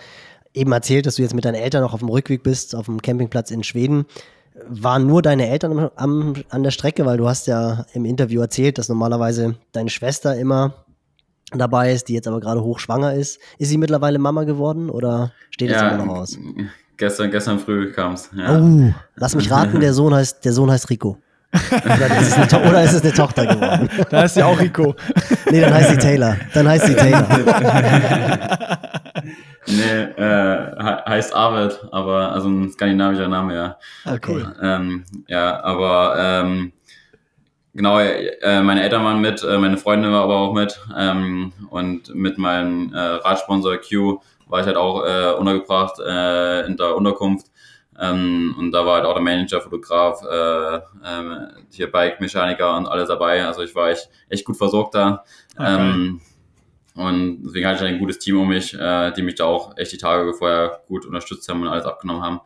[0.54, 3.02] eben erzählt, dass du jetzt mit deinen Eltern noch auf dem Rückweg bist, auf dem
[3.02, 4.06] Campingplatz in Schweden.
[4.68, 8.78] Waren nur deine Eltern am, an der Strecke, weil du hast ja im Interview erzählt,
[8.78, 10.86] dass normalerweise deine Schwester immer
[11.52, 13.40] dabei ist, die jetzt aber gerade hochschwanger ist.
[13.58, 16.38] Ist sie mittlerweile Mama geworden oder steht ja, jetzt immer noch aus?
[16.98, 18.30] Gestern, gestern früh kam es.
[18.36, 18.60] Ja.
[18.60, 21.18] Oh, lass mich raten, der Sohn heißt, der Sohn heißt Rico.
[21.54, 23.90] Oder ist, eine, oder ist es eine Tochter geworden?
[24.10, 24.96] Da heißt sie auch Rico.
[25.52, 26.38] Nee, dann heißt sie Taylor.
[26.54, 27.28] Dann heißt sie Taylor.
[29.66, 33.78] Nee, äh, heißt Arvid, aber also ein skandinavischer Name, ja.
[34.04, 34.54] Ah, cool.
[34.62, 36.74] Ähm, ja, aber ähm,
[37.74, 42.14] genau, äh, meine Eltern waren mit, äh, meine Freundin war aber auch mit ähm, und
[42.14, 47.48] mit meinem äh, Radsponsor Q war ich halt auch äh, untergebracht äh, in der Unterkunft.
[48.00, 50.82] Ähm, und da war halt auch der Manager, Fotograf, äh, äh,
[51.72, 53.46] hier Bike-Mechaniker und alles dabei.
[53.46, 55.24] Also ich war echt, echt gut versorgt da.
[55.56, 55.76] Okay.
[55.76, 56.22] Ähm,
[56.96, 59.92] und deswegen hatte ich ein gutes Team um mich, äh, die mich da auch echt
[59.92, 62.42] die Tage vorher gut unterstützt haben und alles abgenommen haben.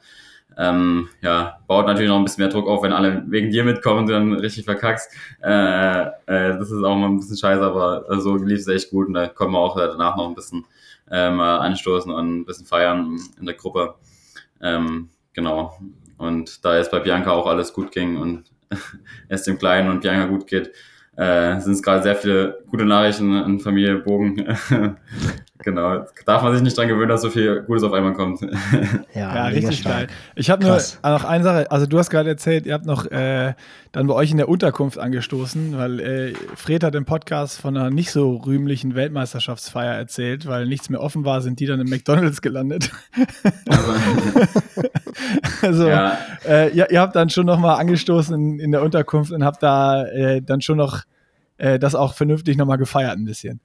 [0.59, 3.99] Ähm, ja, baut natürlich noch ein bisschen mehr Druck auf, wenn alle wegen dir mitkommen
[3.99, 5.11] und du dann richtig verkackst.
[5.43, 9.07] Äh, äh, das ist auch mal ein bisschen scheiße, aber so lief es echt gut
[9.07, 10.65] und da kommen wir auch danach noch ein bisschen
[11.11, 13.95] ähm, anstoßen und ein bisschen feiern in der Gruppe.
[14.61, 15.77] Ähm, genau.
[16.17, 18.51] Und da jetzt bei Bianca auch alles gut ging und
[19.29, 20.71] es dem Kleinen und Bianca gut geht,
[21.15, 24.57] äh, sind es gerade sehr viele gute Nachrichten in Familie Bogen.
[25.68, 26.05] genau.
[26.26, 28.39] Darf man sich nicht dran gewöhnen, dass so viel Gutes auf einmal kommt.
[29.13, 29.95] Ja, ja richtig stark.
[29.95, 30.07] geil.
[30.36, 33.53] Ich habe nur noch eine Sache, also du hast gerade erzählt, ihr habt noch äh,
[33.91, 37.89] dann bei euch in der Unterkunft angestoßen, weil äh, Fred hat im Podcast von einer
[37.89, 42.41] nicht so rühmlichen Weltmeisterschaftsfeier erzählt, weil nichts mehr offen war, sind die dann im McDonalds
[42.41, 42.91] gelandet.
[43.68, 43.91] Also,
[45.61, 46.18] also ja.
[46.47, 49.63] äh, ihr, ihr, habt dann schon noch mal angestoßen in, in der Unterkunft und habt
[49.63, 51.03] da äh, dann schon noch
[51.57, 53.59] äh, das auch vernünftig noch mal gefeiert ein bisschen.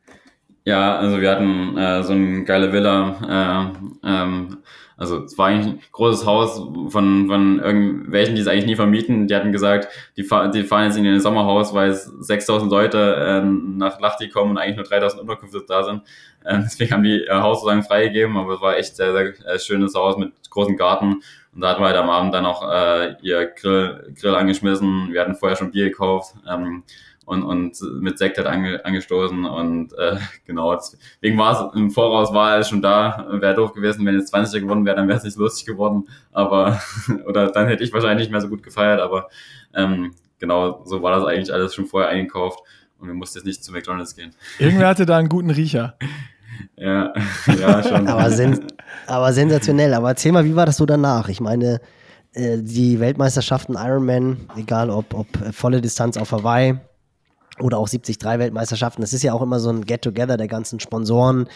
[0.65, 3.73] Ja, also wir hatten äh, so eine geile Villa.
[4.05, 4.59] Äh, ähm,
[4.97, 6.59] also es war eigentlich ein großes Haus
[6.91, 9.27] von, von irgendwelchen, die es eigentlich nie vermieten.
[9.27, 13.17] Die hatten gesagt, die, fahr, die fahren jetzt in ihr Sommerhaus, weil es 6000 Leute
[13.17, 16.03] äh, nach Lachti kommen und eigentlich nur 3000 Unterkünfte da sind.
[16.45, 19.59] Äh, deswegen haben die ihr Haus sozusagen freigegeben, aber es war echt sehr, sehr äh,
[19.59, 21.23] schönes Haus mit großem Garten.
[21.55, 25.13] Und da hatten wir halt am Abend dann auch äh, ihr Grill, Grill angeschmissen.
[25.13, 26.37] Wir hatten vorher schon Bier gekauft.
[26.49, 26.85] Ähm,
[27.25, 30.17] und, und mit Sekt hat ange, angestoßen und äh,
[30.47, 34.35] genau, deswegen war es im Voraus war er schon da, wäre doof gewesen, wenn jetzt
[34.35, 36.81] 20er gewonnen wäre, dann wäre es nicht lustig geworden, aber
[37.27, 39.29] oder dann hätte ich wahrscheinlich nicht mehr so gut gefeiert, aber
[39.75, 42.61] ähm, genau, so war das eigentlich alles schon vorher eingekauft
[42.99, 44.35] und wir mussten jetzt nicht zu McDonalds gehen.
[44.59, 45.97] Irgendwer hatte da einen guten Riecher.
[46.77, 47.13] ja,
[47.47, 48.07] ja, schon.
[48.09, 48.67] aber, sen
[49.07, 51.29] aber sensationell, aber erzähl mal, wie war das so danach?
[51.29, 51.81] Ich meine,
[52.35, 56.79] äh, die Weltmeisterschaften Ironman, egal ob, ob volle Distanz auf Hawaii,
[57.61, 59.03] oder auch 73 Weltmeisterschaften.
[59.03, 61.49] Das ist ja auch immer so ein Get-Together der ganzen Sponsoren.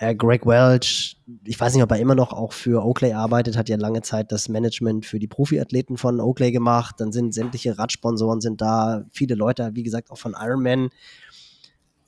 [0.00, 3.68] Äh, Greg Welch, ich weiß nicht, ob er immer noch auch für Oakley arbeitet, hat
[3.68, 6.96] ja lange Zeit das Management für die Profiathleten von Oakley gemacht.
[6.98, 10.88] Dann sind sämtliche Radsponsoren sind da, viele Leute, wie gesagt, auch von Ironman.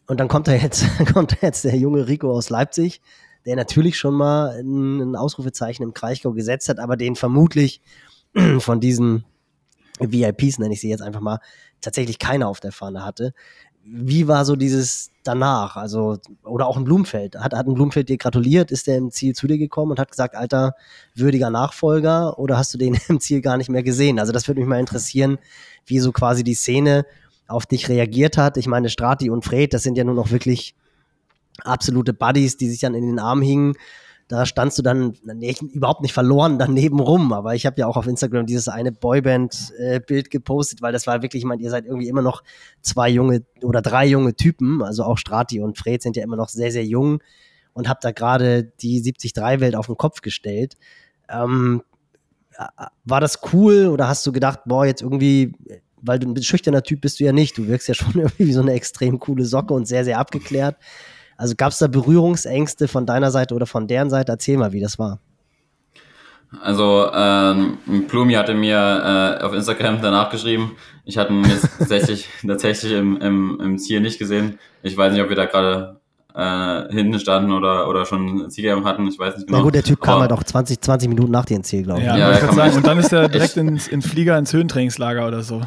[0.06, 3.02] Und dann kommt da jetzt, kommt da jetzt der junge Rico aus Leipzig,
[3.44, 7.82] der natürlich schon mal ein, Ausrufezeichen im Kraichgau gesetzt hat, aber den vermutlich
[8.58, 9.24] von diesen
[10.00, 11.40] VIPs, nenne ich sie jetzt einfach mal,
[11.82, 13.34] tatsächlich keiner auf der Fahne hatte.
[13.84, 15.76] Wie war so dieses danach?
[15.76, 17.36] Also, oder auch ein Blumenfeld.
[17.36, 18.70] Hat, hat ein Blumenfeld dir gratuliert?
[18.70, 20.74] Ist der im Ziel zu dir gekommen und hat gesagt, alter,
[21.14, 22.38] würdiger Nachfolger?
[22.38, 24.18] Oder hast du den im Ziel gar nicht mehr gesehen?
[24.18, 25.38] Also, das würde mich mal interessieren,
[25.84, 27.04] wie so quasi die Szene
[27.48, 28.56] auf dich reagiert hat.
[28.56, 30.74] Ich meine, Strati und Fred, das sind ja nur noch wirklich
[31.64, 33.74] absolute Buddies, die sich dann in den Arm hingen
[34.28, 37.32] da standst du dann nee, überhaupt nicht verloren daneben rum.
[37.32, 41.42] Aber ich habe ja auch auf Instagram dieses eine Boyband-Bild gepostet, weil das war wirklich,
[41.42, 42.42] ich meine, ihr seid irgendwie immer noch
[42.80, 44.82] zwei junge oder drei junge Typen.
[44.82, 47.20] Also auch Strati und Fred sind ja immer noch sehr, sehr jung
[47.74, 50.76] und habe da gerade die 73-Welt auf den Kopf gestellt.
[51.28, 51.82] Ähm,
[53.04, 55.54] war das cool oder hast du gedacht, boah, jetzt irgendwie,
[56.00, 58.52] weil du ein schüchterner Typ bist du ja nicht, du wirkst ja schon irgendwie wie
[58.52, 60.76] so eine extrem coole Socke und sehr, sehr abgeklärt.
[61.42, 64.30] Also gab es da Berührungsängste von deiner Seite oder von deren Seite?
[64.30, 65.18] Erzähl mal, wie das war.
[66.60, 70.76] Also ähm, Plumi hatte mir äh, auf Instagram danach geschrieben.
[71.04, 74.60] Ich hatte ihn jetzt tatsächlich, tatsächlich im, im, im Ziel nicht gesehen.
[74.84, 76.00] Ich weiß nicht, ob wir da gerade
[76.34, 79.58] äh, hinten standen oder, oder schon Zielgeben hatten, ich weiß nicht genau.
[79.58, 82.00] Na gut, der Typ kam Aber, halt auch 20, 20 Minuten nach dem Ziel, glaube
[82.00, 82.06] ich.
[82.06, 82.76] Ja, ja ich sagen.
[82.76, 85.60] Und dann ist er direkt ins, ins Flieger, ins Höhentrainingslager oder so.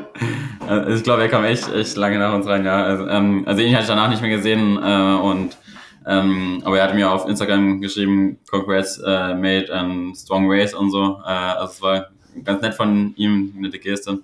[0.66, 2.82] also ich glaube, er kam echt, echt lange nach uns rein, ja.
[2.82, 5.56] Also, ähm, also ihn hatte ich danach nicht mehr gesehen äh, und
[6.04, 10.90] ähm, aber er hat mir auf Instagram geschrieben, Congrats, uh, made and strong ways und
[10.90, 11.20] so.
[11.24, 12.06] Äh, also es war
[12.44, 14.18] ganz nett von ihm, eine nette Geste.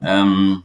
[0.00, 0.62] Ähm,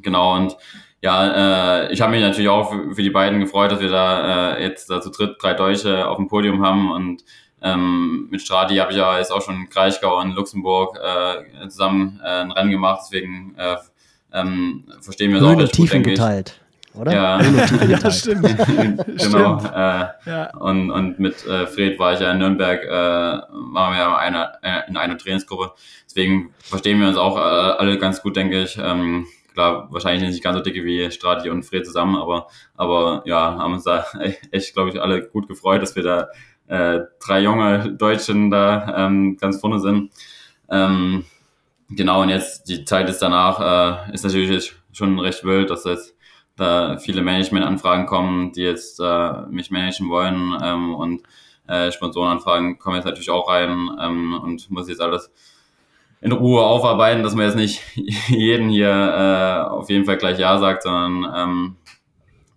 [0.00, 0.56] genau, und
[1.02, 4.54] ja, äh, ich habe mich natürlich auch für, für, die beiden gefreut, dass wir da
[4.54, 7.24] äh, jetzt da zu dritt drei Deutsche auf dem Podium haben und
[7.60, 12.20] ähm, mit Strati habe ich ja jetzt auch schon in Kraichgau und Luxemburg äh, zusammen
[12.24, 13.76] äh, ein Rennen gemacht, deswegen äh,
[14.32, 16.58] ähm, verstehen wir es auch recht gut, denke geteilt.
[16.94, 17.12] Oder?
[17.12, 18.42] Ja, ja stimmt.
[18.66, 19.58] genau.
[19.58, 19.64] Stimmt.
[19.74, 20.50] Äh, ja.
[20.58, 24.52] Und, und mit äh, Fred war ich ja in Nürnberg, äh, waren wir ja eine,
[24.62, 25.72] äh, in einer Trainingsgruppe.
[26.06, 28.78] Deswegen verstehen wir uns auch äh, alle ganz gut, denke ich.
[28.78, 33.56] Ähm, klar, wahrscheinlich nicht ganz so dicke wie Strati und Fred zusammen, aber, aber ja,
[33.56, 34.06] haben uns da
[34.50, 36.28] echt, glaube ich, alle gut gefreut, dass wir da
[36.68, 40.12] äh, drei junge Deutschen da ähm, ganz vorne sind.
[40.70, 41.24] Ähm,
[41.90, 46.14] genau, und jetzt die Zeit ist danach, äh, ist natürlich schon recht wild, dass jetzt
[46.56, 51.22] da viele Management-Anfragen kommen, die jetzt äh, mich managen wollen ähm, und
[51.66, 55.30] äh, Sponsorenanfragen kommen jetzt natürlich auch rein ähm, und muss jetzt alles
[56.22, 57.82] in Ruhe aufarbeiten, dass man jetzt nicht
[58.28, 61.76] jeden hier äh, auf jeden Fall gleich Ja sagt, sondern ähm,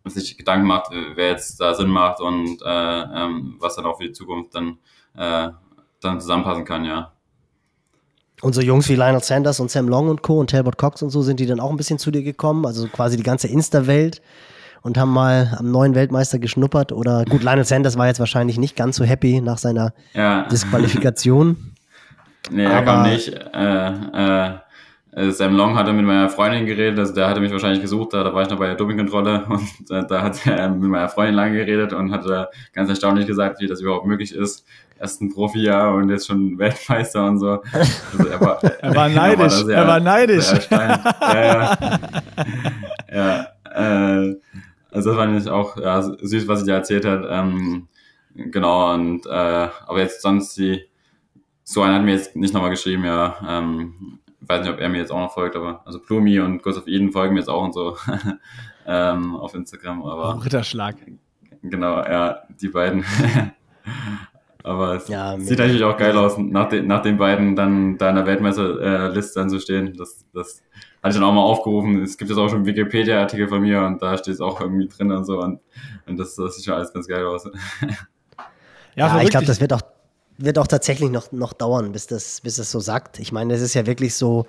[0.05, 4.05] sich Gedanken macht, wer jetzt da Sinn macht und äh, ähm, was dann auch für
[4.05, 4.77] die Zukunft dann,
[5.17, 5.49] äh,
[5.99, 7.11] dann zusammenpassen kann, ja.
[8.41, 10.39] Und so Jungs wie Lionel Sanders und Sam Long und Co.
[10.39, 12.65] und Talbot Cox und so, sind die dann auch ein bisschen zu dir gekommen?
[12.67, 14.21] Also quasi die ganze Insta-Welt
[14.83, 16.91] und haben mal am neuen Weltmeister geschnuppert?
[16.91, 20.43] Oder gut, Lionel Sanders war jetzt wahrscheinlich nicht ganz so happy nach seiner ja.
[20.49, 21.71] Disqualifikation.
[22.51, 23.33] Nee, er kam nicht.
[23.33, 24.51] Äh, äh,
[25.15, 28.23] äh, Sam Long hatte mit meiner Freundin geredet, also der hatte mich wahrscheinlich gesucht, da,
[28.23, 31.35] da war ich noch bei der Dopingkontrolle und äh, da hat er mit meiner Freundin
[31.35, 34.65] lange geredet und hat äh, ganz erstaunlich gesagt, wie das überhaupt möglich ist.
[34.99, 37.61] Erst ein Profi-Jahr und jetzt schon Weltmeister und so.
[37.71, 40.53] Also er, war, er war neidisch, er war, sehr, er war neidisch.
[40.69, 41.77] ja,
[43.11, 43.47] ja.
[43.73, 44.35] ja äh,
[44.91, 47.25] also das fand ich auch ja, süß, was sie dir erzählt hat.
[47.29, 47.87] Ähm,
[48.35, 50.85] genau, und äh, aber jetzt sonst die,
[51.65, 53.35] so einer hat mir jetzt nicht nochmal geschrieben, ja.
[53.45, 56.77] Ähm, weiß nicht, ob er mir jetzt auch noch folgt, aber also Plumi und Ghost
[56.77, 57.97] of Eden folgen mir jetzt auch und so
[58.87, 60.03] ähm, auf Instagram.
[60.03, 60.95] Aber oh, Ritterschlag.
[61.63, 63.03] Genau, ja, die beiden.
[64.63, 68.09] aber es ja, sieht natürlich auch geil aus, nach, de, nach den beiden dann da
[68.09, 69.95] in der Weltmeisterliste dann zu stehen.
[69.97, 70.61] Das, das
[71.01, 72.03] hatte ich dann auch mal aufgerufen.
[72.03, 74.87] Es gibt jetzt auch schon einen Wikipedia-Artikel von mir und da steht es auch irgendwie
[74.87, 75.41] drin und so.
[75.41, 75.61] Und,
[76.05, 77.49] und das, das sieht schon alles ganz geil aus.
[78.97, 79.81] Ja, ja ich glaube, das wird auch
[80.37, 83.19] wird auch tatsächlich noch, noch dauern, bis das, bis das so sagt.
[83.19, 84.45] Ich meine, es ist ja wirklich so,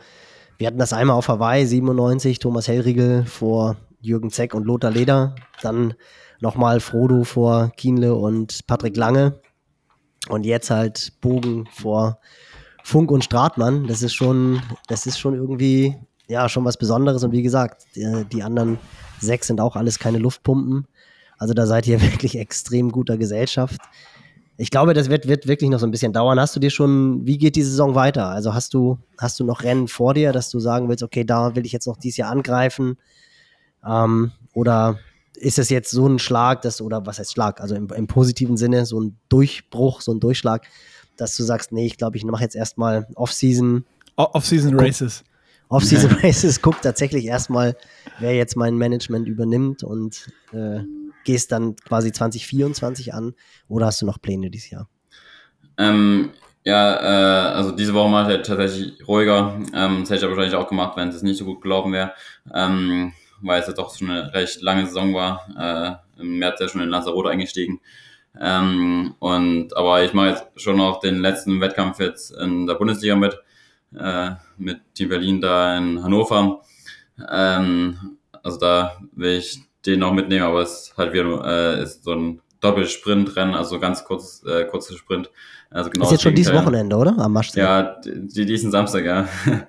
[0.59, 5.34] wir hatten das einmal auf Hawaii, 97, Thomas Hellriegel vor Jürgen Zeck und Lothar Leder,
[5.62, 5.95] dann
[6.41, 9.41] nochmal Frodo vor Kienle und Patrick Lange
[10.28, 12.18] und jetzt halt Bogen vor
[12.82, 13.87] Funk und Stratmann.
[13.87, 15.97] Das ist schon, das ist schon irgendwie,
[16.28, 18.78] ja, schon was Besonderes und wie gesagt, die, die anderen
[19.20, 20.87] sechs sind auch alles keine Luftpumpen.
[21.39, 23.80] Also da seid ihr wirklich extrem guter Gesellschaft
[24.59, 26.40] ich glaube, das wird, wird wirklich noch so ein bisschen dauern.
[26.40, 28.28] Hast du dir schon, wie geht die Saison weiter?
[28.28, 31.54] Also hast du, hast du noch Rennen vor dir, dass du sagen willst, okay, da
[31.54, 32.96] will ich jetzt noch dieses Jahr angreifen?
[33.86, 34.98] Ähm, oder
[35.34, 37.61] ist es jetzt so ein Schlag, dass, oder was heißt Schlag?
[37.61, 40.66] Also im, im positiven Sinne, so ein Durchbruch, so ein Durchschlag,
[41.18, 43.84] dass du sagst, nee, ich glaube, ich mache jetzt erstmal Off-Season.
[44.16, 45.22] Off-Season Races.
[45.68, 47.76] Off-Season Races, guck tatsächlich erstmal,
[48.20, 50.80] wer jetzt mein Management übernimmt und äh,
[51.27, 53.35] gehst dann quasi 2024 an
[53.68, 54.89] oder hast du noch Pläne dieses Jahr?
[55.77, 56.31] Ähm,
[56.64, 59.61] ja, äh, also diese Woche ich halt tatsächlich ruhiger.
[59.74, 62.12] Ähm, das hätte ich wahrscheinlich auch gemacht, wenn es nicht so gut gelaufen wäre,
[62.55, 63.12] ähm,
[63.43, 66.01] weil es ja doch schon eine recht lange Saison war.
[66.16, 67.81] Äh, Im März ja schon in Lanzarote eingestiegen.
[68.41, 73.16] Ähm, und aber ich mache jetzt schon noch den letzten Wettkampf jetzt in der Bundesliga
[73.16, 73.39] mit,
[73.99, 76.62] äh, mit Team Berlin da in Hannover.
[77.31, 82.05] Ähm, also da will ich den noch mitnehmen, aber es ist halt wieder äh, ist
[82.05, 85.30] so ein Doppelsprint-Rennen, also ganz kurz, äh, kurzer Sprint.
[85.70, 87.16] Also genau ist jetzt schon dieses Wochenende, oder?
[87.18, 87.61] Am Maschsee.
[87.61, 89.28] Ja, die, diesen Samstag, ja.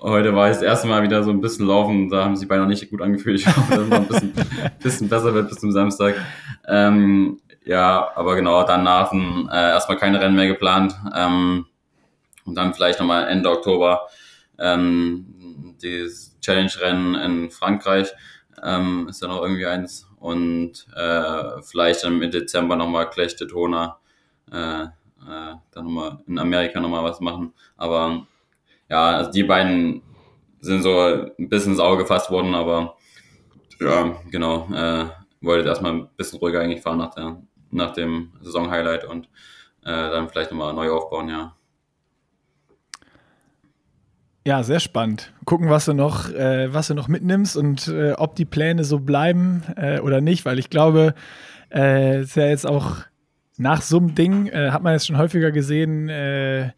[0.00, 2.66] Heute war ich das erste Mal wieder so ein bisschen laufen, da haben sie beinahe
[2.66, 3.40] nicht gut angefühlt.
[3.40, 4.32] Ich hoffe, dass es noch ein bisschen,
[4.82, 6.16] bisschen besser wird bis zum Samstag.
[6.66, 10.94] Ähm, ja, aber genau, danach äh, erstmal keine Rennen mehr geplant.
[11.14, 11.66] Ähm,
[12.44, 14.02] und dann vielleicht nochmal Ende Oktober
[14.58, 18.12] ähm, dieses Challenge-Rennen in Frankreich
[18.62, 20.08] ähm, ist ja noch irgendwie eins.
[20.18, 23.98] Und äh, vielleicht dann im Dezember nochmal gleich Daytona,
[24.50, 24.86] äh, äh,
[25.70, 27.52] dann nochmal in Amerika nochmal was machen.
[27.76, 28.26] Aber
[28.88, 30.02] ja, also die beiden
[30.60, 32.96] sind so ein bisschen ins Auge gefasst worden, aber
[33.80, 35.06] ja, genau, äh,
[35.40, 39.26] wollte erstmal ein bisschen ruhiger eigentlich fahren nach, der, nach dem Saison-Highlight und
[39.84, 41.54] äh, dann vielleicht nochmal neu aufbauen, ja.
[44.46, 45.32] Ja, sehr spannend.
[45.46, 48.98] Gucken, was du noch, äh, was du noch mitnimmst und äh, ob die Pläne so
[48.98, 51.14] bleiben äh, oder nicht, weil ich glaube,
[51.72, 52.96] äh, ist ja jetzt auch
[53.56, 56.72] nach so einem Ding, äh, hat man jetzt schon häufiger gesehen, äh,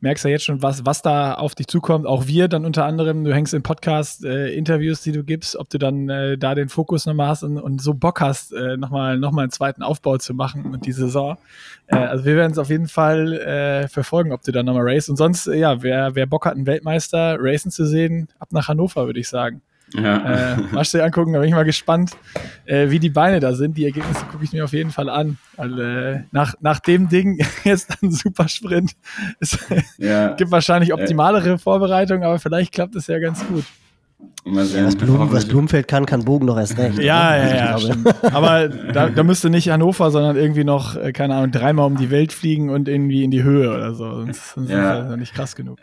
[0.00, 2.06] merkst ja jetzt schon, was, was da auf dich zukommt.
[2.06, 5.68] Auch wir dann unter anderem, du hängst in Podcast, äh, Interviews, die du gibst, ob
[5.70, 9.18] du dann äh, da den Fokus nochmal hast und, und so Bock hast, äh, nochmal
[9.18, 11.36] noch mal einen zweiten Aufbau zu machen und die Saison.
[11.86, 15.08] Äh, also wir werden es auf jeden Fall äh, verfolgen, ob du dann nochmal race.
[15.08, 18.68] Und sonst, äh, ja, wer, wer Bock hat, einen Weltmeister racen zu sehen, ab nach
[18.68, 19.62] Hannover, würde ich sagen.
[19.94, 20.54] Ja.
[20.54, 22.12] Äh, machst du dir angucken, da bin ich mal gespannt,
[22.66, 23.76] äh, wie die Beine da sind.
[23.76, 25.38] Die Ergebnisse gucke ich mir auf jeden Fall an.
[25.56, 28.92] Weil äh, nach, nach dem Ding jetzt ein super Sprint.
[29.40, 29.58] Es
[29.98, 30.34] ja.
[30.34, 33.64] gibt wahrscheinlich optimalere Vorbereitungen, aber vielleicht klappt es ja ganz gut.
[34.44, 36.98] Ja, was, Blum, was, Blumenfeld kann, kann Bogen noch erst recht.
[36.98, 37.78] Ja, ja, ja.
[37.78, 37.94] ja
[38.32, 42.10] aber da, da müsste nicht Hannover, sondern irgendwie noch, äh, keine Ahnung, dreimal um die
[42.10, 44.10] Welt fliegen und irgendwie in die Höhe oder so.
[44.10, 45.00] Sonst, sonst ja.
[45.00, 45.78] ist das nicht krass genug.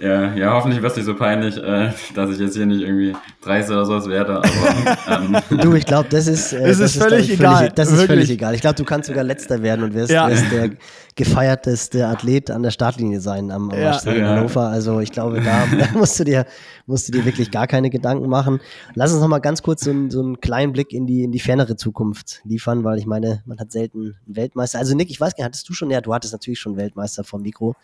[0.00, 3.16] Ja, ja, hoffentlich wird es nicht so peinlich, äh, dass ich jetzt hier nicht irgendwie
[3.42, 4.36] 30 oder sowas werde.
[4.36, 5.60] Aber, ähm.
[5.60, 7.56] Du, ich glaube, das ist, äh, das ist, ist völlig egal.
[7.56, 8.54] Völlig, das ist völlig egal.
[8.54, 10.28] Ich glaube, du kannst sogar Letzter werden und wirst, ja.
[10.28, 10.70] wirst der
[11.18, 13.98] gefeierteste Athlet an der Startlinie sein am, am ja.
[13.98, 14.68] in Hannover.
[14.68, 16.46] Also ich glaube, da, da, musst, du dir,
[16.86, 18.60] musst du dir wirklich gar keine Gedanken machen.
[18.94, 21.40] Lass uns noch mal ganz kurz so, so einen kleinen Blick in die, in die
[21.40, 24.78] fernere Zukunft liefern, weil ich meine, man hat selten einen Weltmeister.
[24.78, 27.24] Also Nick, ich weiß gar nicht, hattest du schon, ja, du hattest natürlich schon Weltmeister
[27.24, 27.74] vom Mikro.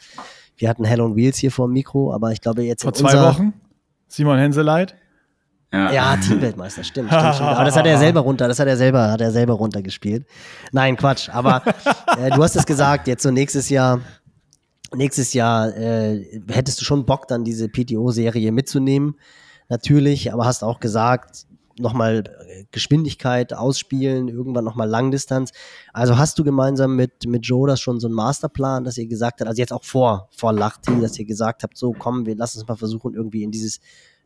[0.56, 2.82] Wir hatten Hell on Wheels hier vor dem Mikro, aber ich glaube jetzt.
[2.82, 3.54] Vor zwei Wochen?
[4.08, 4.94] Simon Henseleit?
[5.72, 7.48] Ja, ja Teamweltmeister, stimmt, stimmt, stimmt.
[7.48, 10.24] Aber das hat er selber runter, das hat er selber, hat er selber runtergespielt.
[10.70, 11.28] Nein, Quatsch.
[11.30, 11.62] Aber
[12.18, 14.00] äh, du hast es gesagt, jetzt so nächstes Jahr
[14.94, 19.16] nächstes Jahr äh, hättest du schon Bock, dann diese PTO-Serie mitzunehmen,
[19.68, 21.46] natürlich, aber hast auch gesagt,
[21.78, 25.52] nochmal äh, Geschwindigkeit ausspielen, irgendwann nochmal Langdistanz.
[25.92, 29.40] Also hast du gemeinsam mit, mit Joe das schon so einen Masterplan, dass ihr gesagt
[29.40, 32.58] habt, also jetzt auch vor, vor Lachti, dass ihr gesagt habt, so komm, wir lassen
[32.58, 33.80] uns mal versuchen, irgendwie in dieses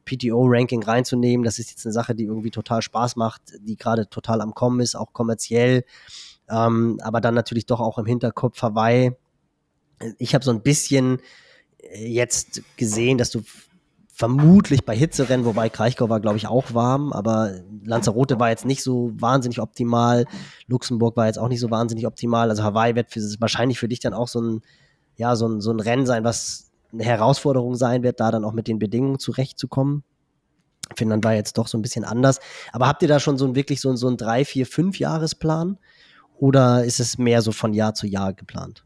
[0.05, 1.45] PTO-Ranking reinzunehmen.
[1.45, 4.81] Das ist jetzt eine Sache, die irgendwie total Spaß macht, die gerade total am Kommen
[4.81, 5.85] ist, auch kommerziell.
[6.49, 9.13] Ähm, aber dann natürlich doch auch im Hinterkopf Hawaii.
[10.19, 11.21] Ich habe so ein bisschen
[11.79, 13.43] äh, jetzt gesehen, dass du
[14.19, 17.53] vermutlich bei Hitzerennen, wobei Kraichgau war, glaube ich, auch warm, aber
[17.85, 20.25] Lanzarote war jetzt nicht so wahnsinnig optimal.
[20.67, 22.51] Luxemburg war jetzt auch nicht so wahnsinnig optimal.
[22.51, 24.63] Also Hawaii wird für, wahrscheinlich für dich dann auch so ein,
[25.15, 28.53] ja, so ein, so ein Rennen sein, was eine Herausforderung sein wird, da dann auch
[28.53, 30.03] mit den Bedingungen zurechtzukommen.
[30.97, 32.41] Finnland war jetzt doch so ein bisschen anders.
[32.73, 34.99] Aber habt ihr da schon so ein wirklich so, ein, so ein drei, vier, fünf
[34.99, 35.79] Jahresplan?
[36.39, 38.85] Oder ist es mehr so von Jahr zu Jahr geplant?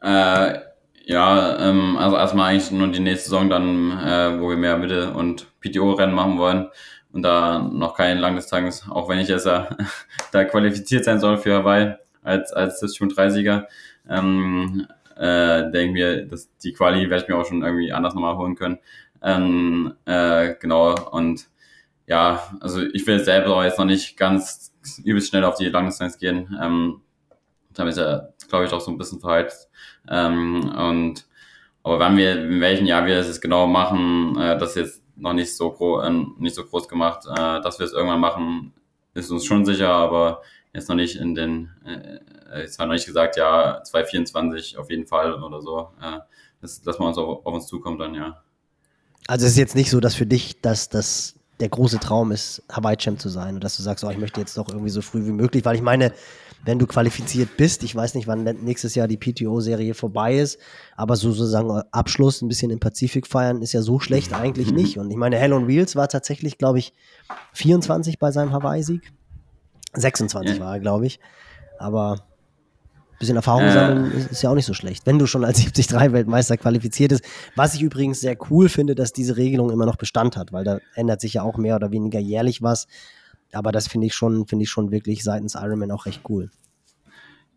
[0.00, 0.60] Äh,
[1.06, 5.12] ja, ähm, also erstmal eigentlich nur die nächste Saison dann, äh, wo wir mehr Mitte-
[5.12, 6.68] und PTO-Rennen machen wollen
[7.12, 9.68] und da noch kein Langdistanz, auch wenn ich jetzt ja
[10.32, 13.66] da qualifiziert sein soll für Hawaii als, als 30er,
[14.08, 14.86] ähm,
[15.16, 18.56] äh, denken wir, dass die Quali werde ich mir auch schon irgendwie anders nochmal holen
[18.56, 18.78] können.
[19.22, 21.48] Ähm, äh, genau, und
[22.06, 24.74] ja, also ich will selber auch jetzt noch nicht ganz
[25.04, 26.58] übelst schnell auf die Langdistanz gehen.
[26.60, 27.00] Ähm,
[27.72, 29.68] da ist ja, glaube ich, auch so ein bisschen verheizt.
[30.08, 31.26] Ähm, und
[31.82, 35.54] aber wann wir, in welchem Jahr wir jetzt genau machen, äh, das jetzt noch nicht
[35.56, 37.26] so groß, äh, nicht so groß gemacht.
[37.26, 38.72] Äh, dass wir es irgendwann machen,
[39.14, 43.06] ist uns schon sicher, aber jetzt noch nicht in den, äh, jetzt haben noch nicht
[43.06, 45.90] gesagt, ja, 2024 auf jeden Fall oder so.
[46.00, 46.20] Äh,
[46.60, 48.42] das lassen wir uns auf, auf uns zukommt dann, ja.
[49.26, 52.62] Also es ist jetzt nicht so, dass für dich dass das der große Traum ist,
[52.70, 55.24] Hawaii-Champ zu sein und dass du sagst, oh, ich möchte jetzt doch irgendwie so früh
[55.24, 56.12] wie möglich, weil ich meine,
[56.64, 57.82] wenn du qualifiziert bist.
[57.82, 60.58] Ich weiß nicht, wann nächstes Jahr die PTO-Serie vorbei ist,
[60.96, 64.98] aber so sozusagen Abschluss ein bisschen im Pazifik feiern ist ja so schlecht eigentlich nicht.
[64.98, 66.92] Und ich meine, Hell on Wheels war tatsächlich, glaube ich,
[67.52, 69.12] 24 bei seinem Hawaii-Sieg.
[69.94, 70.64] 26 ja.
[70.64, 71.20] war er, glaube ich.
[71.78, 72.12] Aber
[73.14, 75.60] ein bisschen Erfahrung sammeln ist, ist, ja auch nicht so schlecht, wenn du schon als
[75.60, 77.24] 73-Weltmeister qualifiziert bist.
[77.54, 80.78] Was ich übrigens sehr cool finde, dass diese Regelung immer noch Bestand hat, weil da
[80.94, 82.86] ändert sich ja auch mehr oder weniger jährlich was
[83.54, 86.50] aber das finde ich schon, finde ich schon wirklich seitens Ironman auch recht cool.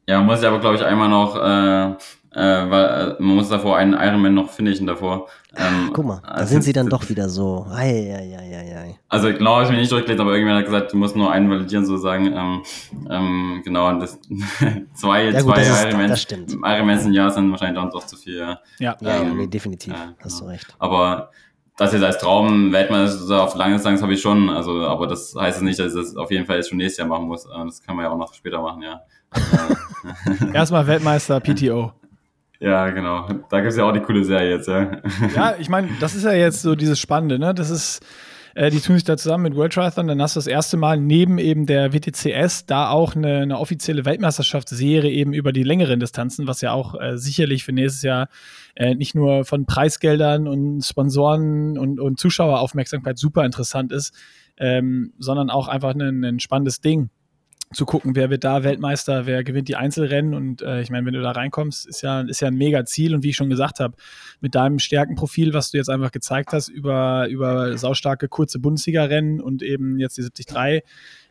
[0.08, 1.92] Ja, man muss ja aber, glaube ich, einmal noch, äh,
[2.38, 5.28] äh, weil äh, man muss davor einen Ironman noch finishen davor.
[5.56, 7.66] Ähm, Guck mal, da also, sind sie dann doch wieder so.
[7.70, 9.00] Ei, ei, ei, ei, ei.
[9.10, 11.50] Also genau habe ich mir nicht durchgelesen, aber irgendjemand hat gesagt, du musst nur einen
[11.50, 12.28] validieren sozusagen.
[12.28, 12.64] Ähm,
[13.10, 14.20] ähm, genau, und das
[14.94, 18.38] zwei, ja, gut, zwei Ironmans, Ironmans im Jahr sind wahrscheinlich dann doch zu viel.
[18.38, 20.52] Ja, ja, ja, ja ähm, nee, definitiv, äh, hast genau.
[20.52, 20.76] du recht.
[20.80, 21.32] Aber
[21.78, 25.62] das jetzt als Traum Weltmeister auf lange Distanz habe ich schon, also aber das heißt
[25.62, 27.48] nicht, dass ich das auf jeden Fall jetzt schon nächstes Jahr machen muss.
[27.48, 29.02] Das kann man ja auch noch später machen, ja.
[30.54, 31.94] Erstmal Weltmeister PTO.
[32.60, 33.28] Ja, genau.
[33.52, 34.90] Da gibt es ja auch die coole Serie jetzt, ja.
[35.36, 37.54] Ja, ich meine, das ist ja jetzt so dieses Spannende, ne?
[37.54, 38.00] Das ist
[38.58, 40.08] äh, die tun sich da zusammen mit World Triathlon.
[40.08, 44.04] Dann hast du das erste Mal neben eben der WTCS da auch eine, eine offizielle
[44.04, 48.30] Weltmeisterschaftsserie eben über die längeren Distanzen, was ja auch äh, sicherlich für nächstes Jahr
[48.76, 54.16] äh, nicht nur von Preisgeldern und Sponsoren und, und Zuschaueraufmerksamkeit super interessant ist,
[54.58, 57.12] ähm, sondern auch einfach ein, ein spannendes Ding
[57.74, 60.34] zu gucken, wer wird da Weltmeister, wer gewinnt die Einzelrennen.
[60.34, 63.14] Und äh, ich meine, wenn du da reinkommst, ist ja, ist ja ein mega Ziel.
[63.14, 63.96] Und wie ich schon gesagt habe,
[64.40, 69.64] mit deinem Stärkenprofil, was du jetzt einfach gezeigt hast, über, über saustarke kurze Bundesliga-Rennen und
[69.64, 70.84] eben jetzt die 73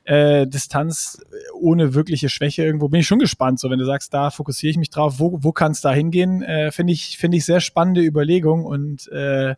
[0.04, 1.18] äh, Distanz
[1.54, 3.58] ohne wirkliche Schwäche irgendwo, bin ich schon gespannt.
[3.58, 6.42] So, wenn du sagst, da fokussiere ich mich drauf, wo, wo kann es da hingehen,
[6.42, 8.64] äh, finde ich, finde ich sehr spannende Überlegung.
[8.64, 9.56] Und äh,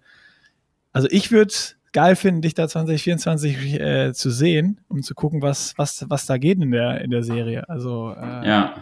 [0.92, 1.54] also ich würde
[1.92, 6.38] geil finden, dich da 2024 äh, zu sehen, um zu gucken, was, was, was da
[6.38, 7.68] geht in der, in der Serie.
[7.68, 8.74] Also, äh, ja.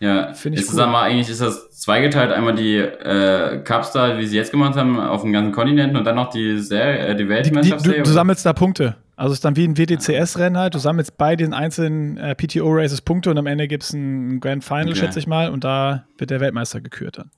[0.00, 0.64] Ja, finde ich.
[0.64, 0.86] Ist cool.
[0.86, 2.30] mal, eigentlich ist das zweigeteilt.
[2.30, 6.04] Einmal die äh, Cups da, wie sie jetzt gemacht haben, auf dem ganzen Kontinent und
[6.04, 8.02] dann noch die, Serie, äh, die Weltmeisterschaftsserie.
[8.02, 8.94] Du, du, sammelst da Punkte.
[9.16, 10.76] Also es ist dann wie ein WTCS-Rennen halt.
[10.76, 14.62] Du sammelst bei den einzelnen äh, PTO-Races Punkte und am Ende gibt es ein Grand
[14.62, 15.00] Final, okay.
[15.00, 17.30] schätze ich mal, und da wird der Weltmeister gekürt dann.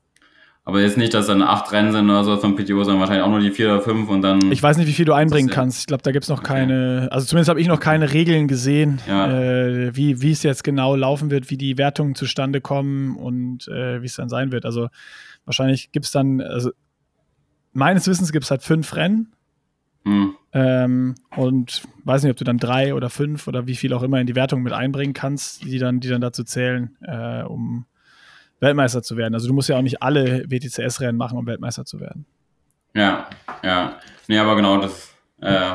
[0.65, 3.31] Aber jetzt nicht, dass dann acht Rennen sind oder so vom PTO, sondern wahrscheinlich auch
[3.31, 4.53] nur die vier oder fünf und dann.
[4.53, 5.81] Ich weiß nicht, wie viel du einbringen kannst.
[5.81, 6.53] Ich glaube, da gibt es noch okay.
[6.53, 9.31] keine, also zumindest habe ich noch keine Regeln gesehen, ja.
[9.31, 14.03] äh, wie, wie es jetzt genau laufen wird, wie die Wertungen zustande kommen und äh,
[14.03, 14.67] wie es dann sein wird.
[14.67, 14.89] Also
[15.47, 16.71] wahrscheinlich gibt es dann, also
[17.73, 19.33] meines Wissens gibt es halt fünf Rennen.
[20.05, 20.35] Hm.
[20.53, 24.21] Ähm, und weiß nicht, ob du dann drei oder fünf oder wie viel auch immer
[24.21, 27.87] in die Wertung mit einbringen kannst, die dann, die dann dazu zählen, äh, um
[28.61, 29.35] Weltmeister zu werden.
[29.35, 32.27] Also du musst ja auch nicht alle WTCS-Rennen machen, um Weltmeister zu werden.
[32.95, 33.29] Ja,
[33.63, 33.97] ja.
[34.29, 35.71] Nee, aber genau, das äh,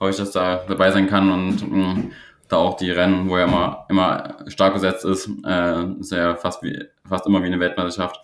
[0.00, 2.12] hoffe ich, dass da dabei sein kann und mh, mm,
[2.48, 6.62] da auch die Rennen, wo er immer, immer stark besetzt ist, äh, ist ja fast,
[6.62, 8.20] wie, fast immer wie eine Weltmeisterschaft.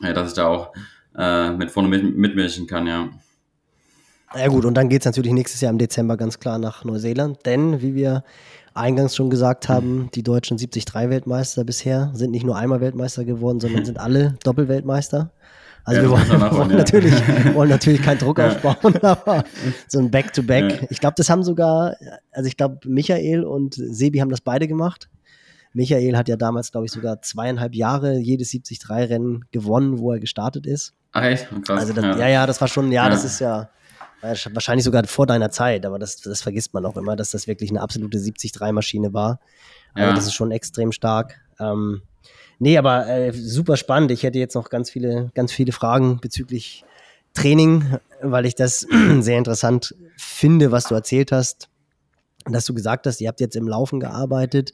[0.00, 0.72] ja, dass ich da auch
[1.16, 3.08] äh, mit vorne mit, mitmischen kann, ja.
[4.34, 7.46] Ja gut, und dann geht es natürlich nächstes Jahr im Dezember ganz klar nach Neuseeland,
[7.46, 8.24] denn wie wir
[8.74, 13.84] eingangs schon gesagt haben, die deutschen 73-Weltmeister bisher sind nicht nur einmal Weltmeister geworden, sondern
[13.86, 15.30] sind alle Doppelweltmeister.
[15.84, 16.76] Also ja, wir wollen, wollen ja.
[16.76, 17.14] natürlich,
[17.54, 18.48] wollen natürlich keinen Druck ja.
[18.48, 19.44] aufbauen, aber
[19.86, 20.64] so ein Back-to-Back.
[20.64, 20.86] -Back.
[20.90, 21.96] Ich glaube, das haben sogar,
[22.32, 25.10] also ich glaube, Michael und Sebi haben das beide gemacht.
[25.74, 30.66] Michael hat ja damals, glaube ich, sogar zweieinhalb Jahre jedes 73-Rennen gewonnen, wo er gestartet
[30.66, 30.94] ist.
[31.12, 31.48] Ach echt?
[31.66, 31.80] Krass.
[31.80, 32.28] Also das, ja.
[32.28, 33.68] ja, das war schon, ja, das ist ja
[34.24, 37.70] wahrscheinlich sogar vor deiner Zeit, aber das, das vergisst man auch immer, dass das wirklich
[37.70, 39.40] eine absolute 73-Maschine war.
[39.94, 40.14] Also ja.
[40.14, 41.40] das ist schon extrem stark.
[41.60, 42.02] Ähm,
[42.58, 44.10] nee, aber äh, super spannend.
[44.10, 46.84] Ich hätte jetzt noch ganz viele, ganz viele Fragen bezüglich
[47.34, 48.86] Training, weil ich das
[49.20, 51.68] sehr interessant finde, was du erzählt hast.
[52.46, 54.72] Dass du gesagt hast, ihr habt jetzt im Laufen gearbeitet.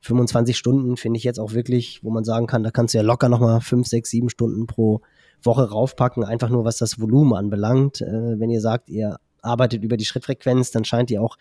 [0.00, 3.04] 25 Stunden finde ich jetzt auch wirklich, wo man sagen kann, da kannst du ja
[3.04, 5.02] locker nochmal 5, 6, 7 Stunden pro
[5.44, 8.00] Woche raufpacken, einfach nur was das Volumen anbelangt.
[8.00, 11.36] Äh, wenn ihr sagt, ihr arbeitet über die Schrittfrequenz, dann scheint ihr auch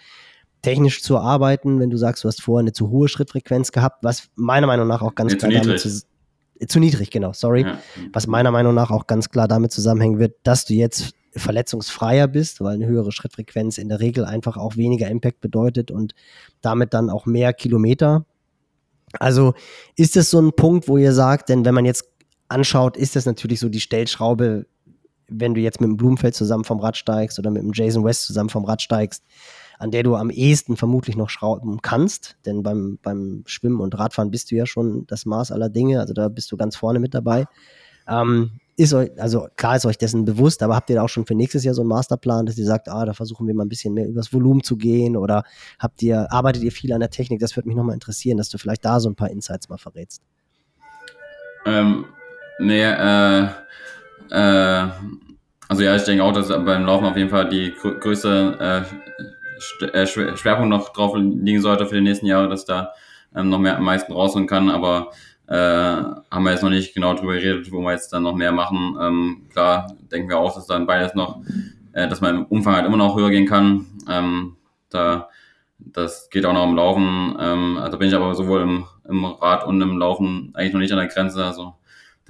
[0.61, 4.29] technisch zu arbeiten, wenn du sagst, du hast vorher eine zu hohe Schrittfrequenz gehabt, was
[4.35, 6.03] meiner Meinung nach auch ganz nee, klar damit zu,
[6.59, 7.77] äh, zu niedrig, genau, sorry, ja.
[8.13, 12.61] was meiner Meinung nach auch ganz klar damit zusammenhängen wird, dass du jetzt verletzungsfreier bist,
[12.61, 16.13] weil eine höhere Schrittfrequenz in der Regel einfach auch weniger Impact bedeutet und
[16.61, 18.25] damit dann auch mehr Kilometer.
[19.19, 19.53] Also
[19.95, 22.10] ist es so ein Punkt, wo ihr sagt, denn wenn man jetzt
[22.51, 24.67] anschaut, ist das natürlich so die Stellschraube,
[25.27, 28.25] wenn du jetzt mit dem Blumenfeld zusammen vom Rad steigst oder mit dem Jason West
[28.25, 29.23] zusammen vom Rad steigst,
[29.79, 32.37] an der du am ehesten vermutlich noch schrauben kannst.
[32.45, 36.13] Denn beim, beim Schwimmen und Radfahren bist du ja schon das Maß aller Dinge, also
[36.13, 37.45] da bist du ganz vorne mit dabei.
[38.07, 41.35] Ähm, ist euch, also klar ist euch dessen bewusst, aber habt ihr auch schon für
[41.35, 43.93] nächstes Jahr so einen Masterplan, dass ihr sagt, ah, da versuchen wir mal ein bisschen
[43.93, 45.43] mehr übers Volumen zu gehen oder
[45.79, 47.39] habt ihr, arbeitet ihr viel an der Technik?
[47.39, 50.21] Das würde mich nochmal interessieren, dass du vielleicht da so ein paar Insights mal verrätst.
[51.65, 52.05] Ähm,
[52.61, 53.47] Nee, äh,
[54.29, 54.87] äh,
[55.67, 58.85] also ja, ich denke auch, dass beim Laufen auf jeden Fall die größte
[59.91, 62.91] äh, äh Schwerpunkt noch drauf liegen sollte für die nächsten Jahre, dass da
[63.35, 65.11] ähm, noch mehr am meisten rausholen kann, aber
[65.47, 68.51] äh, haben wir jetzt noch nicht genau drüber geredet, wo wir jetzt dann noch mehr
[68.51, 68.95] machen.
[69.01, 71.41] Ähm, klar, denken wir auch, dass dann beides noch,
[71.93, 73.87] äh, dass man im Umfang halt immer noch höher gehen kann.
[74.07, 74.55] Ähm,
[74.89, 75.29] da,
[75.79, 77.35] das geht auch noch im Laufen.
[77.39, 80.91] Ähm, also bin ich aber sowohl im, im Rad und im Laufen eigentlich noch nicht
[80.91, 81.43] an der Grenze.
[81.43, 81.73] Also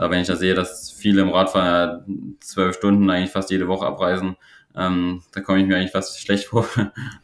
[0.01, 3.85] da wenn ich da sehe, dass viele im Radfahren zwölf Stunden eigentlich fast jede Woche
[3.85, 4.35] abreisen,
[4.75, 6.65] ähm, da komme ich mir eigentlich fast schlecht vor.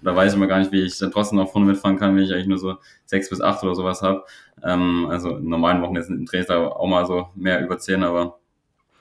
[0.04, 2.22] da weiß ich mal gar nicht, wie ich dann trotzdem noch vorne mitfahren kann, wenn
[2.22, 2.76] ich eigentlich nur so
[3.06, 4.26] sechs bis acht oder sowas habe.
[4.62, 8.38] Ähm, also in normalen Wochen ist ein Trainingstag auch mal so mehr über zehn, aber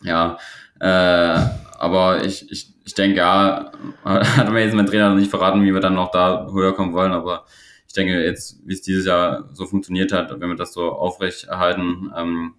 [0.01, 0.39] ja,
[0.81, 1.39] äh,
[1.79, 3.73] aber ich, ich, ich denke, ja,
[4.07, 6.95] hat mir jetzt mein Trainer noch nicht verraten, wie wir dann noch da höher kommen
[6.95, 7.45] wollen, aber
[7.87, 11.45] ich denke jetzt, wie es dieses Jahr so funktioniert hat, wenn wir das so aufrecht
[11.45, 12.55] erhalten, ähm,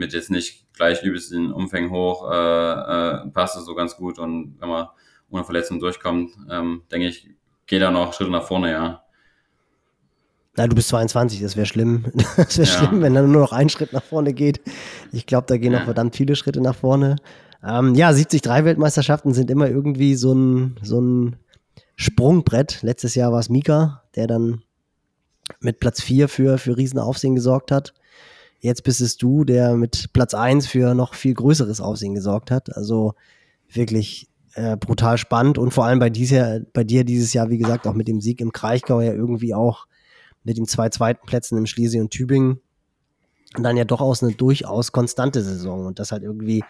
[0.00, 4.18] mit jetzt nicht gleich übelst den Umfängen hoch, äh, äh, passt es so ganz gut.
[4.18, 4.88] Und wenn man
[5.30, 7.28] ohne Verletzung durchkommt, ähm, denke ich,
[7.66, 9.04] geht da noch Schritte nach vorne, ja.
[10.56, 12.06] Na, du bist 22, das wäre schlimm.
[12.36, 12.78] Das wäre ja.
[12.78, 14.60] schlimm, wenn dann nur noch ein Schritt nach vorne geht.
[15.12, 15.78] Ich glaube, da gehen ja.
[15.78, 17.16] noch verdammt viele Schritte nach vorne.
[17.62, 21.36] Ähm, ja, 73 Weltmeisterschaften sind immer irgendwie so ein, so ein
[21.94, 22.82] Sprungbrett.
[22.82, 24.62] Letztes Jahr war es Mika, der dann
[25.60, 27.92] mit Platz 4 für, für Riesenaufsehen gesorgt hat.
[28.60, 32.76] Jetzt bist es du, der mit Platz 1 für noch viel größeres Aufsehen gesorgt hat.
[32.76, 33.14] Also
[33.72, 37.86] wirklich äh, brutal spannend und vor allem bei, dieser, bei dir dieses Jahr, wie gesagt,
[37.86, 39.86] auch mit dem Sieg im Kraichgau ja irgendwie auch
[40.44, 42.60] mit den zwei zweiten Plätzen im Schlesien und Tübingen
[43.56, 46.62] und dann ja doch aus eine durchaus konstante Saison und das halt irgendwie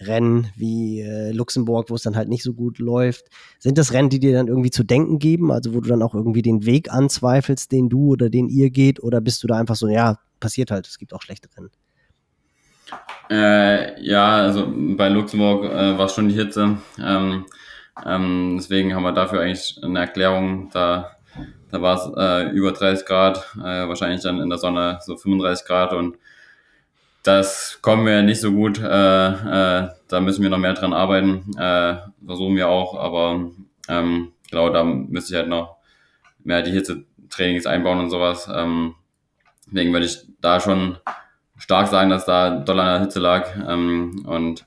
[0.00, 3.26] Rennen wie äh, Luxemburg, wo es dann halt nicht so gut läuft.
[3.58, 6.14] Sind das Rennen, die dir dann irgendwie zu denken geben, also wo du dann auch
[6.14, 9.74] irgendwie den Weg anzweifelst, den du oder den ihr geht, oder bist du da einfach
[9.74, 11.70] so, ja, passiert halt, es gibt auch schlechte Rennen?
[13.30, 16.78] Äh, ja, also bei Luxemburg äh, war es schon die Hitze.
[16.98, 17.44] Ähm,
[18.04, 20.70] ähm, deswegen haben wir dafür eigentlich eine Erklärung.
[20.72, 21.16] Da,
[21.70, 25.66] da war es äh, über 30 Grad, äh, wahrscheinlich dann in der Sonne so 35
[25.66, 26.16] Grad und
[27.24, 28.78] das kommen wir nicht so gut.
[28.78, 31.52] Äh, äh, da müssen wir noch mehr dran arbeiten.
[32.24, 33.50] Versuchen wir auch, aber
[33.88, 35.76] ähm, genau, da müsste ich halt noch
[36.42, 38.48] mehr die Hitze-Trainings einbauen und sowas.
[38.50, 38.94] Ähm,
[39.70, 40.98] deswegen würde ich da schon
[41.56, 43.48] stark sagen, dass da Dollar in der Hitze lag.
[43.68, 44.66] Ähm, und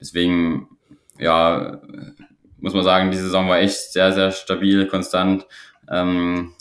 [0.00, 0.68] deswegen,
[1.18, 1.80] ja,
[2.58, 5.46] muss man sagen, die Saison war echt sehr, sehr stabil, konstant.
[5.90, 6.52] Ähm,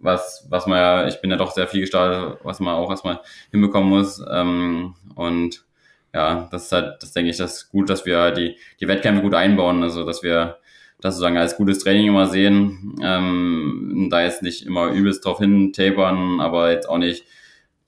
[0.00, 3.20] was, was man ja, ich bin ja doch sehr viel gestartet, was man auch erstmal
[3.50, 4.22] hinbekommen muss.
[4.30, 5.64] Ähm, und
[6.12, 9.22] ja, das ist halt, das denke ich, das ist gut, dass wir die, die Wettkämpfe
[9.22, 10.58] gut einbauen, also dass wir
[11.04, 15.70] das sozusagen als gutes Training immer sehen, ähm, da jetzt nicht immer übelst drauf hin
[15.74, 17.26] tapern, aber jetzt auch nicht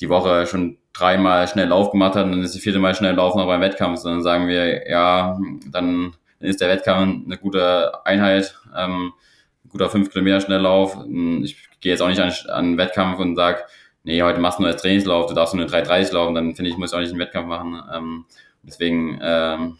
[0.02, 3.14] die Woche schon dreimal schnell Lauf gemacht hat und dann ist die vierte Mal schnell
[3.14, 4.02] laufen auch beim Wettkampf.
[4.02, 5.38] Dann sagen wir, ja,
[5.72, 9.14] dann ist der Wettkampf eine gute Einheit, ähm,
[9.70, 10.98] guter 5 Kilometer Schnelllauf.
[11.42, 13.62] Ich gehe jetzt auch nicht an, an Wettkampf und sage,
[14.04, 16.76] nee, heute machst du nur als Trainingslauf, du darfst nur 3,30 laufen, dann finde ich,
[16.76, 17.82] muss ich auch nicht einen Wettkampf machen.
[17.94, 18.24] Ähm,
[18.62, 19.78] deswegen ähm,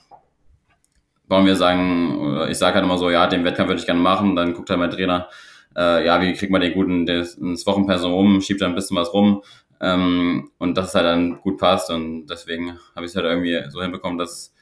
[1.28, 4.36] wollen wir sagen, ich sage halt immer so, ja, den Wettkampf würde ich gerne machen,
[4.36, 5.28] dann guckt halt mein Trainer,
[5.77, 9.12] äh, ja, wie kriegt man den guten ins Wochenpensum rum, schiebt da ein bisschen was
[9.12, 9.43] rum
[9.81, 13.62] ähm, und dass es halt dann gut passt und deswegen habe ich es halt irgendwie
[13.70, 14.55] so hinbekommen, dass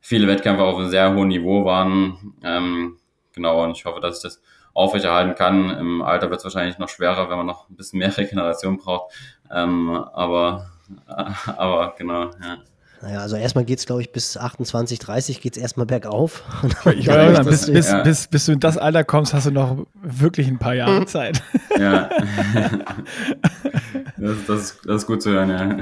[0.00, 2.34] viele Wettkämpfe auf einem sehr hohen Niveau waren.
[2.42, 2.98] Ähm,
[3.32, 4.42] genau, und ich hoffe, dass ich das
[4.74, 5.70] aufrechterhalten kann.
[5.70, 9.14] Im Alter wird es wahrscheinlich noch schwerer, wenn man noch ein bisschen mehr Regeneration braucht.
[9.50, 10.70] Ähm, aber,
[11.46, 12.58] aber genau, ja.
[13.02, 16.42] Naja, also erstmal geht es, glaube ich, bis 28, 30 geht es erstmal bergauf.
[16.94, 18.02] Ich ja, ja, bis, bis, ja.
[18.02, 21.42] bis, bis du in das Alter kommst, hast du noch wirklich ein paar Jahre Zeit.
[21.78, 22.10] Ja.
[24.16, 25.78] das, das, das ist gut zu hören, ja.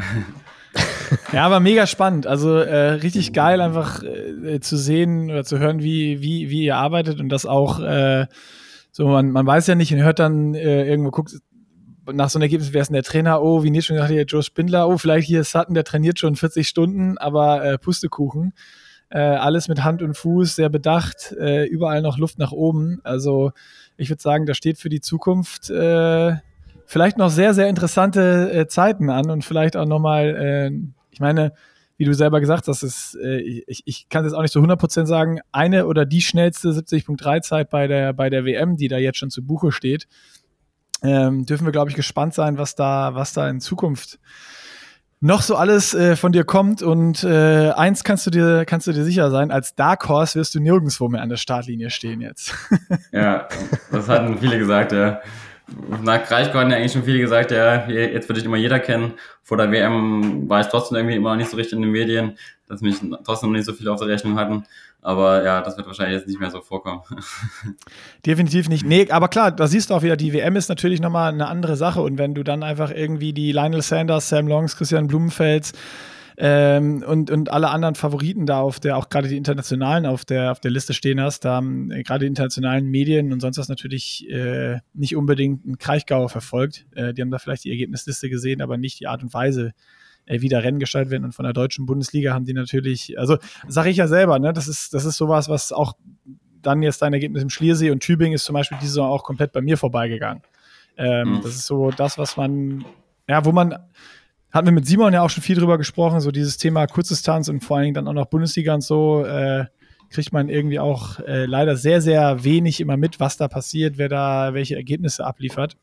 [1.32, 2.26] Ja, aber mega spannend.
[2.26, 6.76] Also äh, richtig geil, einfach äh, zu sehen oder zu hören, wie, wie, wie ihr
[6.76, 8.26] arbeitet und das auch äh,
[8.92, 11.32] so, man, man weiß ja nicht und hört dann äh, irgendwo, guckt
[12.12, 13.42] nach so einem Ergebnis, wer ist denn der Trainer?
[13.42, 16.36] Oh, wie Nils schon gesagt, hier Joe Spindler, oh, vielleicht hier Sutton, der trainiert schon
[16.36, 18.52] 40 Stunden, aber äh, Pustekuchen.
[19.10, 23.00] Äh, alles mit Hand und Fuß, sehr bedacht, äh, überall noch Luft nach oben.
[23.04, 23.52] Also
[23.96, 26.34] ich würde sagen, da steht für die Zukunft äh,
[26.84, 30.70] vielleicht noch sehr, sehr interessante äh, Zeiten an und vielleicht auch nochmal, äh,
[31.10, 31.52] ich meine,
[31.96, 34.60] wie du selber gesagt hast, ist, äh, ich, ich kann es jetzt auch nicht so
[34.60, 38.98] 100% sagen, eine oder die schnellste 70.3 Zeit bei der, bei der WM, die da
[38.98, 40.06] jetzt schon zu Buche steht.
[41.02, 44.18] Ähm, dürfen wir, glaube ich, gespannt sein, was da, was da in Zukunft
[45.20, 46.82] noch so alles äh, von dir kommt.
[46.82, 50.54] Und äh, eins kannst du dir, kannst du dir sicher sein, als Dark Horse wirst
[50.54, 52.54] du nirgendwo mehr an der Startlinie stehen jetzt.
[53.12, 53.48] ja,
[53.90, 55.20] das hatten viele gesagt, ja
[56.02, 59.14] nach Kraichgau hatten ja eigentlich schon viele gesagt, ja, jetzt würde ich immer jeder kennen.
[59.42, 62.38] Vor der WM war ich trotzdem irgendwie immer noch nicht so richtig in den Medien,
[62.68, 64.64] dass mich trotzdem noch nicht so viele auf der Rechnung hatten.
[65.00, 67.02] Aber ja, das wird wahrscheinlich jetzt nicht mehr so vorkommen.
[68.26, 68.84] Definitiv nicht.
[68.84, 71.76] Nee, aber klar, da siehst du auch wieder, die WM ist natürlich nochmal eine andere
[71.76, 72.02] Sache.
[72.02, 75.72] Und wenn du dann einfach irgendwie die Lionel Sanders, Sam Longs, Christian Blumenfels,
[76.40, 80.52] ähm, und, und alle anderen Favoriten da auf der, auch gerade die internationalen auf der,
[80.52, 83.68] auf der Liste stehen hast, da haben äh, gerade die internationalen Medien und sonst was
[83.68, 86.86] natürlich äh, nicht unbedingt einen Kraichgau verfolgt.
[86.94, 89.72] Äh, die haben da vielleicht die Ergebnisliste gesehen, aber nicht die Art und Weise,
[90.28, 91.24] äh, wie da Rennen gestaltet werden.
[91.24, 94.68] Und von der deutschen Bundesliga haben die natürlich, also sage ich ja selber, ne, das
[94.68, 95.94] ist, das ist sowas, was auch
[96.62, 99.52] dann jetzt dein Ergebnis im Schliersee und Tübingen ist zum Beispiel diese Saison auch komplett
[99.52, 100.42] bei mir vorbeigegangen.
[100.96, 101.40] Ähm, mhm.
[101.42, 102.84] Das ist so das, was man,
[103.28, 103.78] ja, wo man
[104.50, 107.62] hatten wir mit Simon ja auch schon viel drüber gesprochen, so dieses Thema Kurzdistanz und
[107.62, 109.66] vor allen Dingen dann auch noch Bundesliga und so, äh,
[110.10, 114.08] kriegt man irgendwie auch äh, leider sehr, sehr wenig immer mit, was da passiert, wer
[114.08, 115.76] da welche Ergebnisse abliefert.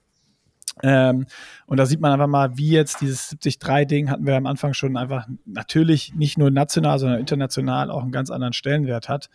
[0.83, 1.25] Ähm,
[1.67, 4.97] und da sieht man einfach mal, wie jetzt dieses 70-3-Ding hatten wir am Anfang schon
[4.97, 9.29] einfach natürlich nicht nur national, sondern international auch einen ganz anderen Stellenwert hat.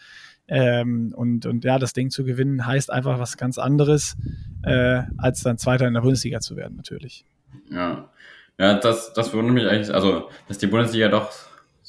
[0.49, 4.17] Ähm, und, und ja, das Ding zu gewinnen heißt einfach was ganz anderes,
[4.65, 7.25] äh, als dann Zweiter in der Bundesliga zu werden, natürlich.
[7.71, 8.11] Ja,
[8.59, 11.33] ja, das, das wundert mich eigentlich, also, dass die Bundesliga doch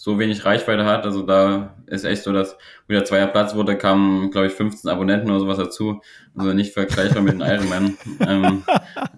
[0.02, 1.06] so wenig Reichweite hat.
[1.06, 2.58] Also da ist echt so, dass
[2.88, 6.02] wieder zweier Platz wurde, kamen, glaube ich, 15 Abonnenten oder sowas dazu.
[6.36, 7.96] Also nicht vergleichbar mit den Ironman.
[8.28, 8.64] ähm,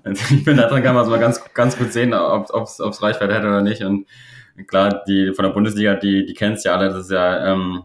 [0.03, 3.01] also ich bin da dran, kann man es mal ganz, ganz gut sehen, ob es
[3.01, 3.81] Reichweite hat oder nicht.
[3.81, 4.07] Und
[4.68, 7.84] klar, die von der Bundesliga, die, die kennst ja alle, das ist ja ähm,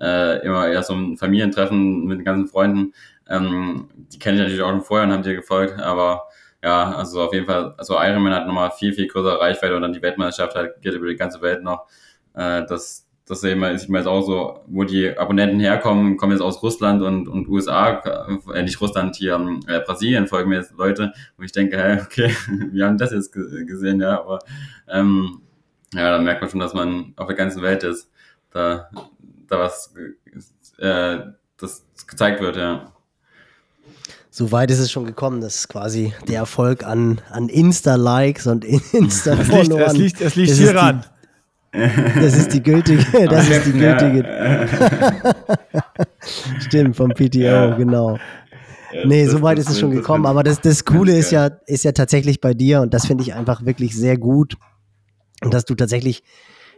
[0.00, 2.92] äh, immer eher so ein Familientreffen mit den ganzen Freunden.
[3.28, 6.28] Ähm, die kenne ich natürlich auch schon vorher und haben dir gefolgt, aber
[6.62, 9.92] ja, also auf jeden Fall, also Ironman hat nochmal viel, viel größere Reichweite und dann
[9.92, 11.88] die Weltmeisterschaft halt geht über die ganze Welt noch.
[12.36, 16.42] Äh, das, das wir, ist mir jetzt auch so, wo die Abonnenten herkommen, kommen jetzt
[16.42, 18.00] aus Russland und, und USA,
[18.54, 19.34] äh, nicht Russland, hier
[19.66, 22.30] äh, Brasilien folgen mir jetzt Leute, wo ich denke, hey, okay,
[22.70, 24.38] wir haben das jetzt gesehen, ja, aber
[24.88, 25.40] ähm,
[25.92, 28.10] ja, da merkt man schon, dass man auf der ganzen Welt ist,
[28.52, 28.90] da,
[29.48, 29.92] da was
[30.78, 31.18] äh,
[31.56, 32.92] das gezeigt wird, ja
[34.36, 39.80] so weit ist es schon gekommen, dass quasi der Erfolg an, an Insta-Likes und Insta-Followern.
[39.80, 41.06] Es liegt, es liegt, es liegt hier ran.
[42.14, 44.24] Das ist die gültige, das ist die gültige.
[46.60, 47.76] Stimmt, vom PTO, ja.
[47.76, 48.18] genau.
[48.92, 50.26] Ja, nee, so weit ist es schon gekommen.
[50.26, 53.34] Aber das, das Coole ist ja, ist ja tatsächlich bei dir, und das finde ich
[53.34, 54.56] einfach wirklich sehr gut,
[55.40, 56.22] dass du tatsächlich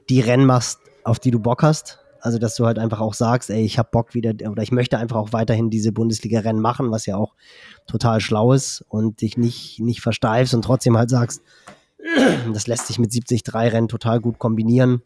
[0.08, 2.00] die Rennen machst, auf die du Bock hast.
[2.20, 4.98] Also, dass du halt einfach auch sagst, ey, ich habe Bock wieder oder ich möchte
[4.98, 7.34] einfach auch weiterhin diese Bundesliga-Rennen machen, was ja auch
[7.86, 11.42] total schlau ist und dich nicht, nicht versteifst und trotzdem halt sagst,
[12.52, 15.02] das lässt sich mit 73 Rennen total gut kombinieren.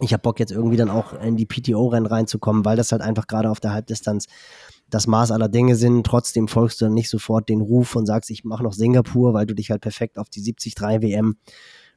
[0.00, 3.26] Ich habe Bock jetzt irgendwie dann auch in die PTO-Rennen reinzukommen, weil das halt einfach
[3.26, 4.26] gerade auf der Halbdistanz
[4.90, 6.04] das Maß aller Dinge sind.
[6.04, 9.46] Trotzdem folgst du dann nicht sofort den Ruf und sagst, ich mache noch Singapur, weil
[9.46, 11.36] du dich halt perfekt auf die 73 WM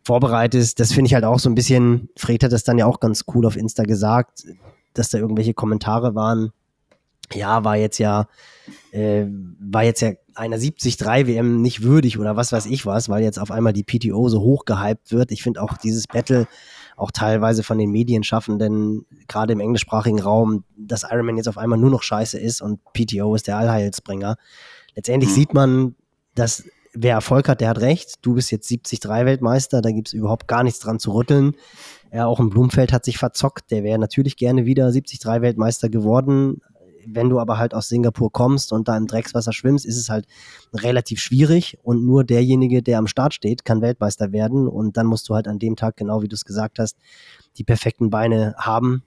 [0.03, 0.79] vorbereitest.
[0.79, 3.25] Das finde ich halt auch so ein bisschen, Fred hat das dann ja auch ganz
[3.33, 4.43] cool auf Insta gesagt,
[4.93, 6.51] dass da irgendwelche Kommentare waren.
[7.33, 8.27] Ja, war jetzt ja,
[8.91, 9.25] äh,
[9.59, 13.39] war jetzt ja einer 73 WM nicht würdig oder was weiß ich was, weil jetzt
[13.39, 15.31] auf einmal die PTO so hoch gehypt wird.
[15.31, 16.47] Ich finde auch dieses Battle
[16.95, 21.91] auch teilweise von den Medienschaffenden, gerade im englischsprachigen Raum, dass Ironman jetzt auf einmal nur
[21.91, 24.35] noch scheiße ist und PTO ist der Allheilsbringer.
[24.95, 25.35] Letztendlich mhm.
[25.35, 25.95] sieht man,
[26.33, 28.15] dass wer Erfolg hat, der hat recht.
[28.23, 31.55] Du bist jetzt 73 Weltmeister, da gibt es überhaupt gar nichts dran zu rütteln.
[32.11, 33.69] Ja, auch im Blumfeld hat sich verzockt.
[33.69, 36.61] Der wäre natürlich gerne wieder 73 Weltmeister geworden.
[37.09, 40.27] Wenn du aber halt aus Singapur kommst und da im Dreckswasser schwimmst, ist es halt
[40.73, 45.29] relativ schwierig und nur derjenige, der am Start steht, kann Weltmeister werden und dann musst
[45.29, 46.97] du halt an dem Tag, genau wie du es gesagt hast,
[47.57, 49.03] die perfekten Beine haben.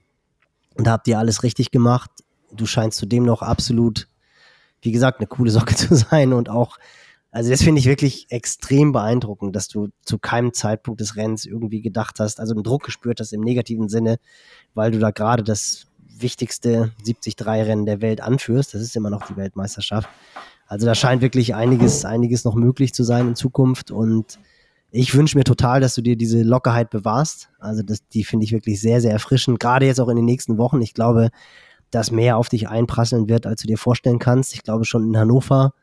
[0.75, 2.09] Und da habt ihr alles richtig gemacht.
[2.51, 4.07] Du scheinst zudem noch absolut,
[4.81, 6.77] wie gesagt, eine coole Socke zu sein und auch
[7.31, 11.81] also das finde ich wirklich extrem beeindruckend, dass du zu keinem Zeitpunkt des Rennens irgendwie
[11.81, 14.19] gedacht hast, also einen Druck gespürt hast im negativen Sinne,
[14.73, 15.87] weil du da gerade das
[16.21, 18.73] wichtigste 73-Rennen der Welt anführst.
[18.73, 20.09] Das ist immer noch die Weltmeisterschaft.
[20.67, 24.39] Also da scheint wirklich einiges, einiges noch möglich zu sein in Zukunft und
[24.93, 27.49] ich wünsche mir total, dass du dir diese Lockerheit bewahrst.
[27.59, 29.59] Also das, die finde ich wirklich sehr, sehr erfrischend.
[29.59, 30.81] Gerade jetzt auch in den nächsten Wochen.
[30.81, 31.29] Ich glaube,
[31.91, 34.53] dass mehr auf dich einprasseln wird, als du dir vorstellen kannst.
[34.53, 35.73] Ich glaube schon in Hannover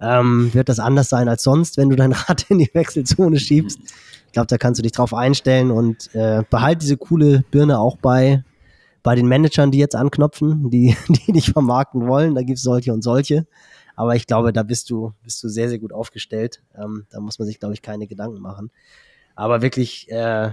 [0.00, 3.80] ähm, wird das anders sein als sonst, wenn du dein Rad in die Wechselzone schiebst.
[4.26, 7.96] Ich glaube, da kannst du dich drauf einstellen und äh, behalt diese coole Birne auch
[7.96, 8.44] bei,
[9.02, 12.34] bei den Managern, die jetzt anknopfen, die, die dich vermarkten wollen.
[12.34, 13.46] Da gibt es solche und solche.
[13.94, 16.62] Aber ich glaube, da bist du, bist du sehr, sehr gut aufgestellt.
[16.74, 18.70] Ähm, da muss man sich, glaube ich, keine Gedanken machen.
[19.34, 20.52] Aber wirklich äh,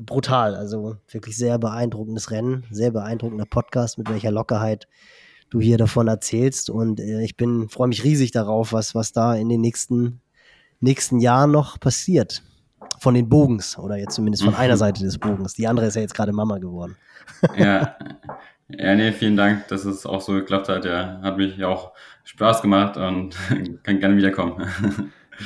[0.00, 0.54] brutal.
[0.54, 4.88] Also wirklich sehr beeindruckendes Rennen, sehr beeindruckender Podcast, mit welcher Lockerheit
[5.48, 6.70] du hier davon erzählst.
[6.70, 10.20] Und äh, ich bin, freue mich riesig darauf, was, was da in den nächsten,
[10.80, 12.42] nächsten Jahren noch passiert.
[12.98, 14.78] Von den Bogens oder jetzt zumindest von einer mhm.
[14.78, 15.54] Seite des Bogens.
[15.54, 16.96] Die andere ist ja jetzt gerade Mama geworden.
[17.56, 17.96] Ja.
[18.78, 20.84] Ja, nee, vielen Dank, dass es auch so geklappt hat.
[20.84, 21.92] Ja, hat mich auch
[22.22, 23.36] Spaß gemacht und
[23.82, 24.64] kann gerne wiederkommen.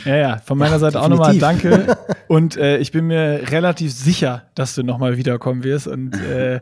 [0.04, 1.20] Ja, ja, von meiner ja, Seite definitiv.
[1.20, 1.96] auch nochmal danke.
[2.28, 6.60] Und äh, ich bin mir relativ sicher, dass du nochmal wiederkommen wirst und äh,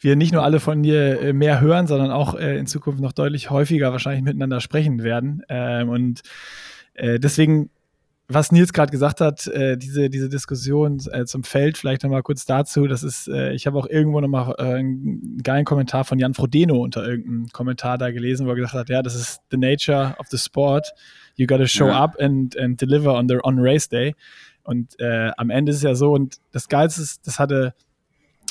[0.00, 3.12] wir nicht nur alle von dir äh, mehr hören, sondern auch äh, in Zukunft noch
[3.12, 5.42] deutlich häufiger wahrscheinlich miteinander sprechen werden.
[5.48, 6.22] Ähm, und
[6.94, 7.70] äh, deswegen
[8.26, 12.46] was Nils gerade gesagt hat, äh, diese, diese Diskussion äh, zum Feld, vielleicht nochmal kurz
[12.46, 12.86] dazu.
[12.86, 16.82] Das ist, äh, ich habe auch irgendwo nochmal äh, einen geilen Kommentar von Jan Frodeno
[16.82, 20.26] unter irgendeinem Kommentar da gelesen, wo er gesagt hat, ja, das ist the nature of
[20.28, 20.92] the sport.
[21.36, 22.02] You gotta show ja.
[22.02, 24.14] up and, and deliver on the on race day.
[24.62, 27.74] Und äh, am Ende ist es ja so, und das Geilste ist, das hatte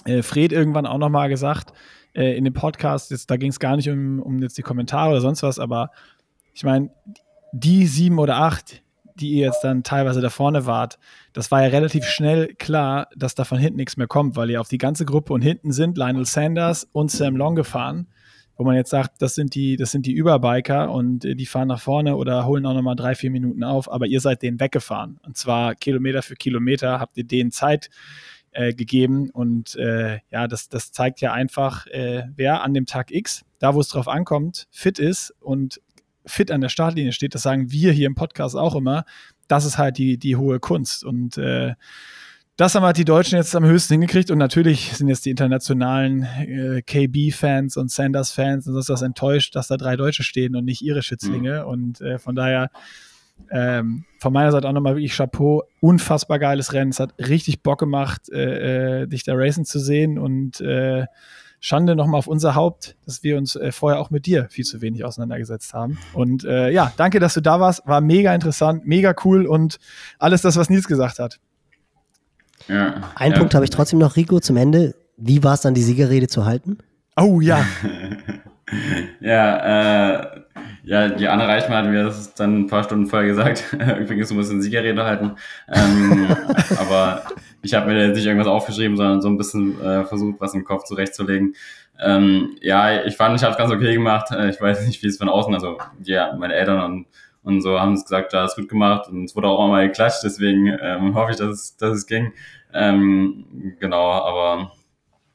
[0.05, 1.73] äh, Fred irgendwann auch nochmal gesagt
[2.13, 5.09] äh, in dem Podcast, jetzt, da ging es gar nicht um, um jetzt die Kommentare
[5.09, 5.89] oder sonst was, aber
[6.53, 6.91] ich meine,
[7.51, 8.82] die sieben oder acht,
[9.15, 10.99] die ihr jetzt dann teilweise da vorne wart,
[11.33, 14.61] das war ja relativ schnell klar, dass da von hinten nichts mehr kommt, weil ihr
[14.61, 18.07] auf die ganze Gruppe und hinten sind Lionel Sanders und Sam Long gefahren,
[18.55, 21.67] wo man jetzt sagt, das sind die, das sind die Überbiker und äh, die fahren
[21.67, 25.19] nach vorne oder holen auch nochmal drei, vier Minuten auf, aber ihr seid denen weggefahren.
[25.25, 27.89] Und zwar Kilometer für Kilometer habt ihr denen Zeit
[28.53, 29.29] äh, gegeben.
[29.31, 33.73] Und äh, ja, das, das zeigt ja einfach, äh, wer an dem Tag X, da
[33.73, 35.81] wo es drauf ankommt, fit ist und
[36.25, 39.05] fit an der Startlinie steht, das sagen wir hier im Podcast auch immer,
[39.47, 41.03] das ist halt die, die hohe Kunst.
[41.03, 41.73] Und äh,
[42.55, 46.23] das haben halt die Deutschen jetzt am höchsten hingekriegt und natürlich sind jetzt die internationalen
[46.23, 50.81] äh, KB-Fans und Sanders-Fans und sonst was enttäuscht, dass da drei Deutsche stehen und nicht
[50.83, 51.63] ihre Schützlinge.
[51.63, 51.67] Mhm.
[51.67, 52.69] Und äh, von daher
[53.49, 55.63] ähm, von meiner Seite auch nochmal wirklich Chapeau.
[55.79, 56.91] Unfassbar geiles Rennen.
[56.91, 61.05] Es hat richtig Bock gemacht, äh, äh dich da racen zu sehen und äh,
[61.65, 64.81] Schande nochmal auf unser Haupt, dass wir uns äh, vorher auch mit dir viel zu
[64.81, 65.97] wenig auseinandergesetzt haben.
[66.11, 67.87] Und äh, ja, danke, dass du da warst.
[67.87, 69.79] War mega interessant, mega cool und
[70.19, 71.39] alles das, was Nils gesagt hat.
[72.67, 73.37] Ja, Ein ja.
[73.37, 74.93] Punkt habe ich trotzdem noch, Rico, zum Ende.
[75.15, 76.79] Wie war es dann, die Siegerrede zu halten?
[77.15, 77.65] Oh ja.
[79.21, 80.41] ja, äh,
[80.83, 83.73] ja, die Anne Reichmann hat mir das dann ein paar Stunden vorher gesagt.
[84.01, 85.37] Übrigens, du musst eine Siegerrede halten.
[85.69, 86.27] Ähm,
[86.77, 87.23] aber
[87.63, 90.65] ich habe mir jetzt nicht irgendwas aufgeschrieben, sondern so ein bisschen äh, versucht, was im
[90.65, 91.55] Kopf zurechtzulegen.
[91.99, 94.31] Ähm, ja, ich fand, ich habe es ganz okay gemacht.
[94.31, 97.07] Äh, ich weiß nicht, wie es von außen, also ja, meine Eltern und,
[97.43, 100.23] und so haben es gesagt, ja, ist gut gemacht und es wurde auch mal geklatscht,
[100.23, 102.33] deswegen ähm, hoffe ich, dass es, dass es ging.
[102.73, 104.71] Ähm, genau, aber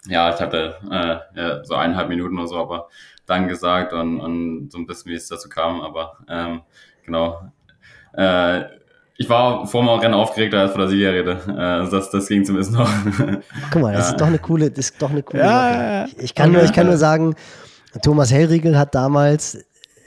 [0.06, 2.88] ja, ich hatte äh, ja, so eineinhalb Minuten oder so, aber
[3.26, 6.62] dann gesagt und, und so ein bisschen, wie es dazu kam, aber ähm,
[7.04, 7.52] genau.
[8.14, 8.64] Äh,
[9.20, 11.40] ich war vor dem Rennen aufgeregter als vor der Siegerrede.
[11.56, 12.88] Also das, das ging zumindest noch.
[13.72, 14.10] Guck mal, das ja.
[14.12, 16.72] ist doch eine coole, das ist doch eine coole ja, Ich, ich, kann nur, ich
[16.72, 17.34] kann nur sagen,
[18.02, 19.58] Thomas Hellriegel hat damals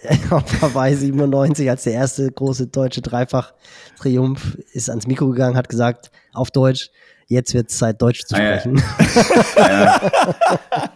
[0.30, 6.10] auf Hawaii 97 als der erste große deutsche Dreifach-Triumph ist ans Mikro gegangen, hat gesagt,
[6.34, 6.90] auf Deutsch,
[7.28, 8.82] jetzt wird es Zeit, Deutsch zu sprechen.
[9.58, 10.02] Ah, ja.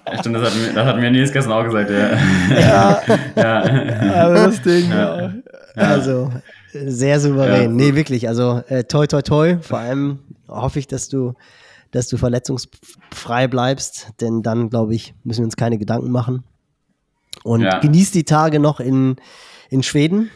[0.08, 0.20] ja.
[0.20, 2.18] Stimmt, das hat, mir, das hat mir Nils gestern auch gesagt, ja.
[2.58, 3.02] Ja,
[3.36, 3.62] ja.
[3.62, 4.90] Also das Ding.
[4.90, 5.34] Ja.
[5.76, 6.32] also
[6.85, 7.61] sehr souverän.
[7.64, 7.68] Ja.
[7.69, 9.57] Nee, wirklich, also äh, toi, toi, toi.
[9.61, 11.34] Vor allem hoffe ich, dass du,
[11.91, 16.43] dass du verletzungsfrei bleibst, denn dann, glaube ich, müssen wir uns keine Gedanken machen.
[17.43, 17.80] Und Ja.
[17.80, 19.15] genießt die Tage noch in,
[19.69, 20.30] in Schweden.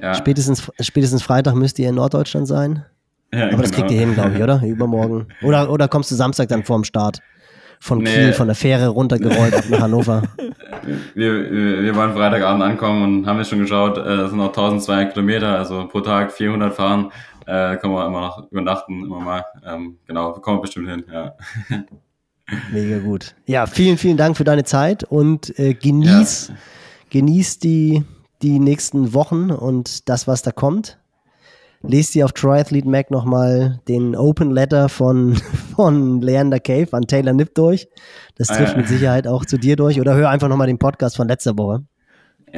[0.00, 0.14] Ja.
[0.14, 2.84] Spätestens, spätestens Freitag müsst ihr in Norddeutschland sein.
[3.32, 4.62] Ja, Aber das kriegt ihr hin, glaube ich, oder?
[4.62, 5.26] Übermorgen.
[5.42, 7.20] Oder, oder kommst du Samstag dann vorm Start
[7.80, 8.10] von Nee.
[8.12, 10.22] Kiel, von der Fähre runtergerollt ab nach Hannover?
[11.14, 14.48] Wir, wir, wir wollen Freitagabend ankommen und haben jetzt schon geschaut, äh, das sind noch
[14.48, 17.10] 1200 Kilometer, also pro Tag 400 fahren.
[17.46, 19.44] Äh, können wir immer noch übernachten, immer mal.
[19.64, 21.34] Ähm, genau, kommen wir bestimmt hin, ja.
[22.72, 23.34] Mega gut.
[23.46, 26.52] Ja, vielen, vielen Dank für deine Zeit und äh, genieß,
[27.10, 28.04] genieß die,
[28.42, 30.98] die nächsten Wochen und das, was da kommt.
[31.88, 35.34] Lest dir auf Triathlete Mac nochmal den Open Letter von,
[35.76, 37.88] von Leander Cave an Taylor Nipp durch.
[38.36, 38.78] Das Ah, trifft ja.
[38.78, 40.00] mit Sicherheit auch zu dir durch.
[40.00, 41.84] Oder hör einfach nochmal den Podcast von letzter Woche.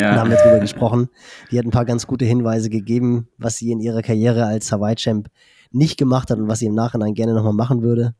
[0.00, 0.14] Ja.
[0.14, 1.08] Da haben wir drüber gesprochen.
[1.50, 5.28] Die hat ein paar ganz gute Hinweise gegeben, was sie in ihrer Karriere als Hawaii-Champ
[5.72, 8.14] nicht gemacht hat und was sie im Nachhinein gerne nochmal machen würde.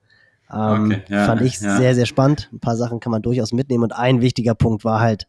[0.53, 1.77] Ähm, Okay, ja, fand ich ja.
[1.77, 2.49] sehr, sehr spannend.
[2.53, 3.85] Ein paar Sachen kann man durchaus mitnehmen.
[3.85, 5.27] Und ein wichtiger Punkt war halt,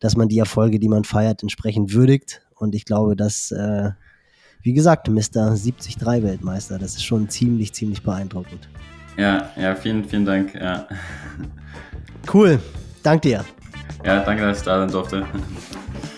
[0.00, 2.42] dass man die Erfolge, die man feiert, entsprechend würdigt.
[2.54, 3.90] Und ich glaube, dass, äh,
[4.66, 5.54] wie gesagt, Mr.
[5.54, 8.68] 73 Weltmeister, das ist schon ziemlich, ziemlich beeindruckend.
[9.16, 10.56] ja, ja, vielen, vielen Dank.
[10.56, 10.88] Ja.
[12.34, 12.58] Cool.
[13.04, 13.44] Dank dir.
[14.04, 15.24] ja, danke, dass ich da sein durfte.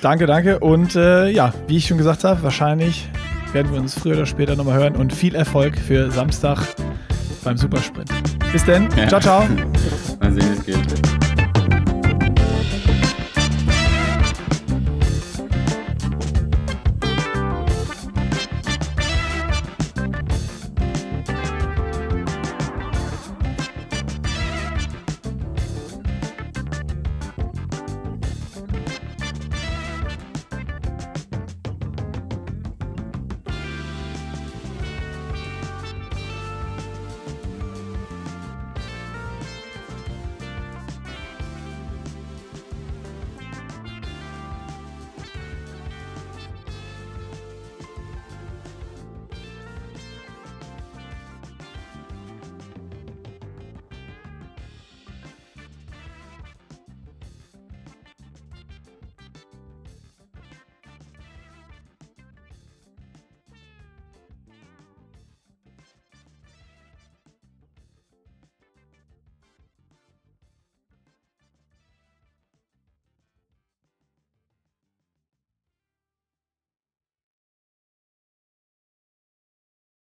[0.01, 0.61] Danke, danke.
[0.61, 3.11] Und äh, ja, wie ich schon gesagt habe, wahrscheinlich
[3.53, 4.97] werden wir uns früher oder später nochmal hören.
[4.97, 6.59] Und viel Erfolg für Samstag
[7.45, 8.11] beim Supersprint.
[8.51, 8.89] Bis denn.
[8.97, 9.09] Ja.
[9.09, 9.41] Ciao, ciao.
[10.21, 11.18] Mal sehen, wie es geht.